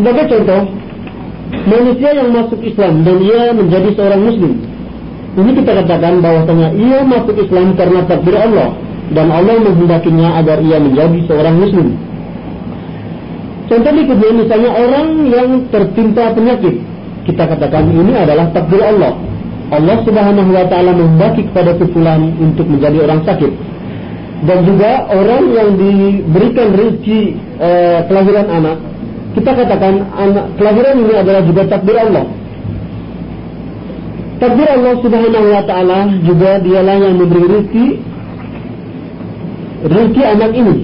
Sebagai 0.01 0.25
contoh, 0.33 0.61
manusia 1.69 2.09
yang 2.09 2.29
masuk 2.33 2.59
Islam 2.65 3.05
dan 3.05 3.15
ia 3.21 3.53
menjadi 3.53 3.89
seorang 3.93 4.21
muslim. 4.25 4.53
Ini 5.37 5.51
kita 5.61 5.71
katakan 5.77 6.25
bahwasanya 6.25 6.67
ia 6.73 6.99
masuk 7.05 7.37
Islam 7.37 7.77
karena 7.77 8.01
takdir 8.09 8.33
Allah 8.33 8.73
dan 9.13 9.29
Allah 9.29 9.61
menghendakinya 9.61 10.41
agar 10.41 10.57
ia 10.65 10.81
menjadi 10.81 11.19
seorang 11.29 11.55
muslim. 11.61 11.87
Contoh 13.69 13.91
berikutnya 13.95 14.31
misalnya 14.43 14.71
orang 14.75 15.07
yang 15.31 15.49
tertimpa 15.71 16.35
penyakit. 16.35 16.75
Kita 17.23 17.47
katakan 17.47 17.87
ini 17.87 18.13
adalah 18.13 18.51
takdir 18.51 18.83
Allah. 18.83 19.15
Allah 19.71 19.97
Subhanahu 20.03 20.49
wa 20.51 20.65
taala 20.67 20.91
menghendaki 20.91 21.47
kepada 21.49 21.79
fulan 21.79 22.35
untuk 22.37 22.67
menjadi 22.67 22.97
orang 23.07 23.23
sakit. 23.23 23.53
Dan 24.43 24.67
juga 24.67 25.07
orang 25.07 25.43
yang 25.55 25.69
diberikan 25.79 26.75
rezeki 26.75 27.21
e, 27.63 27.69
kelahiran 28.11 28.47
anak, 28.51 28.77
kita 29.39 29.51
katakan 29.55 30.03
anak 30.19 30.51
kelahiran 30.59 30.95
ini 30.99 31.13
adalah 31.15 31.41
juga 31.47 31.61
takdir 31.71 31.95
Allah. 31.95 32.27
Takdir 34.43 34.67
Allah 34.67 34.93
Subhanahu 34.99 35.47
wa 35.47 35.63
taala 35.63 35.99
juga 36.27 36.59
dialah 36.59 36.97
yang 36.99 37.15
memberi 37.15 37.45
rezeki 37.47 37.87
rezeki 39.83 40.23
anak 40.23 40.51
ini. 40.55 40.75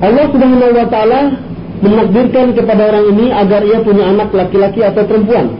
Allah 0.00 0.26
Subhanahu 0.32 0.72
wa 0.72 0.86
taala 0.88 1.20
menakdirkan 1.84 2.56
kepada 2.56 2.82
orang 2.88 3.04
ini 3.16 3.26
agar 3.32 3.60
ia 3.64 3.78
punya 3.84 4.04
anak 4.08 4.32
laki-laki 4.32 4.80
atau 4.80 5.04
perempuan. 5.04 5.52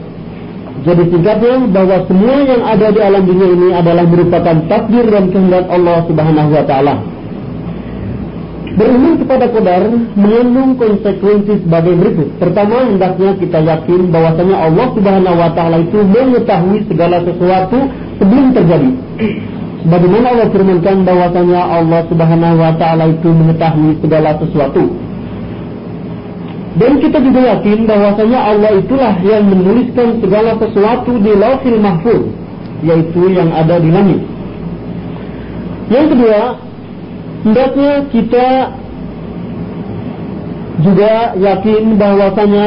Jadi 0.81 1.13
singkatnya 1.13 1.69
bahwa 1.69 2.09
semua 2.09 2.37
yang 2.41 2.63
ada 2.65 2.89
di 2.89 3.01
alam 3.05 3.23
dunia 3.29 3.49
ini 3.53 3.69
adalah 3.77 4.05
merupakan 4.09 4.57
takdir 4.65 5.05
dan 5.13 5.29
kehendak 5.29 5.69
Allah 5.69 6.09
Subhanahu 6.09 6.51
wa 6.57 6.65
taala. 6.65 6.95
Beriman 8.71 9.19
kepada 9.19 9.51
qadar 9.51 9.83
mengandung 10.15 10.79
konsekuensi 10.79 11.67
sebagai 11.67 12.01
berikut. 12.01 12.29
Pertama, 12.39 12.87
hendaknya 12.87 13.37
kita 13.37 13.59
yakin 13.61 14.09
bahwasanya 14.09 14.57
Allah 14.57 14.87
Subhanahu 14.97 15.37
wa 15.37 15.51
taala 15.53 15.77
itu 15.85 15.99
mengetahui 16.01 16.89
segala 16.89 17.19
sesuatu 17.29 17.77
sebelum 18.23 18.47
terjadi. 18.57 18.91
Bagaimana 19.81 20.27
Allah 20.37 20.49
firmankan 20.53 21.09
bahwasanya 21.09 21.61
Allah 21.61 22.01
Subhanahu 22.13 22.57
wa 22.61 22.73
taala 22.77 23.05
itu 23.17 23.29
mengetahui 23.33 23.97
segala 24.05 24.37
sesuatu. 24.37 24.85
Dan 26.77 27.01
kita 27.01 27.19
juga 27.25 27.41
yakin 27.57 27.89
bahwasanya 27.89 28.39
Allah 28.45 28.71
itulah 28.77 29.15
yang 29.25 29.49
menuliskan 29.49 30.21
segala 30.21 30.55
sesuatu 30.61 31.17
di 31.17 31.33
Lauhil 31.33 31.81
Mahfuz, 31.81 32.23
yaitu 32.85 33.23
yang 33.33 33.51
ada 33.57 33.81
di 33.81 33.89
langit. 33.89 34.21
Yang 35.89 36.07
kedua, 36.15 36.41
hendaknya 37.43 37.93
kita 38.13 38.47
juga 40.85 41.13
yakin 41.41 41.83
bahwasanya 41.97 42.67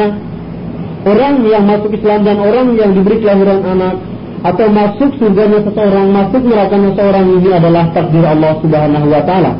orang 1.06 1.34
yang 1.46 1.64
masuk 1.64 1.94
Islam 1.94 2.26
dan 2.26 2.36
orang 2.42 2.74
yang 2.74 2.90
diberi 2.90 3.22
kelahiran 3.22 3.62
anak 3.62 3.96
atau 4.44 4.66
masuk 4.68 5.10
surganya 5.16 5.64
seseorang, 5.64 6.12
masuk 6.12 6.42
neraka 6.44 6.76
seseorang 6.76 7.26
ini 7.40 7.50
adalah 7.56 7.84
takdir 7.96 8.24
Allah 8.28 8.52
Subhanahu 8.60 9.06
wa 9.08 9.22
taala. 9.24 9.52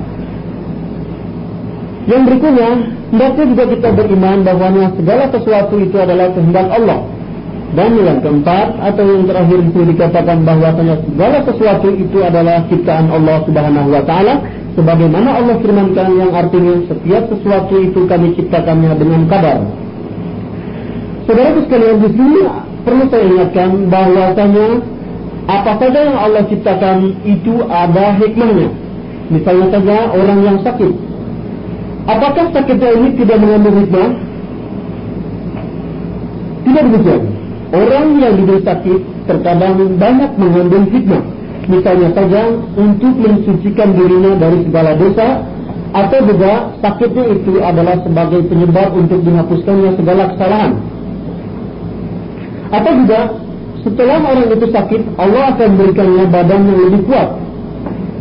Yang 2.05 2.23
berikutnya, 2.29 2.71
hendaknya 3.09 3.45
juga 3.49 3.65
kita 3.73 3.89
beriman 3.97 4.39
bahwa 4.45 4.93
segala 4.93 5.25
sesuatu 5.33 5.75
itu 5.81 5.97
adalah 5.97 6.29
kehendak 6.37 6.69
Allah. 6.69 7.01
Dan 7.75 7.91
yang 7.99 8.21
keempat 8.23 8.69
atau 8.77 9.03
yang 9.03 9.25
terakhir 9.27 9.59
itu 9.67 9.81
dikatakan 9.83 10.47
bahwasanya 10.47 10.97
segala 11.11 11.39
sesuatu 11.43 11.89
itu 11.91 12.19
adalah 12.23 12.63
ciptaan 12.71 13.09
Allah 13.09 13.43
Subhanahu 13.49 13.89
wa 13.89 14.03
taala 14.05 14.35
sebagaimana 14.79 15.43
Allah 15.43 15.57
firmankan 15.59 16.09
yang 16.13 16.31
artinya 16.31 16.87
setiap 16.87 17.25
sesuatu 17.33 17.75
itu 17.83 18.05
kami 18.05 18.37
ciptakannya 18.37 18.95
dengan 19.01 19.27
kadar. 19.27 19.59
Saudara 21.25 21.57
sekalian 21.57 21.99
di 22.05 22.11
sini 22.15 22.41
perlu 22.85 23.05
saya 23.09 23.25
ingatkan 23.27 23.71
bahwasanya 23.89 24.69
apa 25.45 25.73
saja 25.77 25.99
yang 26.09 26.19
Allah 26.21 26.45
ciptakan 26.49 26.97
itu 27.25 27.55
ada 27.69 28.17
hikmahnya. 28.17 28.69
Misalnya 29.29 29.67
saja 29.73 29.97
orang 30.13 30.39
yang 30.45 30.59
sakit. 30.61 30.93
Apakah 32.05 32.53
sakitnya 32.53 32.91
ini 33.01 33.09
tidak 33.17 33.39
mengandung 33.41 33.77
hikmah? 33.81 34.11
Tidak 36.65 36.83
demikian. 36.89 37.23
Orang 37.75 38.07
yang 38.21 38.33
diberi 38.37 38.61
sakit 38.61 39.01
terkadang 39.29 39.97
banyak 39.97 40.31
mengandung 40.37 40.87
hikmah. 40.93 41.25
Misalnya 41.65 42.13
saja 42.13 42.53
untuk 42.77 43.15
mensucikan 43.17 43.97
dirinya 43.97 44.37
dari 44.37 44.69
segala 44.69 44.93
dosa 45.01 45.29
atau 45.97 46.19
juga 46.29 46.53
sakitnya 46.85 47.25
itu 47.41 47.53
adalah 47.65 47.97
sebagai 48.05 48.45
penyebab 48.53 48.93
untuk 48.93 49.25
dihapuskannya 49.25 49.91
segala 49.97 50.23
kesalahan. 50.37 50.73
Atau 52.74 52.92
juga 53.06 53.20
setelah 53.82 54.18
orang 54.22 54.52
itu 54.52 54.68
sakit, 54.70 55.02
Allah 55.18 55.56
akan 55.56 55.68
memberikannya 55.74 56.26
badan 56.30 56.62
yang 56.68 56.80
lebih 56.90 57.02
kuat. 57.08 57.30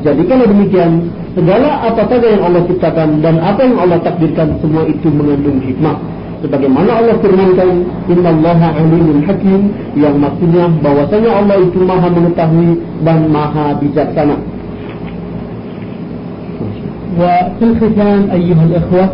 Jadi 0.07 0.23
kalau 0.31 0.45
demikian, 0.47 1.11
segala 1.35 1.69
apa 1.87 2.03
saja 2.07 2.27
yang 2.27 2.43
Allah 2.47 2.63
ciptakan 2.67 3.09
dan 3.23 3.43
apa 3.43 3.61
yang 3.67 3.77
Allah 3.79 3.99
takdirkan 4.03 4.59
semua 4.63 4.87
itu 4.87 5.07
mengandung 5.11 5.59
hikmah 5.63 5.99
sebagaimana 6.43 6.91
Allah 7.03 7.17
firmankan 7.19 7.83
innallaha 8.07 8.69
alimun 8.79 9.27
hakim 9.27 9.75
yang 9.99 10.15
maksudnya 10.23 10.71
bahwasanya 10.83 11.31
Allah 11.35 11.57
itu 11.63 11.79
maha 11.83 12.09
mengetahui 12.11 12.71
dan 13.03 13.19
maha 13.31 13.67
bijaksana 13.83 14.39
وفي 17.19 17.65
الختام 17.65 18.31
أيها 18.31 18.63
الأخوة 18.71 19.07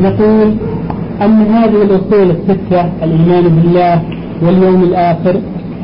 نقول 0.00 0.48
أن 1.25 1.41
هذه 1.55 1.81
الأصول 1.87 2.27
الستة 2.35 2.81
الإيمان 3.03 3.43
بالله 3.55 4.01
واليوم 4.43 4.83
الآخر 4.83 5.35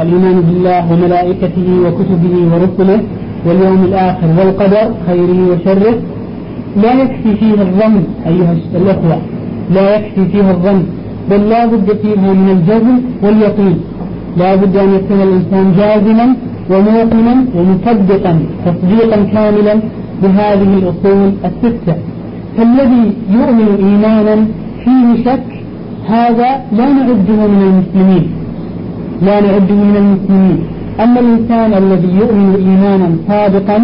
الإيمان 0.02 0.42
بالله 0.48 0.92
وملائكته 0.92 1.68
وكتبه 1.86 2.36
ورسله 2.52 3.00
واليوم 3.46 3.84
الآخر 3.90 4.28
والقدر 4.38 4.86
خيره 5.08 5.40
وشره 5.52 5.96
لا 6.84 6.92
يكفي 7.02 7.32
فيه 7.40 7.54
الظن 7.68 7.96
أيها 8.28 8.56
الأخوة 8.76 9.18
لا 9.76 9.96
يكفي 9.96 10.26
فيها 10.32 10.52
الظن 10.52 10.84
بل 11.30 11.50
لا 11.50 11.66
بد 11.66 11.90
فيها 12.02 12.34
من 12.34 12.50
الجزم 12.56 12.96
واليقين 13.24 13.78
لا 14.38 14.56
بد 14.56 14.76
أن 14.78 14.90
يكون 14.98 15.20
الإنسان 15.28 15.66
جازما 15.78 16.28
وموقنا 16.72 17.36
ومصدقا 17.56 18.34
تصديقا 18.66 19.18
كاملا 19.34 19.76
بهذه 20.22 20.72
الأصول 20.80 21.32
الستة. 21.48 21.96
فالذي 22.58 23.04
يؤمن 23.38 23.70
إيمانا 23.86 24.36
فيه 24.86 25.08
شك 25.26 25.48
هذا 26.14 26.50
لا 26.78 26.86
نعده 26.98 27.40
من 27.54 27.62
المسلمين. 27.70 28.26
لا 29.28 29.36
نعده 29.46 29.76
من 29.90 29.96
المسلمين. 30.04 30.58
أما 31.04 31.20
الإنسان 31.20 31.72
الذي 31.84 32.10
يؤمن 32.22 32.50
إيمانا 32.66 33.10
صادقا 33.30 33.78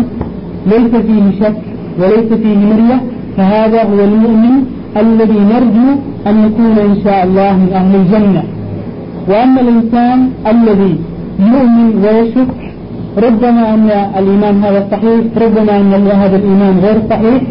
ليس 0.73 0.93
فيه 1.07 1.25
شك 1.41 1.57
وليس 1.99 2.29
فيه 2.43 2.57
مرية 2.71 2.97
فهذا 3.37 3.83
هو 3.83 3.99
المؤمن 4.09 4.55
الذي 5.03 5.39
نرجو 5.53 5.87
أن 6.29 6.35
يكون 6.45 6.75
إن 6.89 6.95
شاء 7.03 7.19
الله 7.25 7.51
من 7.61 7.69
أهل 7.79 7.95
الجنة. 8.01 8.43
وأما 9.29 9.61
الإنسان 9.61 10.19
الذي 10.53 10.93
يؤمن 11.53 11.87
ويشك 12.03 12.51
ربما 13.25 13.63
أن 13.73 13.89
الإيمان 14.19 14.55
هذا 14.63 14.87
صحيح 14.91 15.21
ربما 15.43 15.73
أن 15.79 16.07
هذا 16.23 16.35
الإيمان 16.41 16.75
غير 16.85 16.97
صحيح 17.09 17.41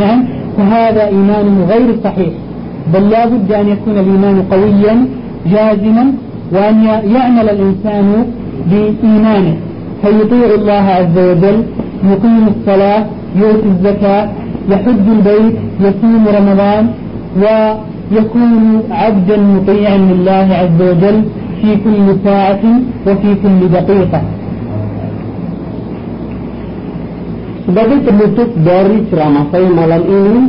نعم 0.00 0.24
فهذا 0.56 1.02
إيمان 1.14 1.46
غير 1.68 1.88
صحيح. 2.04 2.32
بل 2.92 3.04
لا 3.10 3.22
بد 3.30 3.48
أن 3.52 3.66
يكون 3.74 3.96
الإيمان 3.98 4.36
قويا 4.52 4.94
جازما 5.52 6.04
وأن 6.54 6.76
يعمل 7.16 7.46
الإنسان 7.54 8.08
بإيمانه. 8.70 9.56
فيطيع 10.02 10.48
الله 10.60 10.84
عز 10.98 11.16
وجل 11.28 11.58
يقيم 12.10 12.44
الصلاة 12.54 13.02
يؤتي 13.36 13.68
الزكاة 13.74 14.24
يحج 14.70 15.06
البيت 15.16 15.54
يصوم 15.84 16.22
رمضان 16.38 16.84
ويكون 17.42 18.54
عبدا 18.90 19.36
مطيعا 19.54 19.96
لله 20.10 20.46
عز 20.60 20.80
وجل 20.90 21.18
في 21.60 21.70
كل 21.84 22.06
ساعة 22.24 22.64
وفي 23.06 23.30
كل 23.42 23.60
دقيقة. 23.76 24.20
Sebagai 27.68 27.98
penutup 28.00 28.48
dari 28.64 29.04
ceramah 29.12 29.44
saya 29.52 29.68
malam 29.68 30.02
ini 30.08 30.42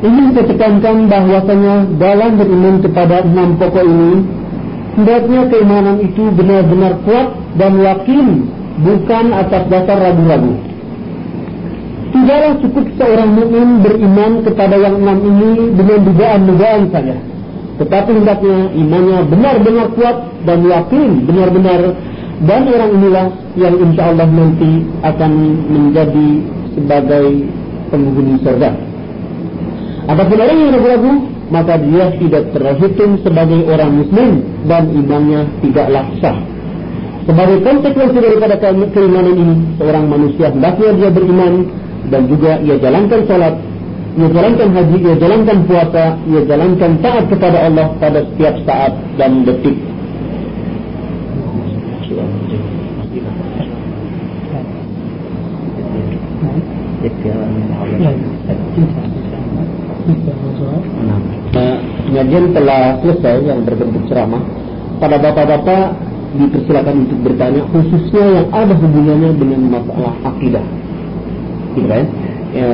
Ingin 0.00 0.26
saya 0.32 0.44
tekankan 0.48 0.96
bahwasanya 1.12 1.74
dalam 2.00 2.40
beriman 2.40 2.76
kepada 2.80 3.20
enam 3.20 3.60
pokok 3.60 3.84
ini 3.84 4.12
Hendaknya 4.96 5.40
keimanan 5.52 5.96
itu 6.02 6.24
benar-benar 6.34 6.92
kuat 7.04 7.28
dan 7.60 7.72
yakin 7.78 8.26
Bukan 8.80 9.26
atas 9.36 9.62
dasar 9.68 9.98
ragu-ragu 10.00 10.70
Tidaklah 12.10 12.54
cukup 12.58 12.86
seorang 12.98 13.30
mukmin 13.38 13.68
beriman 13.86 14.32
kepada 14.42 14.74
yang 14.74 14.98
enam 14.98 15.18
ini 15.22 15.50
dengan 15.78 15.98
dugaan-dugaan 16.10 16.82
saja. 16.90 17.14
Tetapi 17.78 18.10
hendaknya 18.18 18.58
imannya 18.74 19.18
benar-benar 19.30 19.86
kuat 19.94 20.16
dan 20.42 20.66
yakin 20.66 21.22
benar-benar 21.22 21.94
dan 22.40 22.62
orang 22.66 22.90
inilah 22.98 23.26
yang 23.54 23.74
insya 23.78 24.10
Allah 24.10 24.26
nanti 24.26 24.90
akan 25.06 25.32
menjadi 25.70 26.28
sebagai 26.74 27.26
penghuni 27.94 28.34
surga. 28.42 28.89
Apapun 30.10 30.42
orang 30.42 30.58
yang 30.58 30.70
ragu-ragu, 30.74 31.12
maka 31.54 31.78
dia 31.78 32.10
tidak 32.18 32.50
terhitung 32.50 33.22
sebagai 33.22 33.62
orang 33.70 34.02
muslim 34.02 34.42
dan 34.66 34.90
imannya 34.90 35.46
tidaklah 35.62 36.02
sah. 36.18 36.34
Sebagai 37.30 37.62
konsekuensi 37.62 38.18
daripada 38.18 38.58
keimanan 38.58 39.36
ini, 39.38 39.56
seorang 39.78 40.10
manusia 40.10 40.50
hendaknya 40.50 40.90
dia 40.98 41.10
beriman 41.14 41.54
dan 42.10 42.26
juga 42.26 42.58
ia 42.58 42.74
jalankan 42.82 43.20
salat, 43.30 43.54
ia 44.18 44.28
jalankan 44.34 44.68
haji, 44.74 44.98
ia 44.98 45.14
jalankan 45.14 45.58
puasa, 45.70 46.04
ia 46.26 46.42
jalankan 46.42 46.90
taat 46.98 47.24
kepada 47.30 47.58
Allah 47.70 47.86
pada 48.02 48.18
setiap 48.34 48.54
saat 48.66 48.92
dan 49.14 49.46
detik. 49.46 49.89
Pengajian 62.20 62.52
telah 62.52 63.00
selesai 63.00 63.48
yang 63.48 63.64
berbentuk 63.64 64.04
ceramah. 64.12 64.44
Pada 65.00 65.16
bapak-bapak 65.16 65.96
dipersilakan 66.36 67.08
untuk 67.08 67.16
bertanya 67.24 67.64
khususnya 67.72 68.44
yang 68.44 68.46
ada 68.52 68.76
hubungannya 68.76 69.40
dengan 69.40 69.60
masalah 69.72 70.12
akidah. 70.28 70.60
Gitu 71.72 71.88
kan? 71.88 72.04
E, 72.52 72.64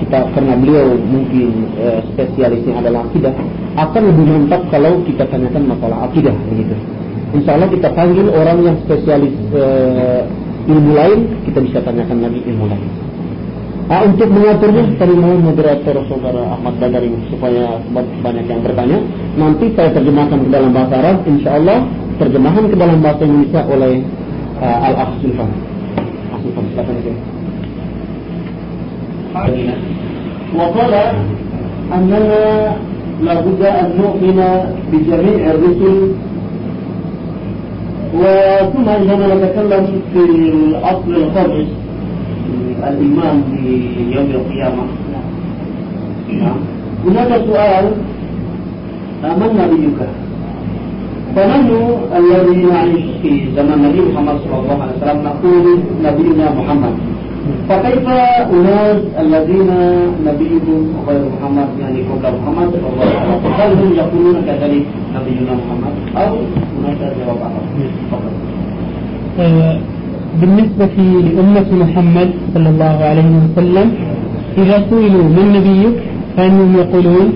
kita 0.00 0.18
karena 0.32 0.56
beliau 0.56 0.96
mungkin 0.96 1.68
e, 1.76 2.00
spesialisnya 2.16 2.80
adalah 2.80 3.04
akidah 3.04 3.36
akan 3.76 4.02
lebih 4.08 4.24
mantap 4.24 4.72
kalau 4.72 4.96
kita 5.04 5.28
tanyakan 5.28 5.68
masalah 5.68 6.08
akidah 6.08 6.32
begitu. 6.48 6.72
Insya 7.36 7.60
Allah 7.60 7.68
kita 7.68 7.92
panggil 7.92 8.32
orang 8.32 8.58
yang 8.64 8.76
spesialis 8.88 9.36
e, 9.52 9.64
ilmu 10.64 10.96
lain 10.96 11.44
kita 11.44 11.60
bisa 11.60 11.84
tanyakan 11.84 12.24
lagi 12.24 12.40
ilmu 12.40 12.72
lain 12.72 12.88
Ah, 13.89 14.05
untuk 14.05 14.29
mengaturnya, 14.29 14.85
tadi 15.01 15.17
mohon 15.17 15.49
moderator 15.49 15.97
saudara 16.05 16.53
Ahmad 16.53 16.77
Badari 16.77 17.09
supaya 17.33 17.81
banyak 17.95 18.45
yang 18.45 18.61
bertanya. 18.61 19.01
Nanti 19.33 19.73
saya 19.73 19.89
terjemahkan 19.97 20.45
ke 20.45 20.49
dalam 20.53 20.69
bahasa 20.77 20.93
Arab, 21.01 21.25
insya 21.25 21.57
Allah 21.57 21.89
terjemahan 22.21 22.69
ke 22.69 22.75
dalam 22.77 23.01
bahasa 23.01 23.25
Indonesia 23.25 23.65
oleh 23.65 24.05
uh, 24.61 24.87
Al-Akh 24.93 25.11
Sulfan. 25.25 25.49
silakan. 26.39 27.17
وقال 30.49 30.93
أننا 31.93 32.45
لابد 33.21 33.61
أن 33.61 33.87
نؤمن 34.01 34.39
بجميع 34.91 35.41
الرسل 35.53 35.97
وثم 38.17 38.85
عندما 38.89 39.27
نتكلم 39.35 39.85
في 40.13 40.21
الأصل 40.25 41.11
الخامس 41.15 41.69
الإيمان 42.88 43.36
بيوم 44.10 44.26
القيامة. 44.38 44.84
نعم. 46.40 46.58
هناك 47.06 47.30
سؤال 47.46 47.84
من 49.40 49.50
نبيك 49.60 49.98
فنحن 51.36 51.70
الذي 52.18 52.56
نعيش 52.72 53.04
في 53.22 53.30
زمن 53.56 53.72
النبي 53.72 54.00
محمد 54.12 54.36
صلى 54.44 54.56
الله 54.62 54.78
عليه 54.82 54.96
وسلم 54.98 55.18
نقول 55.28 55.66
نبينا 56.04 56.46
محمد. 56.58 56.94
فكيف 57.68 58.08
أناس 58.56 58.98
الذين 59.20 59.70
نبيهم 60.26 60.80
غير 61.08 61.22
محمد 61.34 61.68
يعني 61.80 61.98
قبل 62.02 62.32
محمد 62.42 62.68
صلى 62.72 62.88
الله 62.92 63.08
عليه 63.20 63.36
وسلم 63.36 63.52
هل 63.60 63.70
هم 63.80 63.90
يقولون 64.02 64.36
كذلك 64.46 64.84
نبينا 65.16 65.52
محمد 65.60 65.94
أو 66.16 66.32
هناك 66.76 67.00
جواب 67.18 67.38
آخر؟ 67.48 67.62
آه، 69.40 69.78
بالنسبة 70.40 70.96
لأمة 71.26 71.68
محمد 71.82 72.28
صلى 72.54 72.68
الله 72.68 72.96
عليه 73.10 73.30
وسلم 73.42 73.86
إذا 74.62 74.76
سئلوا 74.90 75.26
من 75.36 75.46
نبيك 75.56 75.96
فإنهم 76.36 76.70
يقولون 76.82 77.26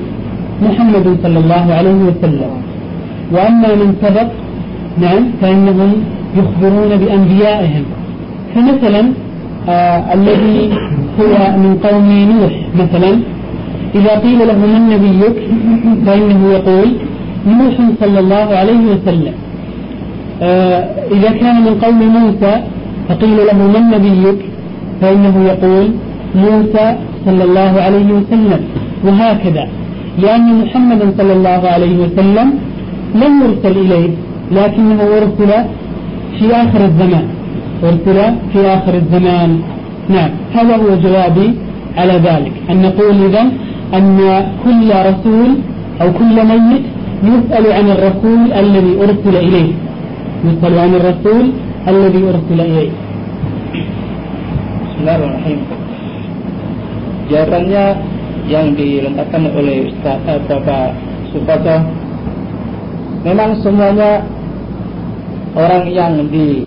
محمد 0.67 1.07
صلى 1.23 1.39
الله 1.39 1.65
عليه 1.79 1.99
وسلم. 2.09 2.51
وأما 3.35 3.71
من 3.81 3.89
سبق 4.03 4.29
نعم 5.05 5.23
فإنهم 5.41 5.91
يخبرون 6.39 6.91
بأنبيائهم. 7.01 7.85
فمثلا 8.55 9.03
آه 9.69 9.99
الذي 10.17 10.59
هو 11.21 11.35
من 11.63 11.73
قوم 11.87 12.09
نوح 12.33 12.53
مثلا 12.83 13.13
إذا 13.99 14.13
قيل 14.25 14.39
له 14.49 14.59
من 14.75 14.83
نبيك 14.95 15.37
فإنه 16.07 16.41
يقول 16.57 16.89
نوح 17.47 17.75
صلى 18.01 18.19
الله 18.25 18.49
عليه 18.61 18.83
وسلم. 18.93 19.35
آه 20.43 20.81
إذا 21.17 21.31
كان 21.41 21.57
من 21.67 21.75
قوم 21.85 22.01
موسى 22.17 22.55
فقيل 23.09 23.37
له 23.49 23.59
من 23.75 23.85
نبيك؟ 23.95 24.41
فإنه 25.01 25.35
يقول 25.51 25.87
موسى 26.35 26.87
صلى 27.27 27.45
الله 27.45 27.73
عليه 27.81 28.09
وسلم. 28.13 28.61
وهكذا. 29.05 29.69
لأن 30.23 30.47
محمدا 30.63 31.13
صلى 31.19 31.33
الله 31.33 31.63
عليه 31.75 31.97
وسلم 32.05 32.49
لم 33.15 33.33
يرسل 33.43 33.75
إليه 33.85 34.11
لكنه 34.53 35.03
أرسل 35.19 35.51
في 36.39 36.47
آخر 36.55 36.85
الزمان. 36.85 37.27
أرسل 37.85 38.19
في 38.53 38.61
آخر 38.67 38.95
الزمان. 38.95 39.61
نعم. 40.09 40.31
هذا 40.55 40.77
هو 40.77 40.91
جوابي 41.05 41.55
على 41.97 42.13
ذلك. 42.13 42.53
أن 42.71 42.83
نقول 42.83 43.17
إذا 43.29 43.43
أن 43.95 44.19
كل 44.65 44.89
رسول 45.11 45.51
أو 46.03 46.13
كل 46.13 46.37
ميت 46.51 46.83
يسأل 47.25 47.73
عن 47.73 47.91
الرسول 47.91 48.53
الذي 48.53 48.93
أرسل 49.05 49.37
إليه. 49.37 49.73
يسأل 50.45 50.79
عن 50.79 50.95
الرسول 50.95 51.47
الذي 51.88 52.22
أرسل 52.30 52.60
إليه 52.62 52.92
Bismillahirrahmanirrahim. 55.04 55.60
Jawabannya 57.28 57.86
yang 58.48 58.72
dilengkapkan 58.72 59.52
oleh 59.52 59.92
Ustaz 59.92 60.16
eh, 60.32 60.40
Bapak 60.48 60.96
Supato 61.36 61.78
memang 63.28 63.60
semuanya 63.60 64.24
orang 65.60 65.92
yang 65.92 66.24
di 66.32 66.64